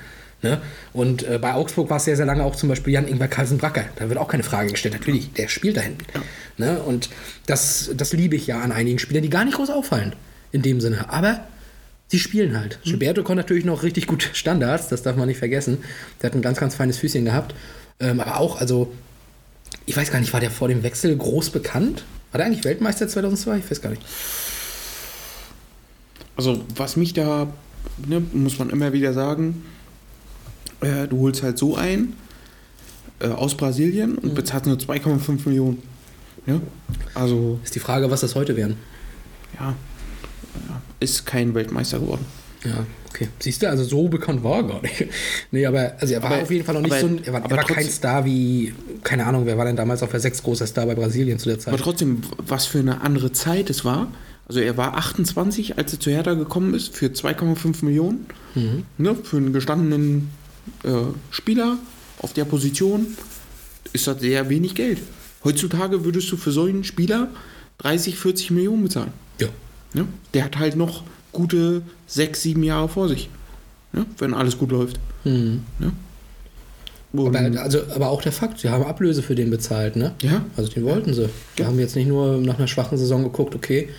[0.42, 0.60] Ne?
[0.92, 3.84] Und äh, bei Augsburg war es sehr, sehr lange auch zum Beispiel Jan-Ingwer Carlsen-Bracker.
[3.96, 4.94] Da wird auch keine Frage gestellt.
[4.94, 6.04] Natürlich, der spielt da hinten.
[6.56, 6.82] Ne?
[6.82, 7.10] Und
[7.46, 10.14] das, das liebe ich ja an einigen Spielern, die gar nicht groß auffallen.
[10.50, 11.08] In dem Sinne.
[11.10, 11.46] Aber
[12.08, 12.78] sie spielen halt.
[12.84, 12.90] Mhm.
[12.90, 15.78] Gilberto konnte natürlich noch richtig gut Standards, das darf man nicht vergessen.
[16.20, 17.54] Der hat ein ganz, ganz feines Füßchen gehabt.
[18.00, 18.92] Ähm, aber auch, also,
[19.86, 22.04] ich weiß gar nicht, war der vor dem Wechsel groß bekannt?
[22.30, 23.58] War der eigentlich Weltmeister 2002?
[23.58, 24.02] Ich weiß gar nicht.
[26.36, 27.52] Also, was mich da,
[28.06, 29.64] ne, muss man immer wieder sagen,
[30.80, 32.14] äh, du holst halt so ein
[33.20, 35.82] äh, aus Brasilien und bezahlst nur 2,5 Millionen.
[36.46, 36.60] Ja?
[37.14, 38.76] Also, Ist die Frage, was das heute wären.
[39.60, 39.74] ja,
[40.68, 42.24] ja, ist kein Weltmeister geworden.
[42.64, 43.28] Ja, okay.
[43.40, 45.04] Siehst du, also so bekannt war er gar nicht.
[45.50, 47.32] Nee, aber also er war Aber- auf jeden Fall noch nicht aber- so ein, er
[47.32, 50.42] war, er war kein Star wie, keine Ahnung, wer war denn damals auf der sechs
[50.42, 51.74] großer Star bei Brasilien zu der Zeit?
[51.74, 54.08] Aber trotzdem, was für eine andere Zeit es war.
[54.48, 58.26] Also er war 28, als er zu Hertha gekommen ist, für 2,5 Millionen.
[58.98, 60.30] Ne, für einen gestandenen
[60.84, 60.88] äh,
[61.30, 61.78] Spieler
[62.18, 63.06] auf der Position
[63.92, 64.98] ist das sehr wenig Geld.
[65.44, 67.28] Heutzutage würdest du für so einen Spieler
[67.78, 69.12] 30, 40 Millionen bezahlen.
[69.40, 69.48] Ja.
[69.94, 70.06] Ne?
[70.34, 71.02] Der hat halt noch
[71.32, 73.28] gute 6, 7 Jahre vor sich.
[73.92, 74.06] Ne?
[74.18, 74.98] Wenn alles gut läuft.
[75.24, 75.62] Mhm.
[75.78, 75.92] Ne?
[77.14, 80.12] Aber, also, aber auch der Fakt, sie haben Ablöse für den bezahlt, ne?
[80.22, 80.46] Ja.
[80.56, 81.28] Also den wollten sie.
[81.56, 81.66] Wir Ja.
[81.66, 83.90] haben jetzt nicht nur nach einer schwachen Saison geguckt, okay,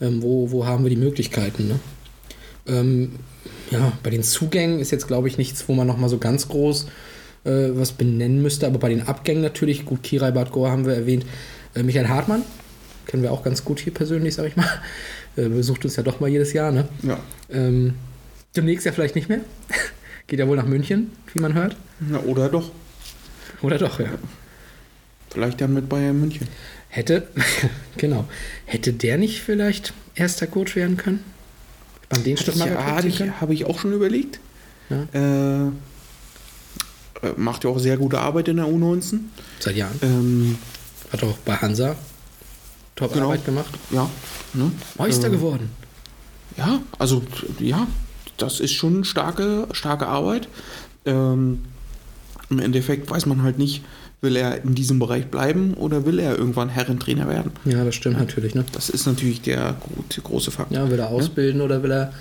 [0.00, 1.80] ähm, wo, wo haben wir die Möglichkeiten, ne?
[2.68, 3.12] Ähm,
[3.72, 6.86] ja, bei den Zugängen ist jetzt, glaube ich, nichts, wo man nochmal so ganz groß
[7.44, 11.26] äh, was benennen müsste, aber bei den Abgängen natürlich, gut, Kirai Badgor haben wir erwähnt,
[11.74, 12.42] äh, Michael Hartmann,
[13.06, 14.68] kennen wir auch ganz gut hier persönlich, sag ich mal.
[15.38, 16.88] Äh, besucht uns ja doch mal jedes Jahr, ne?
[17.02, 17.20] ja.
[17.50, 17.92] Ähm,
[18.56, 19.40] demnächst ja vielleicht nicht mehr.
[20.28, 21.76] Geht ja wohl nach München, wie man hört.
[22.00, 22.70] Na, oder doch.
[23.60, 24.06] Oder doch, ja.
[25.28, 26.48] Vielleicht dann mit Bayern München.
[26.88, 27.28] Hätte,
[27.98, 28.24] genau,
[28.64, 31.22] hätte der nicht vielleicht erster Coach werden können?
[32.08, 34.40] Beim den Stück mal Ja, geguckt hatte ich, habe ich auch schon überlegt.
[34.88, 35.02] Ja.
[35.12, 39.18] Äh, äh, macht ja auch sehr gute Arbeit in der U19.
[39.60, 39.98] Seit Jahren.
[40.00, 40.58] Ähm,
[41.12, 41.96] Hat auch bei Hansa
[42.96, 43.26] top Genau.
[43.26, 43.70] Arbeit gemacht.
[43.90, 44.08] ja.
[44.54, 44.72] Ne?
[44.98, 45.70] Meister Äh, geworden.
[46.56, 47.22] Ja, also
[47.60, 47.86] ja,
[48.38, 50.48] das ist schon starke, starke Arbeit.
[51.04, 51.60] Ähm,
[52.48, 53.82] Im Endeffekt weiß man halt nicht,
[54.22, 57.52] will er in diesem Bereich bleiben oder will er irgendwann Herrentrainer werden.
[57.66, 58.64] Ja, das stimmt natürlich, ne?
[58.72, 59.76] Das ist natürlich der,
[60.16, 60.72] der große Fakt.
[60.72, 62.12] Ja, will er ausbilden oder will er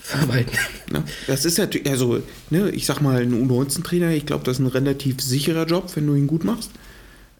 [0.00, 0.56] verwalten?
[0.90, 1.02] Ne?
[1.26, 2.20] Das ist natürlich, also,
[2.50, 6.06] ne, ich sag mal, ein U19-Trainer, ich glaube, das ist ein relativ sicherer Job, wenn
[6.06, 6.70] du ihn gut machst.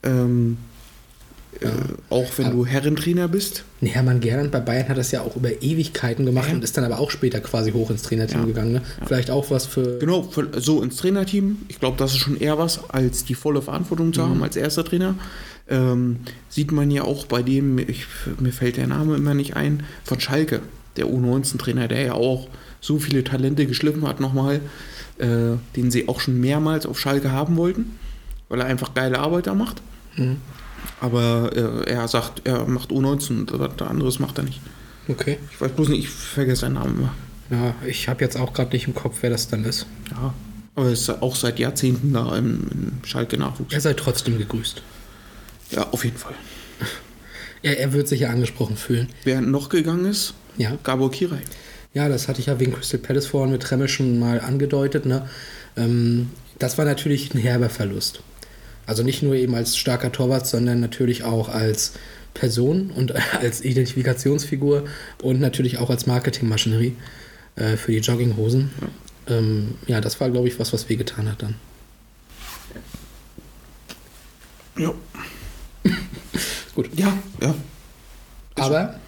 [0.03, 0.59] Ähm,
[1.61, 1.69] äh,
[2.11, 3.65] auch wenn du Herrentrainer bist.
[3.81, 6.55] Nee, Hermann Gernand bei Bayern hat das ja auch über Ewigkeiten gemacht Ja.
[6.55, 8.47] und ist dann aber auch später quasi hoch ins Trainerteam Ja.
[8.47, 8.73] gegangen.
[8.73, 8.83] Ne?
[9.07, 9.99] Vielleicht auch was für.
[9.99, 11.59] Genau, für, so ins Trainerteam.
[11.69, 14.85] Ich glaube, das ist schon eher was, als die volle Verantwortung zu haben als erster
[14.85, 15.15] Trainer.
[15.69, 16.17] Ähm,
[16.49, 18.07] sieht man ja auch bei dem, ich,
[18.41, 20.61] mir fällt der Name immer nicht ein, von Schalke,
[20.97, 22.49] der U19-Trainer, der ja auch
[22.81, 24.61] so viele Talente geschliffen hat nochmal,
[25.19, 25.27] äh,
[25.77, 27.97] den sie auch schon mehrmals auf Schalke haben wollten,
[28.49, 29.81] weil er einfach geile Arbeit da macht.
[31.01, 34.61] Aber äh, er sagt, er macht U19 und was anderes macht er nicht.
[35.09, 35.39] Okay.
[35.51, 37.15] Ich weiß bloß nicht, ich vergesse seinen Namen immer.
[37.51, 39.87] Ja, ich habe jetzt auch gerade nicht im Kopf, wer das dann ist.
[40.11, 40.33] Ja,
[40.75, 43.75] aber er ist auch seit Jahrzehnten da im, im Schalke-Nachwuchs.
[43.75, 44.83] Er sei trotzdem gegrüßt.
[45.73, 46.35] Ja, auf jeden Fall.
[47.65, 49.09] Er, er wird sich ja angesprochen fühlen.
[49.23, 50.77] Wer noch gegangen ist, Ja.
[50.83, 51.39] Gabor Kirai.
[51.95, 55.07] Ja, das hatte ich ja wegen Crystal Palace vorhin mit Tremmel schon mal angedeutet.
[55.07, 55.29] Ne?
[55.77, 58.21] Ähm, das war natürlich ein herber Verlust.
[58.87, 61.93] Also nicht nur eben als starker Torwart, sondern natürlich auch als
[62.35, 64.85] Person und als Identifikationsfigur
[65.23, 66.97] und natürlich auch als Marketingmaschinerie
[67.57, 68.71] äh, für die Jogginghosen.
[69.29, 71.55] Ähm, ja, das war, glaube ich, was, was wehgetan hat dann.
[74.77, 74.93] Ja.
[76.75, 76.89] Gut.
[76.97, 77.55] Ja, ja.
[78.57, 78.99] Aber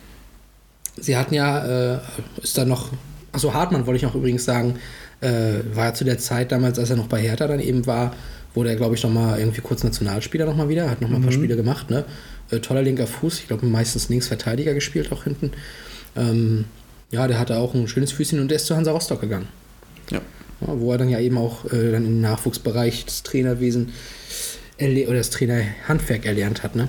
[0.97, 2.01] sie hatten ja, äh,
[2.43, 2.91] ist da noch,
[3.33, 4.79] achso, Hartmann wollte ich noch übrigens sagen,
[5.21, 8.15] äh, war ja zu der Zeit damals, als er noch bei Hertha dann eben war,
[8.55, 11.57] wurde er, glaube ich, nochmal irgendwie kurz Nationalspieler nochmal wieder, hat nochmal ein paar Spiele
[11.57, 12.05] gemacht, ne?
[12.51, 15.53] Äh, toller linker Fuß, ich glaube meistens Linksverteidiger gespielt auch hinten.
[16.17, 16.67] Ähm,
[17.11, 19.49] ja, der hatte auch ein schönes Füßchen und der ist zu Hansa Rostock gegangen.
[20.11, 20.21] ja.
[20.61, 23.93] Ja, wo er dann ja eben auch äh, dann im Nachwuchsbereich des Trainerwesen
[24.79, 26.89] oder das Trainerhandwerk erlernt hat, ne?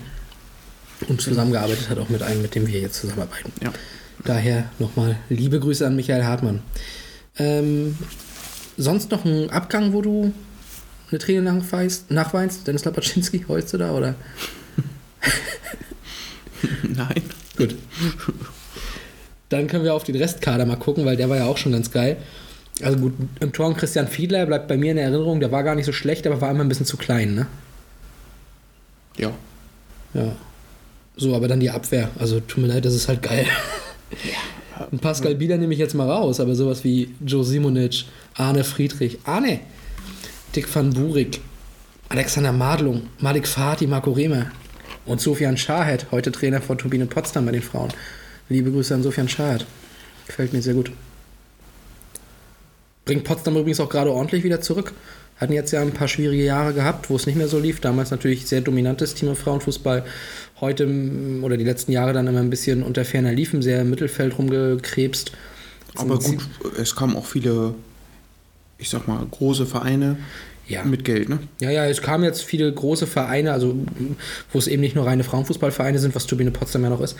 [1.08, 3.52] Und zusammengearbeitet hat auch mit einem, mit dem wir jetzt zusammenarbeiten.
[3.64, 3.74] Ja.
[4.24, 6.62] Daher nochmal liebe Grüße an Michael Hartmann.
[7.38, 7.98] Ähm,
[8.78, 10.32] sonst noch ein Abgang, wo du
[11.16, 12.12] eine Träne nachweinst?
[12.12, 12.68] nachweinst?
[12.68, 14.16] Dennis Lapaczynski, heulst du da, oder?
[16.84, 17.24] Nein.
[17.58, 17.76] Gut.
[19.50, 21.92] Dann können wir auf den Restkader mal gucken, weil der war ja auch schon ganz
[21.92, 22.18] geil.
[22.82, 25.86] Also gut, im Tor Christian Fiedler bleibt bei mir in Erinnerung, der war gar nicht
[25.86, 27.48] so schlecht, aber war immer ein bisschen zu klein, ne?
[29.18, 29.32] Ja.
[30.14, 30.36] Ja.
[31.16, 32.10] So, aber dann die Abwehr.
[32.20, 33.46] Also tut mir leid, das ist halt geil.
[34.92, 38.04] Und Pascal Bieler nehme ich jetzt mal raus, aber sowas wie Joe Simonic,
[38.34, 39.62] Arne Friedrich, Arne,
[40.56, 41.42] Dick van Burik,
[42.08, 44.52] Alexander Madlung, Malik Fatih, Marco Rehmer
[45.06, 47.92] und Sofian Schahed, heute Trainer von Turbine Potsdam bei den Frauen.
[48.48, 49.66] Liebe Grüße an Sofian Schahed.
[50.26, 50.92] Gefällt mir sehr gut.
[53.04, 54.94] Bringt Potsdam übrigens auch gerade ordentlich wieder zurück.
[55.36, 57.82] Hatten jetzt ja ein paar schwierige Jahre gehabt, wo es nicht mehr so lief.
[57.82, 60.06] Damals natürlich sehr dominantes Team im Frauenfußball.
[60.62, 60.88] Heute
[61.42, 65.34] oder die letzten Jahre dann immer ein bisschen unter ferner Liefen, sehr im Mittelfeld rumgekrebst.
[65.96, 66.48] Aber gut,
[66.80, 67.76] es kamen auch viele,
[68.78, 70.18] ich sag mal, große Vereine
[70.68, 70.84] Ja.
[70.84, 71.40] mit Geld, ne?
[71.62, 73.76] Ja, ja, es kamen jetzt viele große Vereine, also
[74.52, 77.16] wo es eben nicht nur reine Frauenfußballvereine sind, was Turbine Potsdam ja noch ist,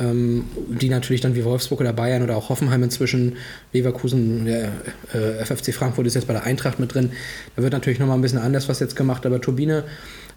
[0.00, 3.36] ähm, die natürlich dann wie Wolfsburg oder Bayern oder auch Hoffenheim inzwischen,
[3.72, 4.72] Leverkusen, der
[5.12, 7.12] äh, FFC Frankfurt ist jetzt bei der Eintracht mit drin.
[7.54, 9.84] Da wird natürlich nochmal ein bisschen anders was jetzt gemacht, aber Turbine,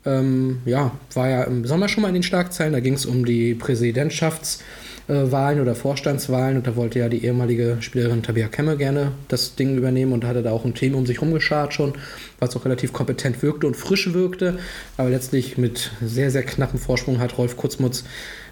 [0.06, 3.26] ähm, ja, war ja im Sommer schon mal in den Schlagzeilen, da ging es um
[3.26, 4.60] die Präsidentschafts-
[5.10, 6.58] Wahlen oder Vorstandswahlen.
[6.58, 10.44] Und da wollte ja die ehemalige Spielerin Tabea Kemme gerne das Ding übernehmen und hatte
[10.44, 11.94] da auch ein Team um sich rumgeschart schon,
[12.40, 14.60] was auch relativ kompetent wirkte und frisch wirkte,
[14.98, 18.04] aber letztlich mit sehr, sehr knappem Vorsprung hat Rolf Kurzmutz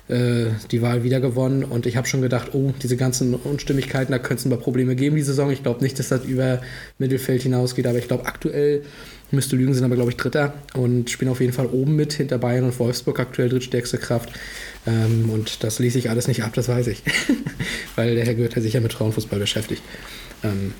[0.08, 1.64] äh, die Wahl wieder gewonnen.
[1.64, 5.16] Und ich habe schon gedacht, oh, diese ganzen Unstimmigkeiten, da könnte es mal Probleme geben
[5.16, 5.51] die Saison.
[5.51, 6.62] Ich glaube nicht, dass das über
[6.97, 8.84] Mittelfeld hinausgeht, aber ich glaube aktuell
[9.32, 12.38] müsste Lügen sind aber, glaube ich, Dritter und spielen auf jeden Fall oben mit hinter
[12.38, 14.30] Bayern und Wolfsburg aktuell drittstärkste Kraft.
[14.86, 17.03] Ähm, und das ließ ich alles nicht ab, das weiß ich.
[17.95, 19.82] Weil der Herr hat sich ja mit Frauenfußball beschäftigt.
[20.43, 20.73] Ähm,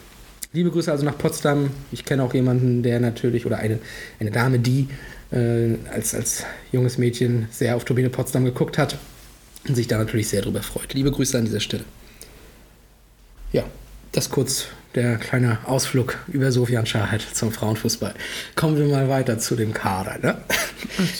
[0.54, 1.72] liebe Grüße also nach Potsdam.
[1.92, 3.80] Ich kenne auch jemanden, der natürlich, oder eine,
[4.20, 4.88] eine Dame, die
[5.32, 8.98] äh, als, als junges Mädchen sehr auf Turbine Potsdam geguckt hat
[9.68, 10.94] und sich da natürlich sehr drüber freut.
[10.94, 11.84] Liebe Grüße an dieser Stelle.
[13.52, 13.64] Ja,
[14.12, 14.68] das kurz
[14.98, 18.14] der kleine Ausflug über Sofian Schahed zum Frauenfußball.
[18.56, 20.18] Kommen wir mal weiter zu dem Kader.
[20.22, 20.38] Ne?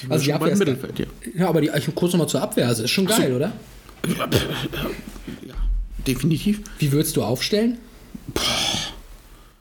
[0.10, 1.06] Also die Abwehr ist Mittelfeld, ja.
[1.36, 2.68] ja, aber die, ich, kurz nochmal zur Abwehr.
[2.68, 3.54] Also ist schon geil, oder?
[4.18, 5.54] Ja,
[6.06, 6.62] definitiv.
[6.80, 7.78] Wie würdest du aufstellen?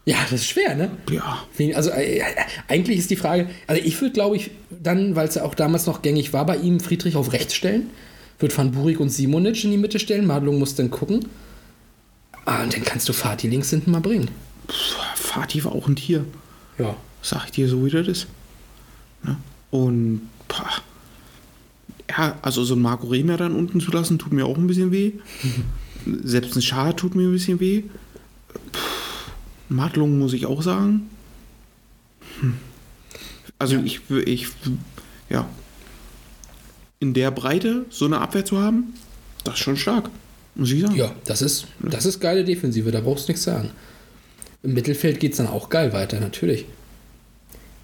[0.06, 0.90] Ja, das ist schwer, ne?
[1.10, 1.44] Ja.
[1.74, 2.22] Also äh,
[2.68, 5.86] eigentlich ist die Frage, also ich würde, glaube ich, dann, weil es ja auch damals
[5.86, 7.90] noch gängig war, bei ihm Friedrich auf rechts stellen,
[8.38, 11.26] würde Van Burik und Simonic in die Mitte stellen, Madlung muss dann gucken.
[12.47, 14.30] Ah, und dann kannst du Fatih links hinten mal bringen.
[15.14, 16.24] Fatih war auch ein Tier.
[16.78, 16.97] Ja.
[17.22, 18.26] Sag ich dir so, wie das ist.
[19.22, 19.36] Ne?
[19.70, 20.70] Und, pah.
[22.09, 24.92] ja, also so ein Marco Rehmer dann unten zu lassen, tut mir auch ein bisschen
[24.92, 25.12] weh.
[26.22, 27.82] Selbst ein Schar tut mir ein bisschen weh.
[28.72, 28.80] Puh.
[29.68, 31.11] Madlung muss ich auch sagen.
[32.40, 32.55] Hm.
[33.59, 34.76] Also ich, wü- ich, wü-
[35.30, 35.49] ja,
[37.01, 38.94] in der Breite so eine Abwehr zu haben,
[39.44, 40.11] das ist schon stark,
[40.64, 40.94] sagen.
[40.96, 43.70] Ja, das ist, das ist geile Defensive, da brauchst du nichts sagen.
[44.62, 46.64] Im Mittelfeld geht es dann auch geil weiter, natürlich.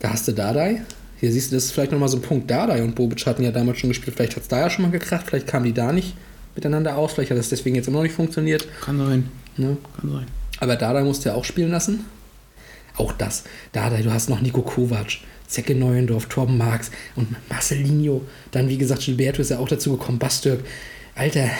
[0.01, 0.83] Da hast du Dardai.
[1.21, 2.51] Hier siehst du, das ist vielleicht nochmal so ein Punkt.
[2.51, 4.17] Dardai und Bobic hatten ja damals schon gespielt.
[4.17, 6.15] Vielleicht hat es da ja schon mal gekracht, vielleicht kamen die da nicht
[6.57, 7.13] miteinander aus.
[7.13, 8.67] Vielleicht hat das deswegen jetzt immer noch nicht funktioniert.
[8.81, 9.77] Kann sein, Ne?
[10.01, 10.27] kann sein.
[10.59, 12.05] Aber Dardai musste ja auch spielen lassen.
[12.97, 13.45] Auch das.
[13.73, 18.23] Dardai, du hast noch Nico Kovac, Zecke Neuendorf, Torben Marx und Marcelinho.
[18.51, 20.19] Dann, wie gesagt, Gilberto ist ja auch dazu gekommen.
[20.19, 20.65] Bastürk.
[21.15, 21.51] Alter.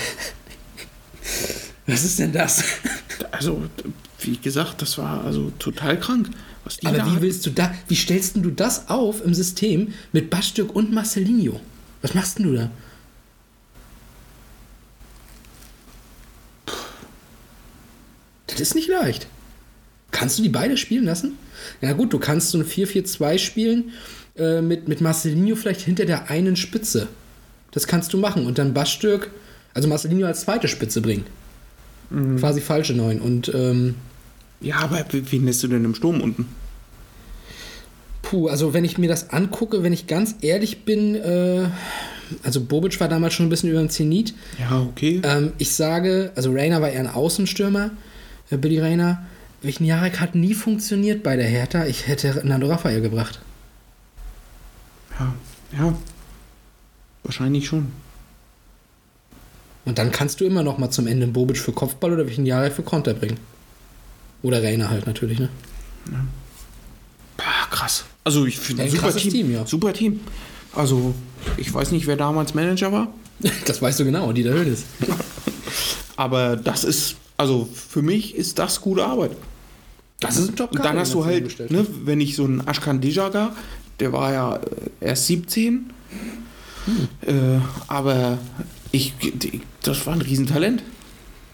[1.87, 2.65] Was ist denn das?
[3.31, 3.63] Also,
[4.21, 6.31] wie gesagt, das war also total krank.
[6.65, 7.21] Was die Aber wie hatten.
[7.23, 11.61] willst du da, wie stellst du das auf im System mit Bastürk und Marcelinho?
[12.03, 12.71] Was machst denn du da?
[18.47, 19.27] Das ist nicht leicht.
[20.11, 21.39] Kannst du die beide spielen lassen?
[21.81, 23.93] Ja gut, du kannst so ein 4-4-2 spielen
[24.37, 27.09] äh, mit, mit Marcelinho vielleicht hinter der einen Spitze.
[27.71, 28.47] Das kannst du machen.
[28.47, 29.31] Und dann Bastürk,
[29.75, 31.25] also Marcelinho als zweite Spitze bringen.
[32.39, 33.21] Quasi falsche Neun.
[33.21, 33.95] Und ähm,
[34.61, 36.47] Ja, aber wie- wen lässt du denn im Sturm unten?
[38.21, 41.69] Puh, also wenn ich mir das angucke, wenn ich ganz ehrlich bin, äh,
[42.43, 44.35] also Bobic war damals schon ein bisschen über dem Zenit.
[44.59, 45.21] Ja, okay.
[45.25, 47.91] Ähm, ich sage, also Rainer war eher ein Außenstürmer,
[48.51, 49.25] äh, Billy Rainer.
[49.63, 51.87] Wichniarek hat nie funktioniert bei der Hertha.
[51.87, 53.41] Ich hätte Nando Raphael gebracht.
[55.19, 55.35] Ja,
[55.79, 55.95] ja.
[57.23, 57.87] Wahrscheinlich schon.
[59.85, 62.73] Und dann kannst du immer noch mal zum Ende einen Bobic für Kopfball oder Wichniarek
[62.73, 63.39] für Konter bringen.
[64.43, 65.49] Oder Rainer halt natürlich, ne?
[67.37, 68.05] Boah, krass.
[68.25, 69.33] Also ich finde Ja, ein super Team.
[69.33, 69.67] Team, ja.
[69.67, 70.21] Super Team.
[70.75, 71.15] Also
[71.57, 73.09] ich weiß nicht, wer damals Manager war,
[73.67, 74.85] Das weißt du genau, Dieter Hönes.
[76.17, 79.33] aber das ist, also für mich ist das gute Arbeit.
[80.21, 83.01] Das ist ein top Und dann hast du halt, ne, wenn ich so einen Ashkan
[83.01, 83.57] Dejaga,
[83.99, 84.61] der war ja äh,
[85.09, 85.91] erst 17,
[87.27, 87.33] äh,
[87.89, 88.39] aber
[88.93, 89.15] ich,
[89.83, 90.83] das war ein Riesentalent.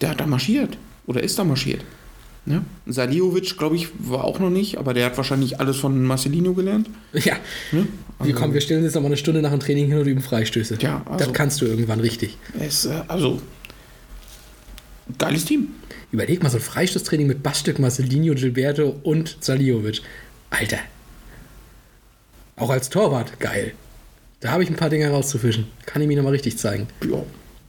[0.01, 0.77] Der hat da marschiert
[1.07, 1.83] oder ist da marschiert.
[2.45, 2.63] Ne?
[2.85, 6.89] Saliovic, glaube ich, war auch noch nicht, aber der hat wahrscheinlich alles von Marcelino gelernt.
[7.13, 7.35] Ja.
[8.21, 10.21] Wir, kommen, wir stellen jetzt noch mal eine Stunde nach dem Training hin und üben
[10.21, 10.77] Freistöße.
[10.81, 12.37] Ja, also- Das kannst du irgendwann richtig.
[12.59, 13.41] Ist, äh, also,
[15.17, 15.69] geiles Team.
[16.11, 20.01] Überleg mal so ein Freistoßtraining mit Bastek, Marcelinho, Gilberto und Saliovic.
[20.49, 20.79] Alter.
[22.57, 23.73] Auch als Torwart, geil.
[24.39, 25.67] Da habe ich ein paar Dinge rauszufischen.
[25.85, 26.87] Kann ich mir nochmal richtig zeigen.
[27.09, 27.23] Ja.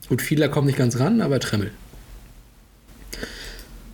[0.09, 1.71] Gut, Fiedler kommt nicht ganz ran, aber Tremmel.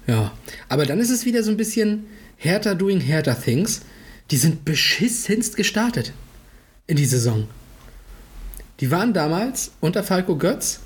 [0.06, 0.32] Ja,
[0.68, 2.06] aber dann ist es wieder so ein bisschen
[2.36, 3.82] Hertha doing Hertha Things.
[4.30, 6.12] Die sind beschissenst gestartet
[6.86, 7.48] in die Saison.
[8.80, 10.80] Die waren damals unter Falco Götz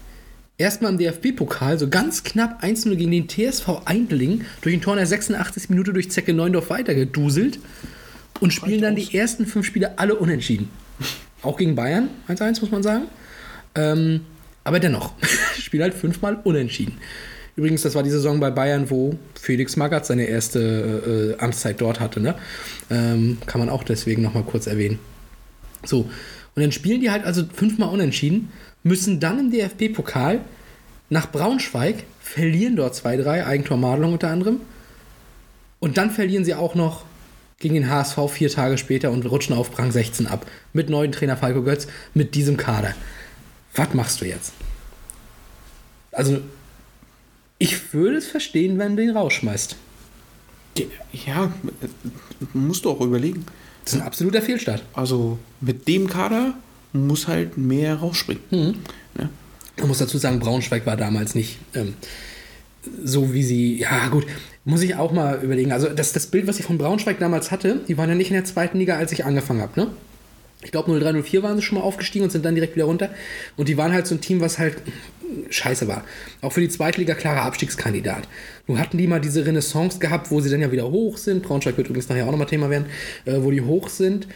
[0.58, 4.98] erstmal im DFB-Pokal so ganz knapp 1-0 gegen den TSV Eindling durch ein Tor in
[4.98, 5.70] der 86.
[5.70, 7.58] Minute durch Zecke Neundorf weitergeduselt
[8.40, 10.68] und spielen dann die ersten fünf Spiele alle unentschieden.
[11.42, 13.04] Auch gegen Bayern 1-1, muss man sagen.
[13.74, 14.22] Ähm,
[14.64, 15.12] aber dennoch,
[15.58, 16.98] spielen halt fünfmal unentschieden.
[17.56, 22.00] Übrigens, das war die Saison bei Bayern, wo Felix Magath seine erste äh, Amtszeit dort
[22.00, 22.20] hatte.
[22.20, 22.34] Ne?
[22.90, 24.98] Ähm, kann man auch deswegen nochmal kurz erwähnen.
[25.84, 26.08] So,
[26.54, 28.50] und dann spielen die halt also fünfmal unentschieden,
[28.82, 30.40] müssen dann im DFB-Pokal
[31.08, 34.60] nach Braunschweig, verlieren dort 2-3, Eigentor Madelung unter anderem.
[35.80, 37.04] Und dann verlieren sie auch noch
[37.60, 40.46] gegen den HSV vier Tage später und rutschen auf Rang 16 ab.
[40.72, 42.94] Mit neuen Trainer Falco Götz, mit diesem Kader.
[43.76, 44.52] Was machst du jetzt?
[46.10, 46.40] Also,
[47.58, 49.76] ich würde es verstehen, wenn du ihn rausschmeißt.
[51.12, 51.52] Ja,
[52.54, 53.44] musst du auch überlegen.
[53.84, 54.82] Das ist ein absoluter Fehlstart.
[54.94, 56.54] Also mit dem Kader
[56.92, 58.42] muss halt mehr rausspringen.
[58.50, 58.74] Hm.
[59.14, 59.28] Ne?
[59.78, 61.94] Man muss dazu sagen, Braunschweig war damals nicht ähm,
[63.04, 63.78] so, wie sie.
[63.78, 64.26] Ja, gut,
[64.70, 65.72] muss ich auch mal überlegen.
[65.72, 68.34] Also, das, das Bild, was ich von Braunschweig damals hatte, die waren ja nicht in
[68.34, 69.88] der zweiten Liga, als ich angefangen habe, ne?
[70.62, 73.08] Ich glaube, 0304 waren sie schon mal aufgestiegen und sind dann direkt wieder runter.
[73.56, 74.76] Und die waren halt so ein Team, was halt
[75.48, 76.04] scheiße war.
[76.42, 78.28] Auch für die zweite Liga klarer Abstiegskandidat.
[78.66, 81.42] Nun hatten die mal diese Renaissance gehabt, wo sie dann ja wieder hoch sind.
[81.42, 82.86] Braunschweig wird übrigens nachher auch nochmal Thema werden,
[83.24, 84.26] äh, wo die hoch sind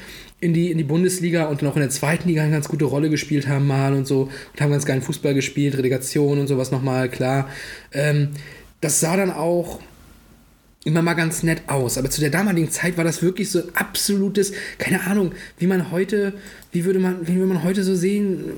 [0.40, 2.84] in die, in die Bundesliga und dann auch in der zweiten Liga eine ganz gute
[2.84, 6.70] Rolle gespielt haben mal und so und haben ganz geilen Fußball gespielt, Relegation und sowas
[6.70, 7.48] nochmal, klar.
[7.92, 8.30] Ähm,
[8.80, 9.80] das sah dann auch
[10.84, 11.98] immer mal ganz nett aus.
[11.98, 15.90] Aber zu der damaligen Zeit war das wirklich so ein absolutes, keine Ahnung, wie man
[15.90, 16.34] heute,
[16.72, 18.52] wie würde man, wie würde man heute so sehen,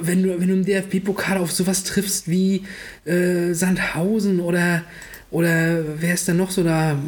[0.00, 2.64] wenn du, wenn du im DFB-Pokal auf sowas triffst wie
[3.04, 4.82] äh, Sandhausen oder,
[5.30, 6.98] oder wer ist denn noch so da?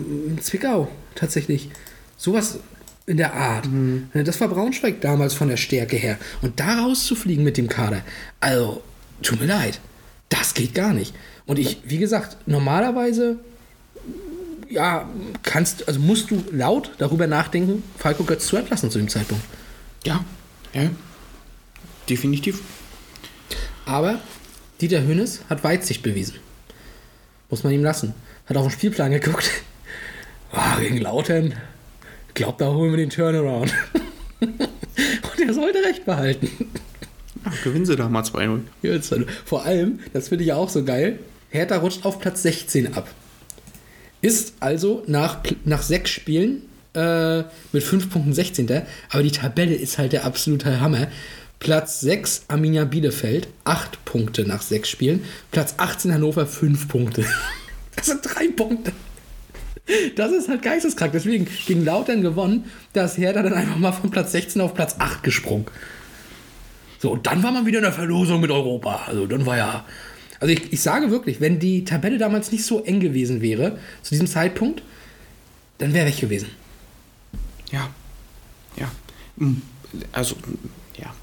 [0.41, 1.71] Zwickau, tatsächlich.
[2.17, 2.59] Sowas
[3.07, 3.69] in der Art.
[4.15, 6.19] Das war Braunschweig damals von der Stärke her.
[6.43, 8.03] Und da rauszufliegen mit dem Kader,
[8.41, 8.83] also,
[9.23, 9.81] tut mir leid.
[10.29, 11.15] Das geht gar nicht.
[11.47, 13.39] Und ich, wie gesagt, normalerweise,
[14.69, 15.09] ja,
[15.43, 19.45] kannst, also musst du laut darüber nachdenken, Falco Götz zu entlassen zu dem Zeitpunkt.
[20.05, 20.25] Ja,
[20.73, 20.91] ja.
[22.09, 22.61] Definitiv.
[23.85, 24.21] Aber
[24.81, 26.37] Dieter Hönes hat Weitsicht bewiesen.
[27.49, 28.15] Muss man ihm lassen.
[28.47, 29.51] Hat auf den Spielplan geguckt.
[30.53, 31.55] Ah, gegen Lautern.
[32.33, 33.75] Glaubt, da holen wir den Turnaround.
[34.41, 36.49] Und er sollte recht behalten.
[37.45, 38.61] Ja, gewinnen sie da mal 2-0.
[38.81, 41.19] Jetzt, also, Vor allem, das finde ich ja auch so geil,
[41.51, 43.09] Hertha rutscht auf Platz 16 ab.
[44.23, 46.63] Ist also nach, nach sechs Spielen
[46.95, 48.83] äh, mit 5 Punkten 16.
[49.11, 51.09] Aber die Tabelle ist halt der absolute Hammer.
[51.59, 55.25] Platz 6 Arminia Bielefeld, 8 Punkte nach sechs Spielen.
[55.51, 57.25] Platz 18 Hannover, 5 Punkte.
[57.97, 58.93] Das sind drei Punkte.
[60.17, 61.13] Das ist halt geisteskrank.
[61.13, 64.97] Deswegen gegen Lautern gewonnen, da ist Hertha dann einfach mal von Platz 16 auf Platz
[64.99, 65.65] 8 gesprungen.
[66.99, 69.05] So, und dann war man wieder in der Verlosung mit Europa.
[69.07, 69.85] Also dann war ja.
[70.41, 74.11] Also ich, ich sage wirklich, wenn die Tabelle damals nicht so eng gewesen wäre, zu
[74.11, 74.83] diesem Zeitpunkt,
[75.79, 76.49] dann wäre weg gewesen.
[77.73, 77.91] Ja.
[78.77, 78.91] Ja.
[79.37, 79.63] Mm,
[80.13, 80.37] Also,
[80.99, 81.15] ja.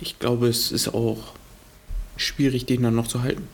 [0.00, 1.34] Ich glaube, es ist auch
[2.16, 3.46] schwierig, den dann noch zu halten.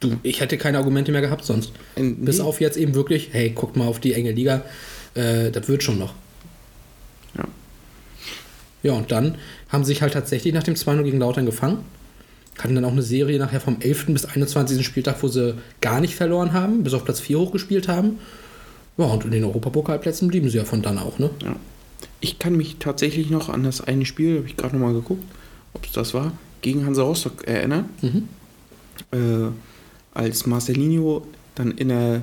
[0.00, 1.72] Du, ich hätte keine Argumente mehr gehabt sonst.
[1.96, 2.44] Ähm, Bis nee.
[2.44, 4.64] auf jetzt eben wirklich, hey, guckt mal auf die enge Liga.
[5.14, 6.14] Äh, das wird schon noch.
[7.36, 7.44] Ja.
[8.82, 9.36] Ja, und dann
[9.68, 11.78] haben sie sich halt tatsächlich nach dem 2-0 gegen Lautern gefangen.
[12.58, 14.06] Hatten dann auch eine Serie nachher vom 11.
[14.08, 14.84] bis 21.
[14.84, 18.18] Spieltag, wo sie gar nicht verloren haben, bis auf Platz 4 hochgespielt haben.
[18.96, 21.30] Ja, und in den Europapokalplätzen blieben sie ja von dann auch, ne?
[21.42, 21.56] Ja.
[22.20, 25.24] Ich kann mich tatsächlich noch an das eine Spiel, habe ich gerade noch mal geguckt,
[25.72, 26.32] ob es das war,
[26.62, 27.88] gegen Hansa Rostock erinnern.
[28.02, 28.28] Mhm.
[29.10, 29.50] Äh,
[30.14, 31.26] als Marcelinho
[31.56, 32.22] dann in der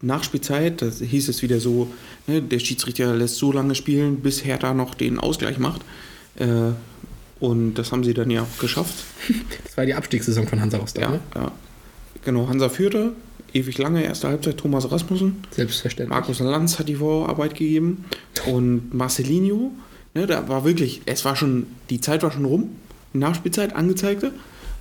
[0.00, 1.88] Nachspielzeit, da hieß es wieder so,
[2.26, 5.82] ne, der Schiedsrichter lässt so lange spielen, bis Hertha noch den Ausgleich macht.
[6.36, 6.72] Äh,
[7.40, 8.94] und das haben sie dann ja auch geschafft.
[9.64, 11.20] Das war die Abstiegssaison von Hansa Rostock, Ja, ne?
[11.34, 11.52] ja.
[12.24, 13.12] Genau, Hansa führte,
[13.52, 15.42] ewig lange, erste Halbzeit, Thomas Rasmussen.
[15.50, 16.08] Selbstverständlich.
[16.10, 18.04] Markus Lanz hat die Vorarbeit gegeben
[18.46, 19.72] und Marcelinho,
[20.14, 22.70] ne, da war wirklich, es war schon, die Zeit war schon rum,
[23.12, 24.32] Nachspielzeit angezeigte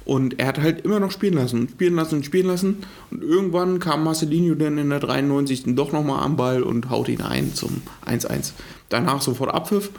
[0.06, 2.78] und er hat halt immer noch spielen lassen und spielen lassen und spielen lassen
[3.12, 5.64] und irgendwann kam Marcelinho dann in der 93.
[5.76, 8.52] doch nochmal am Ball und haut ihn ein zum 1-1.
[8.90, 9.90] Danach sofort Abpfiff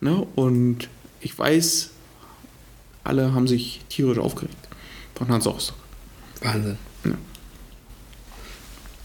[0.00, 0.88] ne, und
[1.20, 1.90] ich weiß,
[3.10, 4.68] alle haben sich tierisch aufgeregt
[5.16, 5.76] von Hans Rostock.
[6.40, 6.78] Wahnsinn.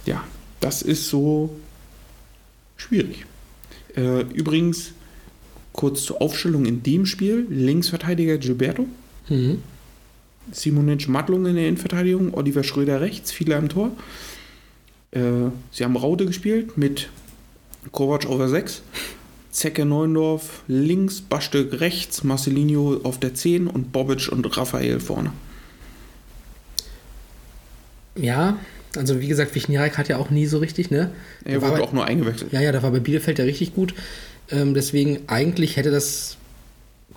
[0.06, 0.24] Ja,
[0.60, 1.60] das ist so
[2.78, 3.26] schwierig.
[3.98, 4.92] Äh, übrigens,
[5.74, 8.86] kurz zur Aufstellung in dem Spiel: Linksverteidiger Gilberto,
[9.28, 9.64] Mhm.
[10.52, 13.92] Simonic Mattlung in der Innenverteidigung, Oliver Schröder rechts, viele am Tor.
[15.10, 17.10] Äh, sie haben Raute gespielt mit
[17.92, 18.84] Kovac der 6,
[19.56, 25.32] Zecke Neuendorf links, Bastek rechts, Marcelinho auf der 10 und Bobic und Raphael vorne.
[28.18, 28.58] Ja,
[28.98, 31.12] also wie gesagt, Wichniarek hat ja auch nie so richtig, ne?
[31.46, 32.52] Er War wurde auch nur eingewechselt.
[32.52, 33.94] Ja, ja, da war bei Bielefeld ja richtig gut.
[34.52, 36.36] Ähm, deswegen, eigentlich hätte das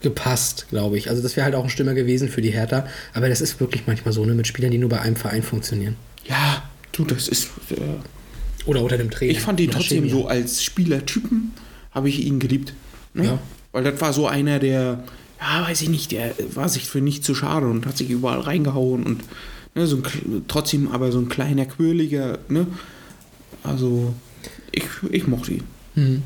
[0.01, 1.11] gepasst, glaube ich.
[1.11, 2.87] Also das wäre halt auch ein Stürmer gewesen für die Hertha.
[3.15, 4.35] Aber das ist wirklich manchmal so, ne?
[4.35, 5.97] Mit Spielern, die nur bei einem Verein funktionieren.
[6.25, 6.63] Ja,
[6.93, 7.49] du, das ist.
[7.71, 9.33] Äh, Oder unter dem Trainer.
[9.33, 10.11] Ich fand ihn Oder trotzdem Chemie.
[10.11, 11.53] so als Spielertypen,
[11.99, 12.73] habe ich ihn geliebt.
[13.13, 13.25] Ne?
[13.25, 13.39] Ja.
[13.73, 15.05] Weil das war so einer, der,
[15.41, 18.41] ja, weiß ich nicht, der war sich für nichts zu schade und hat sich überall
[18.41, 19.25] reingehauen und
[19.75, 22.67] ne, so ein, trotzdem aber so ein kleiner, quirliger, ne?
[23.65, 24.15] Also,
[24.71, 25.65] ich, ich mochte ihn.
[25.95, 26.23] Hm.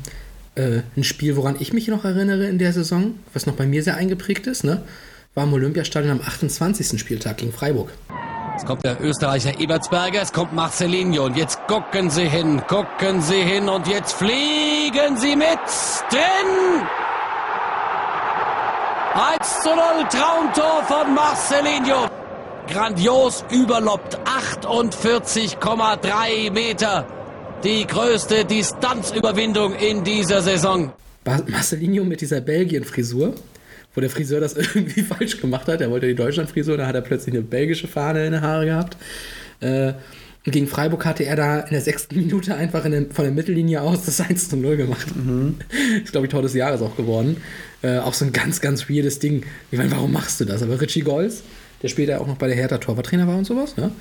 [0.55, 3.83] Äh, ein Spiel, woran ich mich noch erinnere in der Saison, was noch bei mir
[3.83, 4.83] sehr eingeprägt ist, ne?
[5.33, 6.99] War im Olympiastadion am 28.
[6.99, 7.91] Spieltag gegen Freiburg.
[8.53, 13.41] Jetzt kommt der Österreicher Ebertsberger, es kommt Marcelinho und jetzt gucken sie hin, gucken sie
[13.41, 15.57] hin und jetzt fliegen sie mit
[16.11, 16.83] drin.
[19.39, 19.77] 1 zu 0
[20.09, 22.07] Traumtor von Marcelinho.
[22.67, 27.07] Grandios überloppt, 48,3 Meter.
[27.63, 30.93] Die größte Distanzüberwindung in dieser Saison.
[31.25, 33.33] Marcelinho mit dieser Belgien-Frisur,
[33.95, 35.81] wo der Friseur das irgendwie falsch gemacht hat.
[35.81, 38.97] Er wollte die Deutschland-Frisur, da hat er plötzlich eine belgische Fahne in den Haare gehabt.
[39.59, 39.93] Äh,
[40.45, 43.33] und gegen Freiburg hatte er da in der sechsten Minute einfach in der, von der
[43.33, 45.07] Mittellinie aus das 1 zu 0 gemacht.
[46.03, 47.37] Ist, glaube ich, Tor des Jahres auch geworden.
[47.81, 49.45] Äh, auch so ein ganz, ganz weirdes Ding.
[49.71, 50.61] Ich meine, warum machst du das?
[50.61, 51.43] Aber Richie Golz,
[51.81, 53.91] der später auch noch bei der Hertha Torwarttrainer war und sowas, ne?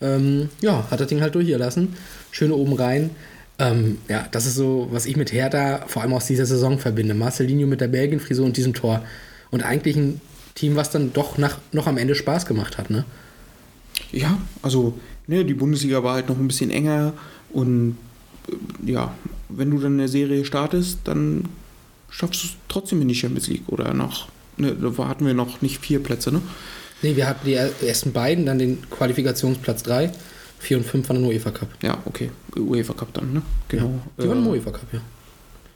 [0.00, 1.94] ähm, ja, hat das Ding halt durchgelassen.
[2.32, 3.10] Schön oben rein.
[3.58, 7.14] Ähm, ja, das ist so, was ich mit Hertha vor allem aus dieser Saison verbinde.
[7.14, 9.04] Marcelinho mit der Belgien-Frisur und diesem Tor.
[9.54, 10.20] Und eigentlich ein
[10.56, 13.04] Team, was dann doch nach, noch am Ende Spaß gemacht hat, ne?
[14.10, 14.98] Ja, also,
[15.28, 17.12] ne, die Bundesliga war halt noch ein bisschen enger
[17.52, 17.96] und
[18.48, 19.14] äh, ja,
[19.48, 21.44] wenn du dann eine Serie startest, dann
[22.10, 24.26] schaffst du es trotzdem in die Champions League oder noch,
[24.56, 26.42] ne, da hatten wir noch nicht vier Plätze, ne?
[27.02, 30.10] Nee, wir hatten die er- ersten beiden, dann den Qualifikationsplatz 3,
[30.58, 31.68] 4 und 5 von der UEFA Cup.
[31.80, 33.42] Ja, okay, UEFA Cup dann, ne?
[33.68, 34.00] Genau.
[34.20, 35.00] Die waren im Äh, UEFA Cup, ja.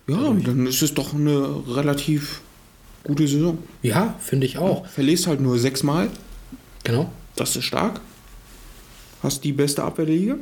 [0.08, 2.40] Ja, dann ist es doch eine relativ
[3.04, 3.58] gute Saison.
[3.82, 4.86] Ja, finde ich auch.
[4.86, 6.08] Verlierst halt nur sechsmal,
[6.84, 7.10] Genau.
[7.36, 8.00] das ist stark.
[9.22, 10.34] Hast die beste Abwehr der Liga?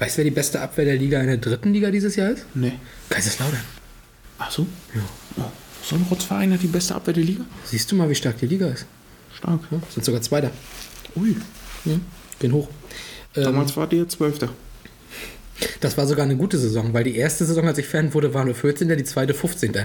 [0.00, 2.44] Weißt du, wer die beste Abwehr der Liga in der dritten Liga dieses Jahr ist?
[2.54, 2.72] Nee.
[3.08, 3.60] Kaiserslautern.
[4.38, 4.66] Ach so?
[4.94, 5.02] Ja.
[5.38, 5.50] Oh,
[5.82, 7.44] so ein Rotzverein hat die beste Abwehr der Liga?
[7.64, 8.86] Siehst du mal, wie stark die Liga ist?
[9.36, 9.60] Stark.
[9.70, 10.50] Ja, sind sogar Zweiter.
[11.16, 11.36] Ui.
[11.84, 12.00] Mhm.
[12.40, 12.68] Gehen hoch.
[13.36, 14.48] Ähm, Damals war der Zwölfter.
[15.80, 18.44] das war sogar eine gute Saison, weil die erste Saison, als ich Fan wurde, war
[18.44, 19.72] nur 14., die zweite 15.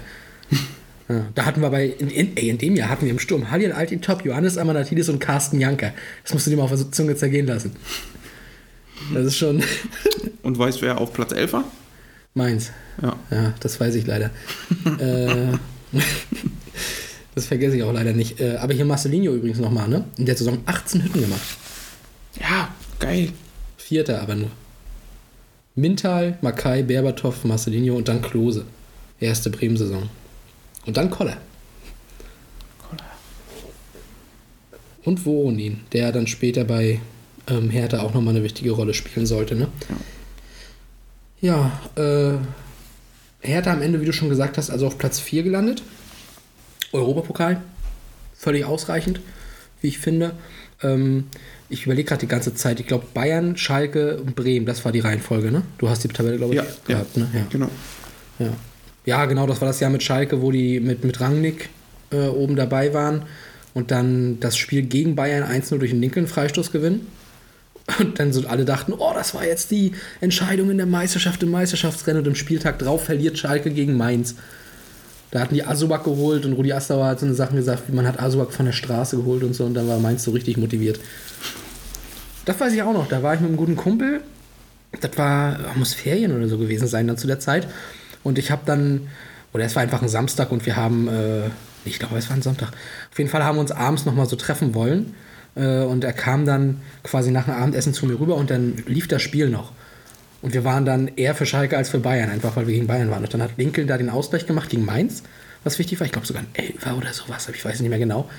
[1.09, 3.51] Ja, da hatten wir bei, in, in, ey, in dem Jahr hatten wir im Sturm
[3.51, 5.93] Halil Altintop, Johannes Amanatidis und Carsten Janker.
[6.23, 7.71] Das musst du dir mal auf der Zunge zergehen lassen.
[9.13, 9.61] Das ist schon
[10.43, 11.63] Und weißt wer auf Platz 11 war?
[12.35, 12.71] meins.
[13.01, 13.15] Ja.
[13.31, 14.31] Ja, das weiß ich leider.
[14.99, 15.57] äh,
[17.35, 18.39] das vergesse ich auch leider nicht.
[18.39, 20.05] Äh, aber hier Marcelinho übrigens nochmal, ne?
[20.17, 21.41] In der Saison 18 Hütten gemacht.
[22.39, 23.29] Ja, geil.
[23.77, 24.49] Vierter aber nur.
[25.75, 28.65] Mintal, Makai, Berbatov, Marcelinho und dann Klose.
[29.19, 30.09] Erste Bremen-Saison.
[30.85, 31.37] Und dann Koller.
[35.03, 36.99] Und Voronin, der dann später bei
[37.47, 39.55] ähm, Hertha auch nochmal eine wichtige Rolle spielen sollte.
[39.55, 39.67] Ne?
[41.41, 42.37] Ja, äh,
[43.45, 45.83] Hertha am Ende, wie du schon gesagt hast, also auf Platz 4 gelandet.
[46.93, 47.61] Europapokal,
[48.35, 49.19] völlig ausreichend,
[49.81, 50.31] wie ich finde.
[50.81, 51.25] Ähm,
[51.69, 54.99] ich überlege gerade die ganze Zeit, ich glaube Bayern, Schalke und Bremen, das war die
[54.99, 55.63] Reihenfolge, ne?
[55.79, 57.29] Du hast die Tabelle, glaube ich, Ja, gehabt, ne?
[57.33, 57.45] Ja.
[57.49, 57.69] Genau.
[58.39, 58.53] Ja.
[59.05, 61.69] Ja, genau, das war das Jahr mit Schalke, wo die mit, mit Rangnick
[62.11, 63.23] äh, oben dabei waren
[63.73, 67.07] und dann das Spiel gegen Bayern 1-0 durch den linken Freistoß gewinnen
[67.99, 71.51] Und dann so alle dachten, oh, das war jetzt die Entscheidung in der Meisterschaft, im
[71.51, 74.35] Meisterschaftsrennen und im Spieltag drauf verliert Schalke gegen Mainz.
[75.31, 78.07] Da hatten die Asubak geholt und Rudi Astauer hat so eine Sachen gesagt, wie man
[78.07, 80.99] hat Asubak von der Straße geholt und so und dann war Mainz so richtig motiviert.
[82.45, 84.21] Das weiß ich auch noch, da war ich mit einem guten Kumpel,
[85.01, 87.67] das war, muss Ferien oder so gewesen sein dann zu der Zeit
[88.23, 89.07] und ich habe dann,
[89.53, 91.49] oder es war einfach ein Samstag und wir haben, äh,
[91.85, 92.69] ich glaube es war ein Sonntag,
[93.11, 95.13] auf jeden Fall haben wir uns abends nochmal so treffen wollen
[95.55, 99.07] äh, und er kam dann quasi nach dem Abendessen zu mir rüber und dann lief
[99.07, 99.71] das Spiel noch.
[100.41, 103.09] Und wir waren dann eher für Schalke als für Bayern, einfach weil wir gegen Bayern
[103.09, 103.23] waren.
[103.23, 105.23] Und dann hat Winkel da den Ausgleich gemacht gegen Mainz,
[105.63, 106.05] was wichtig war.
[106.05, 108.29] Ich glaube sogar ein Elfer oder sowas, aber ich weiß nicht mehr genau.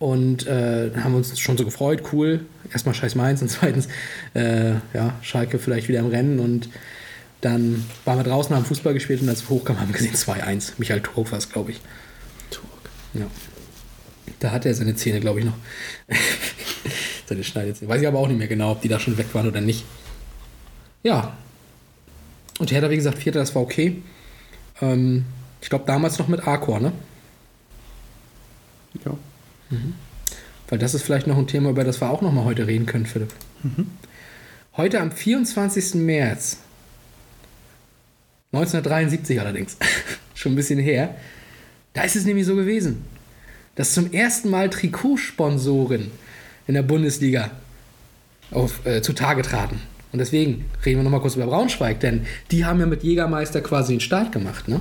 [0.00, 2.40] Und äh, dann haben wir uns schon so gefreut, cool.
[2.72, 3.86] Erstmal scheiß Mainz und zweitens,
[4.34, 6.40] äh, ja, Schalke vielleicht wieder im Rennen.
[6.40, 6.68] Und
[7.44, 10.72] dann waren wir draußen, haben Fußball gespielt und als wir hochkamen, haben wir gesehen 2-1.
[10.78, 11.80] Michael Turk war es, glaube ich.
[12.50, 12.64] Turk.
[13.12, 13.26] Ja.
[14.40, 15.56] Da hat er seine Zähne, glaube ich, noch.
[17.28, 17.90] seine Schneidezähne.
[17.90, 19.84] Weiß ich aber auch nicht mehr genau, ob die da schon weg waren oder nicht.
[21.02, 21.36] Ja.
[22.58, 24.02] Und Hertha, wie gesagt, Vierter, das war okay.
[24.80, 25.26] Ähm,
[25.60, 26.92] ich glaube, damals noch mit Arcor, ne?
[29.04, 29.16] Ja.
[30.68, 32.86] Weil das ist vielleicht noch ein Thema, über das wir auch noch mal heute reden
[32.86, 33.34] können, Philipp.
[34.76, 35.94] Heute am 24.
[35.96, 36.58] März
[38.56, 39.76] 1973 allerdings,
[40.34, 41.14] schon ein bisschen her,
[41.92, 43.04] da ist es nämlich so gewesen,
[43.74, 46.10] dass zum ersten Mal Trikotsponsoren
[46.66, 47.50] in der Bundesliga
[48.50, 49.80] auf, äh, zutage traten.
[50.12, 53.60] Und deswegen reden wir noch mal kurz über Braunschweig, denn die haben ja mit Jägermeister
[53.60, 54.80] quasi den Start gemacht, ne?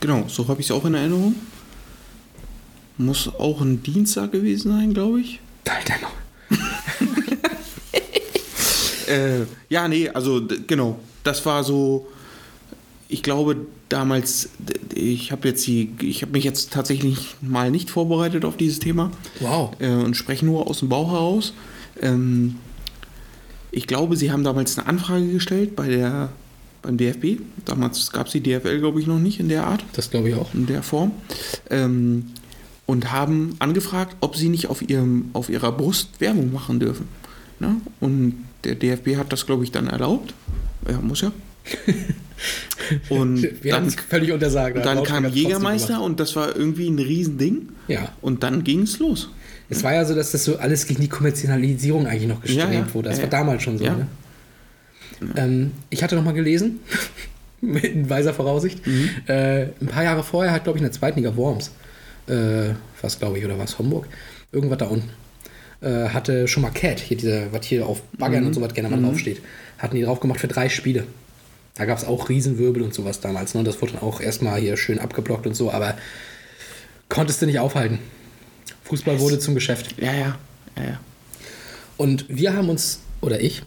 [0.00, 1.34] Genau, so habe ich es auch in Erinnerung.
[2.96, 5.40] Muss auch ein Dienstag gewesen sein, glaube ich.
[5.68, 6.12] Alter, noch.
[9.08, 10.98] Äh, ja, nee, also genau.
[11.24, 12.06] Das war so.
[13.08, 13.56] Ich glaube
[13.90, 14.48] damals,
[14.94, 19.10] ich habe jetzt die, ich habe mich jetzt tatsächlich mal nicht vorbereitet auf dieses Thema
[19.40, 19.72] Wow.
[19.80, 21.52] äh, und spreche nur aus dem Bauch heraus.
[22.00, 22.56] Ähm,
[23.70, 26.30] ich glaube, sie haben damals eine Anfrage gestellt bei der
[26.80, 27.40] beim DFB.
[27.66, 30.34] Damals gab es die DFL, glaube ich, noch nicht in der Art Das glaube ich
[30.34, 30.52] auch.
[30.54, 31.12] in der Form
[31.70, 32.30] ähm,
[32.86, 37.06] und haben angefragt, ob sie nicht auf, ihrem, auf ihrer Brust Werbung machen dürfen.
[37.60, 37.76] Ne?
[38.00, 40.34] Und der DFB hat das, glaube ich, dann erlaubt.
[40.88, 41.32] Ja, muss ja.
[43.08, 44.76] Und Wir hatten dann, es völlig untersagt.
[44.76, 47.68] dann Braunschweig kam Jägermeister und das war irgendwie ein Riesending.
[47.88, 48.08] Ja.
[48.20, 49.30] Und dann ging es los.
[49.70, 52.80] Es war ja so, dass das so alles gegen die Kommerzialisierung eigentlich noch gestrebt Ja,
[52.80, 52.94] ja.
[52.94, 53.08] wurde.
[53.10, 53.84] Das Ja, war damals schon so.
[53.84, 54.06] Ne?
[55.36, 56.80] Ähm, ich hatte noch mal gelesen,
[57.60, 59.08] mit weiser Voraussicht, Mhm.
[59.28, 61.70] äh, ein paar Jahre vorher hat, glaube ich, in der zweiten Liga Worms,
[62.26, 62.70] äh,
[63.00, 64.08] was glaube ich, oder was, Homburg,
[64.50, 65.08] irgendwas da unten,
[65.82, 68.46] äh, hatte schon mal Cat, hier diese, was hier auf Baggern Mhm.
[68.48, 69.40] und sowas gerne mal draufsteht,
[69.78, 71.04] hatten die drauf gemacht für drei Spiele.
[71.74, 73.54] Da gab es auch Riesenwirbel und sowas damals.
[73.54, 73.60] Ne?
[73.60, 75.96] Und das wurde dann auch erstmal hier schön abgeblockt und so, aber
[77.08, 77.98] konntest du nicht aufhalten.
[78.84, 79.94] Fußball wurde zum Geschäft.
[80.00, 80.38] Ja, ja.
[80.76, 81.00] ja, ja.
[81.96, 83.62] Und wir haben uns, oder ich,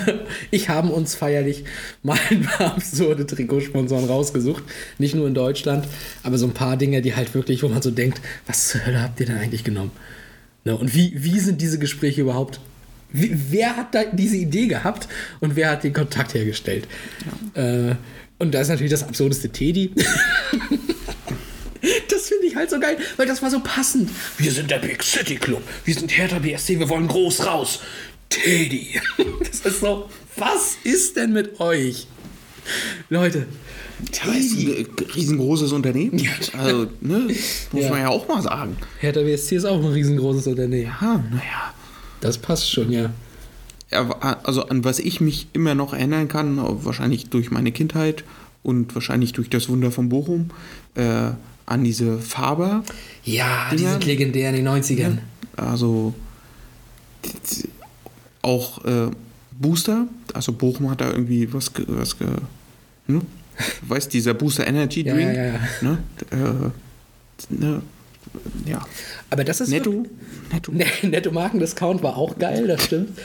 [0.50, 1.64] ich haben uns feierlich
[2.02, 4.62] mal ein paar absurde Trikotsponsoren rausgesucht.
[4.98, 5.86] Nicht nur in Deutschland,
[6.22, 9.02] aber so ein paar Dinge, die halt wirklich, wo man so denkt, was zur Hölle
[9.02, 9.90] habt ihr denn eigentlich genommen?
[10.64, 12.60] Ne, und wie, wie sind diese Gespräche überhaupt?
[13.12, 15.08] Wie, wer hat da diese Idee gehabt
[15.40, 16.86] und wer hat den Kontakt hergestellt?
[17.54, 17.94] Äh,
[18.38, 19.92] und da ist natürlich das absurdeste Teddy.
[22.08, 24.10] Das finde ich halt so geil, weil das war so passend.
[24.36, 25.62] Wir sind der Big City Club.
[25.86, 26.78] Wir sind Hertha BSC.
[26.78, 27.80] Wir wollen groß raus.
[28.28, 29.00] Teddy.
[29.38, 30.10] Das ist so.
[30.36, 32.06] Was ist denn mit euch?
[33.08, 33.46] Leute.
[34.12, 36.20] Tja, ist ein riesengroßes Unternehmen.
[36.58, 37.18] Also, ne,
[37.72, 37.90] muss Ja.
[37.90, 38.76] man ja auch mal sagen.
[38.98, 40.90] Hertha BSC ist auch ein riesengroßes Unternehmen.
[41.00, 41.74] Ja, naja.
[42.20, 43.10] Das passt schon, ja.
[43.90, 44.08] Ja,
[44.44, 48.24] also an was ich mich immer noch erinnern kann, wahrscheinlich durch meine Kindheit
[48.62, 50.50] und wahrscheinlich durch das Wunder von Bochum,
[50.94, 51.30] äh,
[51.66, 52.84] an diese Faber,
[53.24, 55.18] Ja, die sind legendär in den 90ern.
[55.56, 56.14] also
[57.24, 57.68] die- die-
[58.42, 59.10] auch äh,
[59.52, 62.28] Booster, also Bochum hat da irgendwie was, was ge,
[63.10, 63.20] ne?
[63.82, 65.60] Du weißt, dieser Booster Energy Ja, Drink, ja, ja.
[65.82, 65.98] Ne?
[66.30, 67.82] Äh, ne?
[68.66, 68.84] ja,
[69.30, 69.68] Aber das ist.
[69.70, 70.06] netto,
[70.52, 71.06] Netto, netto.
[71.06, 73.18] netto Markendiscount war auch geil, das stimmt.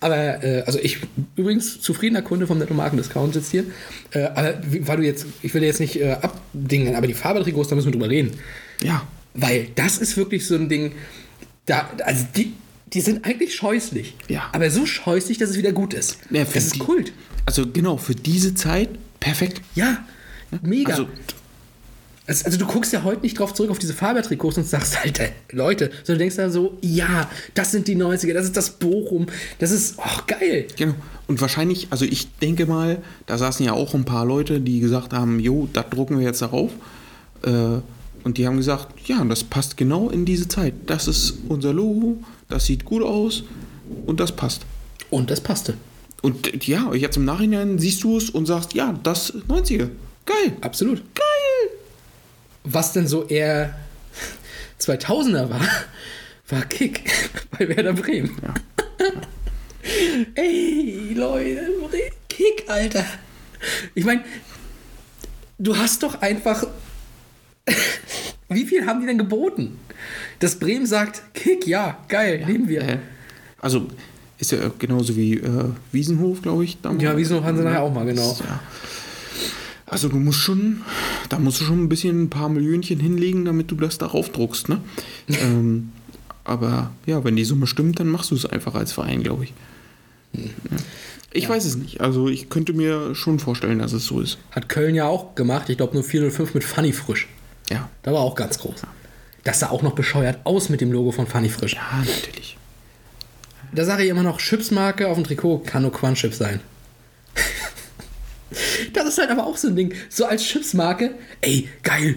[0.00, 0.98] Aber, äh, also ich,
[1.36, 3.64] übrigens, zufriedener Kunde vom Netto Markendiscount sitzt hier.
[4.12, 7.74] Äh, aber weil du jetzt, ich will jetzt nicht äh, abdingen, aber die Fabertrikots, da
[7.76, 8.32] müssen wir drüber reden.
[8.82, 10.92] Ja, Weil das ist wirklich so ein Ding,
[11.64, 12.52] da, also die,
[12.92, 14.14] die sind eigentlich scheußlich.
[14.28, 14.48] Ja.
[14.52, 16.18] Aber so scheußlich, dass es wieder gut ist.
[16.30, 17.12] Ja, das ist die- Kult.
[17.46, 18.90] also genau, für diese Zeit
[19.26, 19.60] perfekt.
[19.74, 20.04] Ja,
[20.62, 20.92] mega.
[20.92, 21.08] Also,
[22.28, 25.28] Also, also du guckst ja heute nicht drauf zurück auf diese Faber-Trikots und sagst, Alter,
[25.52, 29.26] Leute, sondern du denkst dann so, ja, das sind die 90er, das ist das Bochum,
[29.60, 30.66] das ist, oh, geil.
[30.76, 30.94] Genau.
[31.28, 35.12] Und wahrscheinlich, also ich denke mal, da saßen ja auch ein paar Leute, die gesagt
[35.12, 36.72] haben, jo, das drucken wir jetzt darauf.
[37.44, 37.80] Äh,
[38.24, 40.74] und die haben gesagt, ja, das passt genau in diese Zeit.
[40.86, 42.18] Das ist unser Logo,
[42.48, 43.44] das sieht gut aus.
[44.06, 44.62] und das passt.
[45.10, 45.74] Und das passte.
[46.22, 49.90] Und ja, jetzt im Nachhinein siehst du es und sagst, ja, das 90er.
[50.24, 50.56] Geil.
[50.60, 51.02] Absolut.
[51.14, 51.70] Geil!
[52.64, 53.78] Was denn so eher
[54.80, 55.60] 2000er war,
[56.48, 57.10] war Kick
[57.50, 58.36] bei Werder Bremen.
[60.34, 63.04] Ey, Leute, Kick, Alter.
[63.94, 64.24] Ich meine,
[65.58, 66.66] du hast doch einfach.
[68.48, 69.78] Wie viel haben die denn geboten?
[70.40, 73.00] Dass Bremen sagt, Kick, ja, geil, nehmen wir.
[73.58, 73.88] Also
[74.38, 76.80] ist ja genauso wie äh, Wiesenhof, glaube ich.
[76.80, 77.02] damals.
[77.02, 78.36] Ja, Wiesenhof haben sie nachher auch mal, genau.
[78.40, 78.60] Ja.
[79.86, 80.82] Also du musst schon,
[81.28, 84.68] da musst du schon ein bisschen ein paar Millionchen hinlegen, damit du das darauf druckst,
[84.68, 84.80] ne?
[85.28, 85.92] ähm,
[86.44, 89.52] aber ja, wenn die Summe stimmt, dann machst du es einfach als Verein, glaube ich.
[90.32, 90.42] Ja.
[91.32, 92.00] Ich weiß es nicht.
[92.00, 94.38] Also ich könnte mir schon vorstellen, dass es so ist.
[94.52, 95.68] Hat Köln ja auch gemacht.
[95.68, 97.28] Ich glaube nur 405 mit Funny Frisch.
[97.68, 97.90] Ja.
[98.02, 98.82] Da war auch ganz groß.
[99.44, 101.74] Das sah auch noch bescheuert aus mit dem Logo von Funny Frisch.
[101.74, 102.56] Ja, natürlich.
[103.72, 106.60] Da sage ich immer noch, Chipsmarke auf dem Trikot kann nur Quanchip sein.
[108.92, 109.94] das ist halt aber auch so ein Ding.
[110.08, 112.16] So als Chipsmarke, ey, geil.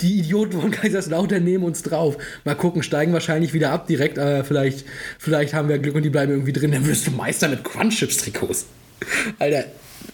[0.00, 2.18] Die Idioten von Kaiserslautern nehmen uns drauf.
[2.44, 4.84] Mal gucken, steigen wahrscheinlich wieder ab direkt, aber vielleicht,
[5.18, 6.72] vielleicht haben wir Glück und die bleiben irgendwie drin.
[6.72, 8.66] Dann wirst du Meister mit Crunchips-Trikots.
[9.38, 9.66] Alter,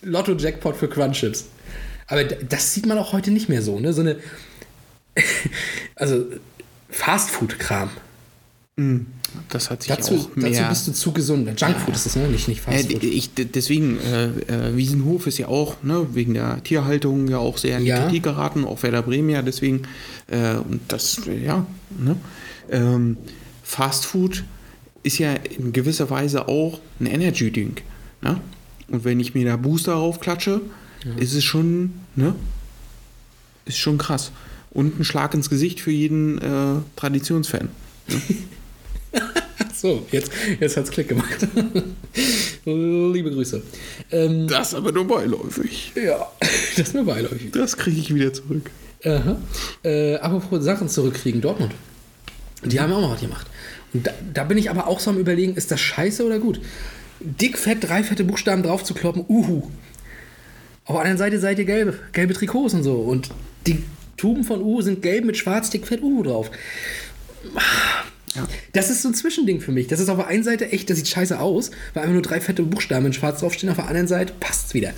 [0.03, 1.47] Lotto-Jackpot für Crunchips.
[2.07, 3.93] Aber das sieht man auch heute nicht mehr so, ne?
[3.93, 4.17] So eine.
[5.95, 6.27] also,
[6.91, 7.91] Fastfood-Kram.
[9.49, 10.51] Das hat sich Dazu, auch mehr...
[10.51, 11.61] dazu bist du zu gesund.
[11.61, 12.29] Junkfood ist das, ne?
[12.29, 13.03] Nicht, nicht Ja, Fastfood.
[13.05, 17.59] ich, d- deswegen, äh, äh, Wiesenhof ist ja auch, ne, wegen der Tierhaltung ja auch
[17.59, 18.03] sehr in die Ja.
[18.05, 19.83] Kritik geraten, auch Werder Bremen ja, deswegen,
[20.29, 21.67] äh, und das, äh, ja,
[21.99, 22.17] ne,
[22.71, 23.17] ähm,
[23.63, 24.45] Fast Food
[25.03, 27.77] ist ja in gewisser Weise auch ein Energy-Ding,
[28.23, 28.41] ne,
[28.89, 30.61] und wenn ich mir da Booster raufklatsche,
[31.17, 32.35] ist es schon, ne,
[33.65, 34.33] ist schon krass.
[34.73, 37.69] Und ein Schlag ins Gesicht für jeden äh, Traditionsfan.
[39.75, 41.47] So, jetzt, jetzt hat's Klick gemacht.
[42.67, 43.63] Liebe Grüße.
[44.11, 45.93] Ähm, Das aber nur beiläufig.
[45.95, 47.51] ja, das ist mir beiläufig.
[47.53, 48.71] Das kriege ich wieder zurück.
[49.05, 49.41] Aha.
[49.83, 51.73] Äh, apropos Sachen zurückkriegen, Dortmund.
[52.63, 53.47] Die haben ja auch mal was gemacht.
[53.95, 56.61] Und da, da bin ich aber auch so am überlegen, ist das scheiße oder gut?
[57.21, 59.63] Dick, fett, drei fette Buchstaben drauf zu kloppen, uhu.
[60.85, 62.97] Auf der anderen Seite seid ihr gelbe, gelbe Trikots und so.
[62.97, 63.31] Und
[63.67, 63.83] die
[64.19, 66.51] Tuben von Uhu sind gelb mit schwarz, dick, fett, uhu drauf.
[68.73, 69.89] Das ist so ein Zwischending für mich.
[69.89, 72.41] Das ist auf der einen Seite echt, das sieht scheiße aus, weil einfach nur drei
[72.41, 73.71] fette Buchstaben in schwarz draufstehen.
[73.71, 74.93] Auf der anderen Seite passt's wieder.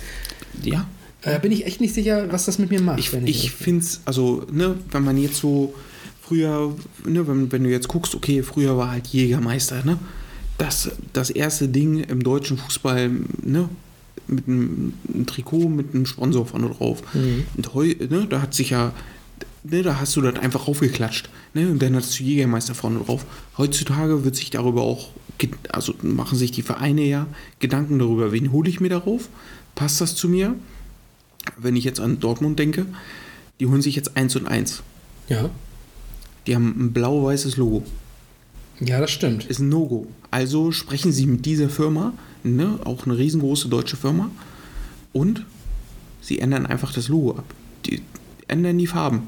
[0.63, 0.87] Ja,
[1.23, 2.99] Da bin ich echt nicht sicher, was das mit mir macht.
[2.99, 5.73] Ich, wenn ich finde es, also, ne, wenn man jetzt so
[6.21, 6.75] früher,
[7.05, 9.97] ne, wenn, wenn du jetzt guckst, okay, früher war halt Jägermeister, ne?
[10.59, 13.09] Das, das erste Ding im deutschen Fußball,
[13.41, 13.67] ne?
[14.27, 17.01] Mit einem, einem Trikot mit einem Sponsor vorne drauf.
[17.57, 18.93] Und heu, ne, da hat sich ja,
[19.63, 21.29] ne, da hast du das einfach raufgeklatscht.
[21.53, 23.25] Ne, und dann hast du Jägermeister vorne drauf.
[23.57, 25.09] Heutzutage wird sich darüber auch,
[25.69, 27.27] also machen sich die Vereine ja
[27.59, 29.29] Gedanken darüber, wen hole ich mir darauf?
[29.75, 30.55] Passt das zu mir?
[31.57, 32.85] wenn ich jetzt an Dortmund denke,
[33.59, 34.83] die holen sich jetzt 1 und 1.
[35.29, 35.49] ja.
[36.45, 37.83] Die haben ein blau-weißes Logo.
[38.81, 39.45] ja, das stimmt.
[39.45, 40.07] Ist ein No-Go.
[40.29, 42.11] Also sprechen sie mit dieser Firma,
[42.43, 44.29] ne, auch eine riesengroße deutsche Firma,
[45.13, 45.45] und
[46.19, 47.45] sie ändern einfach das Logo ab.
[47.85, 48.01] Die
[48.49, 49.21] ändern die Farben.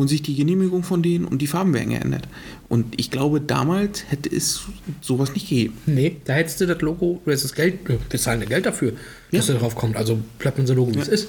[0.00, 2.26] Holen sich die Genehmigung von denen und die Farben werden geändert.
[2.70, 4.62] Und ich glaube, damals hätte es
[5.02, 5.74] sowas nicht gegeben.
[5.84, 8.64] Nee, da hättest du das Logo, du hättest das Geld, äh, wir zahlen ja Geld
[8.64, 8.94] dafür,
[9.30, 9.54] dass Ja.
[9.54, 9.96] er drauf kommt.
[9.96, 11.28] Also bleibt unser Logo, wie es ist.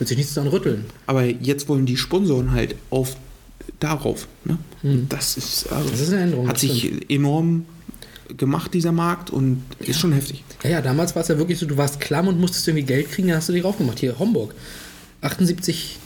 [0.00, 0.84] Wird sich nichts daran rütteln.
[1.06, 3.16] Aber jetzt wollen die Sponsoren halt auf
[3.78, 4.26] darauf.
[4.44, 4.58] Ne?
[5.08, 5.90] Das ist, also, Hm.
[5.92, 7.66] Das ist eine Änderung, hat sich enorm
[8.36, 10.42] gemacht, dieser Markt, und ist schon heftig.
[10.64, 13.10] Ja, ja, damals war es ja wirklich so, du warst klamm und musstest irgendwie Geld
[13.12, 14.00] kriegen, dann hast du die raufgemacht.
[14.00, 14.54] Hier, Homburg.
[15.20, 15.98] 78,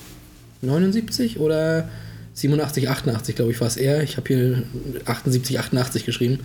[0.62, 1.88] 79 oder
[2.34, 4.02] 87, 88, glaube ich, war es eher.
[4.02, 4.62] Ich habe hier
[5.04, 6.40] 78, 88 geschrieben.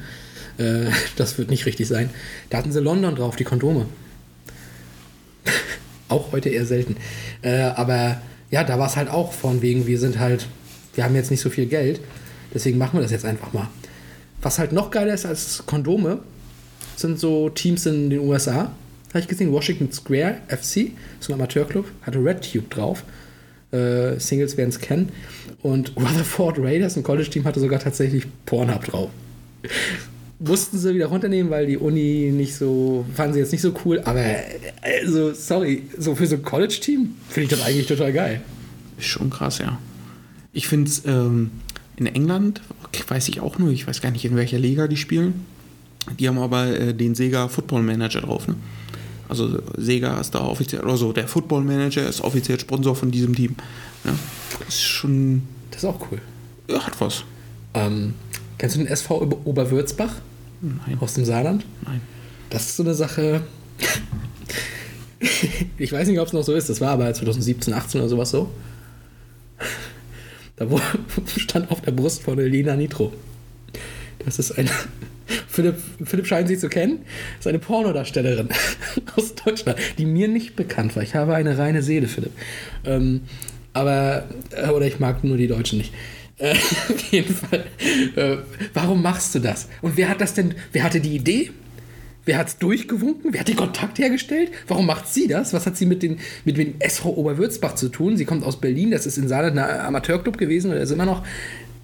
[0.57, 2.09] Äh, das wird nicht richtig sein.
[2.49, 3.85] Da hatten sie London drauf, die Kondome.
[6.09, 6.97] auch heute eher selten.
[7.41, 10.47] Äh, aber ja, da war es halt auch von wegen, wir sind halt,
[10.95, 11.99] wir haben jetzt nicht so viel Geld,
[12.53, 13.67] deswegen machen wir das jetzt einfach mal.
[14.41, 16.19] Was halt noch geiler ist als Kondome,
[16.95, 18.71] sind so Teams in den USA.
[19.09, 23.03] Habe ich gesehen, Washington Square FC, so ein Amateurclub, hatte Red Tube drauf.
[23.71, 25.09] Äh, Singles werden es kennen.
[25.61, 29.09] Und Rutherford Raiders, ein College-Team, hatte sogar tatsächlich Pornhub drauf.
[30.39, 34.01] Mussten sie wieder runternehmen, weil die Uni nicht so, fanden sie jetzt nicht so cool.
[34.05, 34.23] Aber,
[34.81, 38.41] also, sorry, so für so ein College-Team finde ich das eigentlich total geil.
[38.97, 39.79] Ist schon krass, ja.
[40.53, 41.51] Ich finde es ähm,
[41.97, 42.61] in England,
[43.07, 45.45] weiß ich auch nur, ich weiß gar nicht, in welcher Liga die spielen.
[46.19, 48.55] Die haben aber äh, den Sega Football Manager drauf, ne?
[49.29, 53.55] Also Sega ist da offiziell, also der Football Manager ist offiziell Sponsor von diesem Team.
[54.03, 54.13] Ne?
[54.67, 56.19] Ist schon, Das ist auch cool.
[56.69, 57.23] ja, hat was.
[57.73, 58.13] Ähm,
[58.57, 60.13] kennst du den SV Ober- Oberwürzbach?
[60.61, 60.97] Nein.
[60.99, 61.65] Aus dem Saarland?
[61.85, 62.01] Nein.
[62.49, 63.41] Das ist so eine Sache.
[65.77, 66.69] ich weiß nicht, ob es noch so ist.
[66.69, 68.49] Das war aber 2017, 18 oder sowas so.
[70.55, 70.65] Da
[71.37, 73.13] stand auf der Brust von Lena Nitro.
[74.25, 74.69] Das ist eine.
[75.57, 76.99] Philipp, Philipp scheint sie zu kennen.
[77.39, 78.49] Ist eine Pornodarstellerin
[79.15, 81.01] aus Deutschland, die mir nicht bekannt war.
[81.01, 82.31] Ich habe eine reine Seele, Philipp.
[82.85, 83.21] Ähm,
[83.73, 85.93] aber, äh, oder ich mag nur die Deutschen nicht.
[86.39, 87.65] Äh, auf jeden Fall.
[88.15, 88.37] Äh,
[88.75, 89.69] warum machst du das?
[89.81, 91.49] Und wer hat das denn, wer hatte die Idee?
[92.25, 93.33] Wer hat es durchgewunken?
[93.33, 94.51] Wer hat den Kontakt hergestellt?
[94.67, 95.53] Warum macht sie das?
[95.53, 98.17] Was hat sie mit, den, mit dem SV Oberwürzbach zu tun?
[98.17, 101.25] Sie kommt aus Berlin, das ist in Saarland ein Amateurclub gewesen oder ist immer noch.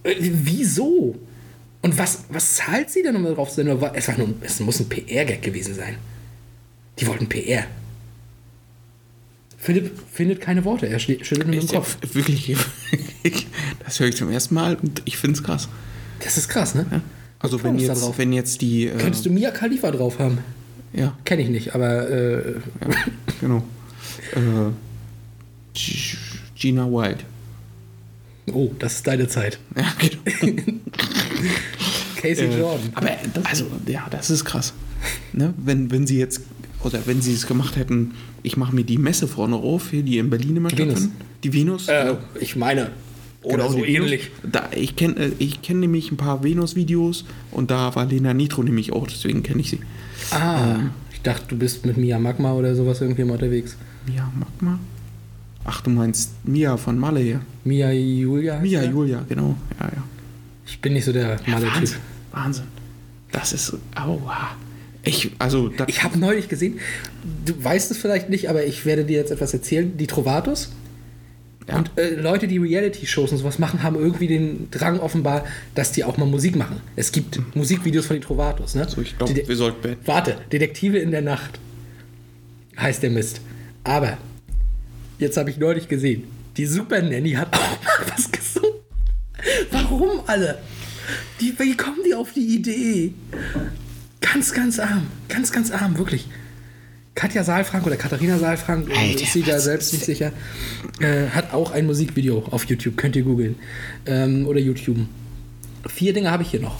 [0.04, 1.16] Äh, wieso?
[1.84, 3.68] Und was, was zahlt sie denn, um darauf zu sein?
[3.94, 5.98] Es, war nur, es muss ein PR-Gag gewesen sein.
[7.00, 7.66] Die wollten PR.
[9.58, 11.98] Philipp findet keine Worte, er schüttelt nur dem Ist ja Kopf.
[12.14, 12.56] wirklich,
[13.86, 15.70] das höre ich zum ersten Mal und ich finde es krass.
[16.20, 16.86] Das ist krass, ne?
[17.40, 18.18] Also Props wenn jetzt, drauf.
[18.18, 20.40] wenn jetzt die, äh, Könntest du Mia Khalifa drauf haben?
[20.94, 22.56] ja, Kenne ich nicht, aber äh,
[23.42, 23.64] genau,
[24.34, 24.72] äh,
[26.56, 27.24] Gina Wild.
[28.52, 29.60] oh, das ist deine Zeit.
[29.78, 30.62] Ja, genau.
[32.16, 32.90] Casey Äh, Jordan.
[32.96, 33.10] Aber
[33.44, 34.74] also, ja, das ist krass.
[35.34, 35.54] Ne?
[35.58, 36.42] Wenn, wenn sie jetzt,
[36.84, 38.14] oder wenn sie es gemacht hätten,
[38.44, 41.10] ich mache mir die Messe vorne auf, hier, die in Berlin immer stattfindet.
[41.44, 41.88] Die Venus.
[41.88, 42.92] Äh, ich meine,
[43.44, 44.06] oder so die Venus.
[44.12, 44.32] ähnlich.
[44.50, 48.64] Da, ich kenne äh, ich kenn nämlich ein paar Venus-Videos und da war Lena Nitro
[48.64, 49.80] nämlich auch, deswegen kenne ich sie.
[50.32, 50.78] Ah,
[51.12, 53.76] ich dachte, du bist mit Mia Magma oder sowas irgendwie mal unterwegs.
[54.08, 54.80] Mia Magma?
[55.66, 57.42] Ach, du meinst Mia von Malle hier.
[57.66, 58.60] Mia Julia?
[58.60, 58.90] Mia der?
[58.92, 59.56] Julia, genau.
[59.80, 60.04] Ja, ja.
[60.66, 61.76] Ich bin nicht so der Malle-Typ.
[61.76, 62.00] Wahnsinn.
[62.32, 62.66] Wahnsinn.
[63.32, 63.76] Das ist.
[63.96, 64.56] Aua.
[65.06, 66.80] Ich, also, Ich habe neulich gesehen,
[67.46, 69.98] du weißt es vielleicht nicht, aber ich werde dir jetzt etwas erzählen.
[69.98, 70.72] Die Trovatos
[71.68, 71.78] ja.
[71.78, 75.46] und äh, Leute, die Reality-Shows und sowas machen, haben irgendwie den Drang offenbar,
[75.76, 76.80] dass die auch mal Musik machen.
[76.96, 78.88] Es gibt Musikvideos von den Trovatos, ne?
[78.88, 80.02] so, ich glaube, wir sollten beenden.
[80.06, 81.60] Warte, Detektive in der Nacht
[82.78, 83.42] heißt der Mist.
[83.84, 84.18] Aber
[85.20, 86.24] jetzt habe ich neulich gesehen,
[86.56, 88.43] die Super Nanny hat auch mal was gesungen.
[89.72, 90.60] Warum alle?
[91.42, 93.14] Die, wie kommen die auf die Idee?
[94.22, 95.08] Ganz, ganz arm.
[95.28, 96.28] Ganz, ganz arm, wirklich.
[97.16, 100.32] Katja Saalfrank oder Katharina Saalfrank, Alter, ist sie da selbst nicht sicher,
[101.00, 103.56] äh, hat auch ein Musikvideo auf YouTube, könnt ihr googeln.
[104.08, 104.98] Ähm, oder YouTube.
[105.88, 106.80] Vier Dinge habe ich hier noch.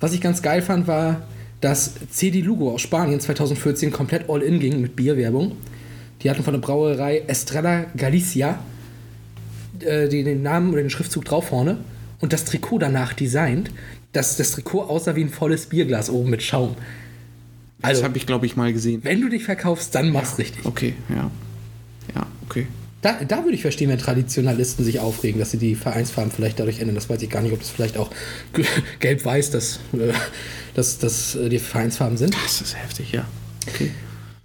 [0.00, 1.26] Was ich ganz geil fand, war,
[1.60, 5.56] dass CD Lugo aus Spanien 2014 komplett all in ging mit Bierwerbung.
[6.22, 8.58] Die hatten von der Brauerei Estrella Galicia
[9.82, 11.78] äh, die, den Namen oder den Schriftzug drauf vorne
[12.20, 13.70] und das Trikot danach designt,
[14.12, 16.74] dass das Trikot aussah wie ein volles Bierglas oben mit Schaum.
[17.80, 19.00] Das Also, habe ich, glaube ich, mal gesehen.
[19.04, 20.64] wenn du dich verkaufst, dann mach's richtig.
[20.64, 21.30] Okay, ja.
[22.14, 22.66] Ja, okay.
[23.02, 26.80] Da, da würde ich verstehen, wenn Traditionalisten sich aufregen, dass sie die Vereinsfarben vielleicht dadurch
[26.80, 26.94] ändern.
[26.94, 28.10] Das weiß ich gar nicht, ob das vielleicht auch
[28.54, 28.64] ge-
[29.00, 30.12] gelb-weiß, dass, äh,
[30.74, 32.34] dass, dass äh, die Vereinsfarben sind.
[32.44, 33.26] Das ist heftig, ja.
[33.68, 33.90] Okay.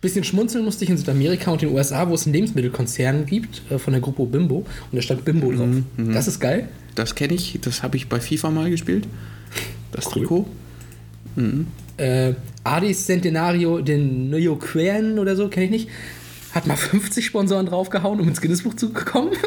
[0.01, 3.77] Bisschen schmunzeln musste ich in Südamerika und den USA, wo es einen Lebensmittelkonzern gibt, äh,
[3.77, 4.57] von der Gruppe Bimbo.
[4.57, 5.69] Und da stand Bimbo drauf.
[5.97, 6.69] Das ist geil.
[6.95, 9.07] Das kenne ich, das habe ich bei FIFA mal gespielt.
[9.91, 10.47] Das Trikot.
[11.97, 12.33] Äh,
[12.63, 15.89] Adis Centenario den Neoquern oder so, kenne ich nicht.
[16.53, 19.31] Hat mal 50 Sponsoren draufgehauen, um ins Guinness-Buch zu kommen.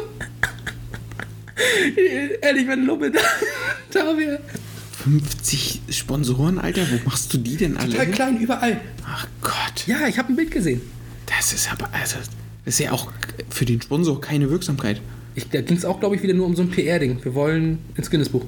[2.41, 3.19] Ehrlich, wenn Lumme da,
[3.91, 4.39] da wäre.
[5.05, 7.91] 50 Sponsoren, Alter, wo machst du die denn alle?
[7.91, 8.81] Total klein, überall.
[9.05, 9.85] Ach Gott.
[9.85, 10.81] Ja, ich habe ein Bild gesehen.
[11.27, 12.17] Das ist aber, also,
[12.65, 13.11] das ist ja auch
[13.49, 15.01] für den Sponsor keine Wirksamkeit.
[15.35, 17.23] Ich, da ging es auch, glaube ich, wieder nur um so ein PR-Ding.
[17.23, 18.45] Wir wollen ins Guinness-Buch.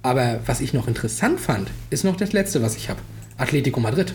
[0.00, 3.00] Aber was ich noch interessant fand, ist noch das letzte, was ich habe.
[3.36, 4.14] Atletico Madrid.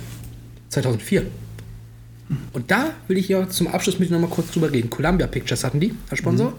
[0.69, 1.27] 2004.
[2.53, 4.89] Und da will ich ja zum Abschluss mit dir noch mal kurz drüber reden.
[4.89, 6.53] Columbia Pictures hatten die als Sponsor.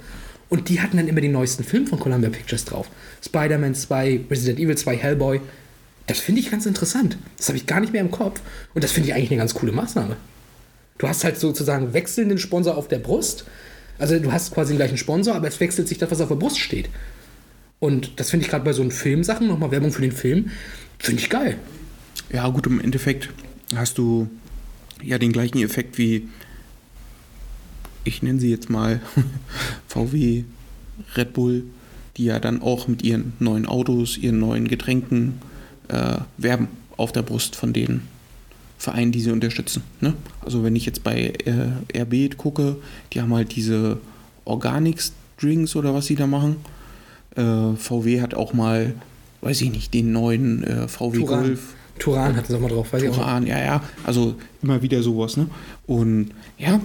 [0.53, 2.91] Und die hatten dann immer den neuesten Film von Columbia Pictures drauf.
[3.25, 5.41] Spider-Man 2, Resident Evil 2, Hellboy.
[6.07, 7.17] Das finde ich ganz interessant.
[7.39, 8.39] Das habe ich gar nicht mehr im Kopf.
[8.75, 10.15] Und das finde ich eigentlich eine ganz coole Maßnahme.
[10.99, 13.47] Du hast halt sozusagen wechselnden Sponsor auf der Brust.
[13.99, 16.35] Also du hast quasi den gleichen Sponsor, aber es wechselt sich das, was auf der
[16.35, 16.91] Brust steht.
[17.81, 20.51] Und das finde ich gerade bei so einen Filmsachen, nochmal Werbung für den Film,
[20.99, 21.57] finde ich geil.
[22.31, 23.31] Ja, gut, im Endeffekt
[23.75, 24.29] hast du
[25.03, 26.29] ja den gleichen Effekt wie,
[28.05, 29.01] ich nenne sie jetzt mal
[29.89, 30.45] VW,
[31.17, 31.65] Red Bull,
[32.17, 35.41] die ja dann auch mit ihren neuen Autos, ihren neuen Getränken
[35.89, 38.03] äh, werben auf der Brust von den
[38.79, 39.83] Vereinen, die sie unterstützen.
[40.01, 40.15] Ne?
[40.41, 42.77] Also wenn ich jetzt bei äh, RB gucke,
[43.13, 43.99] die haben halt diese
[44.45, 46.57] Organics-Drinks oder was sie da machen.
[47.37, 48.95] Äh, VW hat auch mal,
[49.41, 51.43] weiß ich nicht, den neuen äh, VW Turan.
[51.45, 51.75] Golf.
[52.03, 53.13] Turan hat es auch mal drauf, weiß ich auch.
[53.13, 53.23] nicht.
[53.23, 53.83] Turan, ja, ja.
[54.05, 55.47] Also immer wieder sowas, ne?
[55.87, 56.81] Und ja,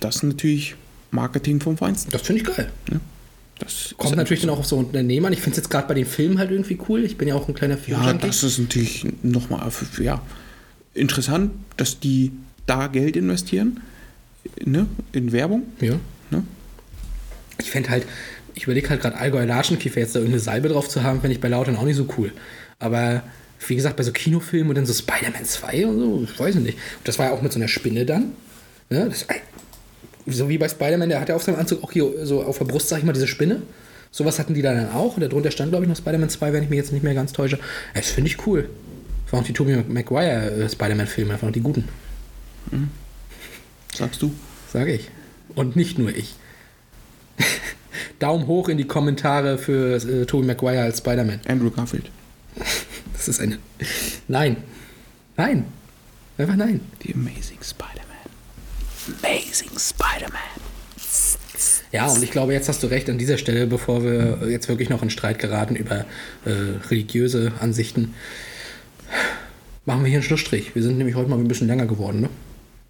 [0.00, 0.74] das ist natürlich
[1.12, 2.10] Marketing vom Feinsten.
[2.10, 2.68] Das finde ich geil.
[3.60, 5.32] Das Kommt natürlich dann auch auf so Unternehmen an.
[5.32, 7.04] Ich finde es jetzt gerade bei den Filmen halt irgendwie cool.
[7.04, 8.26] Ich bin ja auch ein kleiner Ja, Filmjunkie.
[8.26, 9.70] das ist natürlich nochmal
[10.00, 10.20] ja,
[10.94, 12.32] interessant, dass die
[12.66, 13.80] da Geld investieren
[14.64, 15.62] ne, in Werbung.
[15.80, 15.94] Ja.
[16.30, 16.42] Ne?
[17.58, 18.04] Ich fände halt,
[18.54, 21.40] ich überlege halt gerade Allgäuer Latschenkiefer jetzt da irgendeine Salbe drauf zu haben, fände ich
[21.40, 22.32] bei Lautern auch nicht so cool.
[22.78, 23.22] Aber
[23.66, 26.76] wie gesagt, bei so Kinofilmen und dann so Spider-Man 2 und so, ich weiß nicht.
[26.76, 28.32] Und das war ja auch mit so einer Spinne dann.
[28.88, 29.08] Ne?
[29.08, 29.26] Das,
[30.26, 32.64] so wie bei Spider-Man, der hat ja auf seinem Anzug auch hier so auf der
[32.64, 33.62] Brust, sag ich mal, diese Spinne.
[34.10, 35.16] Sowas hatten die da dann auch.
[35.16, 37.32] Und darunter stand, glaube ich, noch Spider-Man 2, wenn ich mich jetzt nicht mehr ganz
[37.32, 37.58] täusche.
[37.94, 38.68] Das finde ich cool.
[39.24, 41.84] Das waren auch die Tobey Maguire äh, Spider-Man-Filme, waren auch die guten,
[43.94, 44.32] Sagst du?
[44.72, 45.10] sage ich.
[45.54, 46.34] Und nicht nur ich.
[48.18, 51.40] Daumen hoch in die Kommentare für äh, Tobey Maguire als Spider-Man.
[51.46, 52.10] Andrew Garfield.
[53.20, 53.58] Das ist eine.
[54.28, 54.56] Nein.
[55.36, 55.66] Nein.
[56.38, 56.80] Einfach nein.
[57.02, 59.18] The Amazing Spider-Man.
[59.22, 60.40] Amazing Spider-Man.
[61.92, 64.88] Ja, und ich glaube, jetzt hast du recht an dieser Stelle, bevor wir jetzt wirklich
[64.88, 66.06] noch in Streit geraten über
[66.46, 66.50] äh,
[66.88, 68.14] religiöse Ansichten,
[69.84, 70.74] machen wir hier einen Schlussstrich.
[70.74, 72.22] Wir sind nämlich heute mal ein bisschen länger geworden.
[72.22, 72.30] Ne?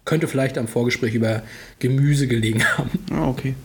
[0.05, 1.43] Könnte vielleicht am Vorgespräch über
[1.79, 2.91] Gemüse gelegen haben.
[3.11, 3.55] Ah, okay.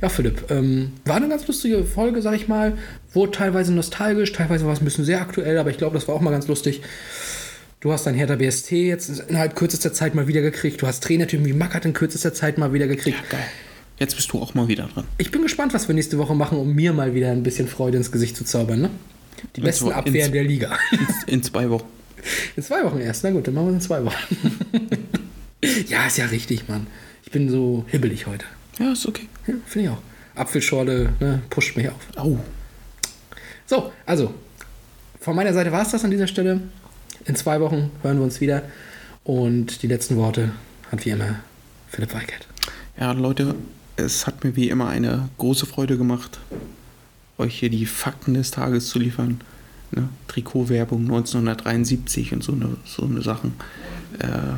[0.00, 2.76] Ja, Philipp, ähm, war eine ganz lustige Folge, sag ich mal.
[3.12, 6.14] Wurde teilweise nostalgisch, teilweise war es ein bisschen sehr aktuell, aber ich glaube, das war
[6.14, 6.82] auch mal ganz lustig.
[7.80, 10.82] Du hast dein Hertha BST jetzt innerhalb kürzester Zeit mal wieder gekriegt.
[10.82, 13.16] Du hast Trainertypen wie Mackert in kürzester Zeit mal wieder gekriegt.
[13.30, 13.40] Geil.
[13.98, 15.04] Jetzt bist du auch mal wieder dran.
[15.18, 17.96] Ich bin gespannt, was wir nächste Woche machen, um mir mal wieder ein bisschen Freude
[17.98, 18.80] ins Gesicht zu zaubern.
[18.82, 18.90] Ne?
[19.56, 20.78] Die In besten zwei- Abwehren in- der Liga.
[21.26, 21.86] In zwei Wochen.
[22.56, 23.24] In zwei Wochen erst.
[23.24, 24.36] Na gut, dann machen wir es in zwei Wochen.
[25.88, 26.86] ja, ist ja richtig, Mann.
[27.24, 28.44] Ich bin so hibbelig heute.
[28.80, 29.28] Ja, ist okay.
[29.46, 30.02] Ja, Finde ich auch.
[30.34, 32.00] Apfelschorle ne, pusht mich auf.
[32.16, 32.38] Oh.
[33.66, 34.32] So, also,
[35.20, 36.62] von meiner Seite war es das an dieser Stelle.
[37.26, 38.62] In zwei Wochen hören wir uns wieder.
[39.22, 40.52] Und die letzten Worte
[40.90, 41.40] hat wie immer
[41.88, 42.48] Philipp Weigert.
[42.98, 43.54] Ja, Leute,
[43.96, 46.38] es hat mir wie immer eine große Freude gemacht,
[47.36, 49.42] euch hier die Fakten des Tages zu liefern.
[49.90, 50.08] Ne?
[50.26, 53.54] Trikotwerbung 1973 und so eine, so eine Sachen.
[54.20, 54.56] Äh,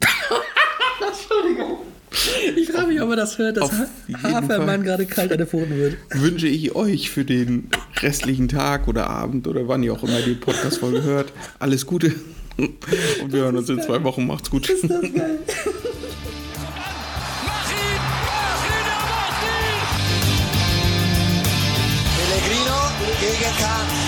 [2.56, 3.70] Ich frage mich, ob man das hört, dass
[4.22, 5.96] Hafermann gerade kalt an der Pfoten wird.
[6.10, 7.68] Wünsche ich euch für den
[8.00, 12.14] restlichen Tag oder Abend oder wann ihr auch immer die Podcast-Folge hört, alles Gute.
[12.58, 14.26] Und wir das hören uns in zwei Wochen.
[14.26, 14.68] Macht's gut.
[14.68, 15.38] Ist das geil.
[22.16, 22.78] Pellegrino
[23.20, 24.01] gegen Kahn.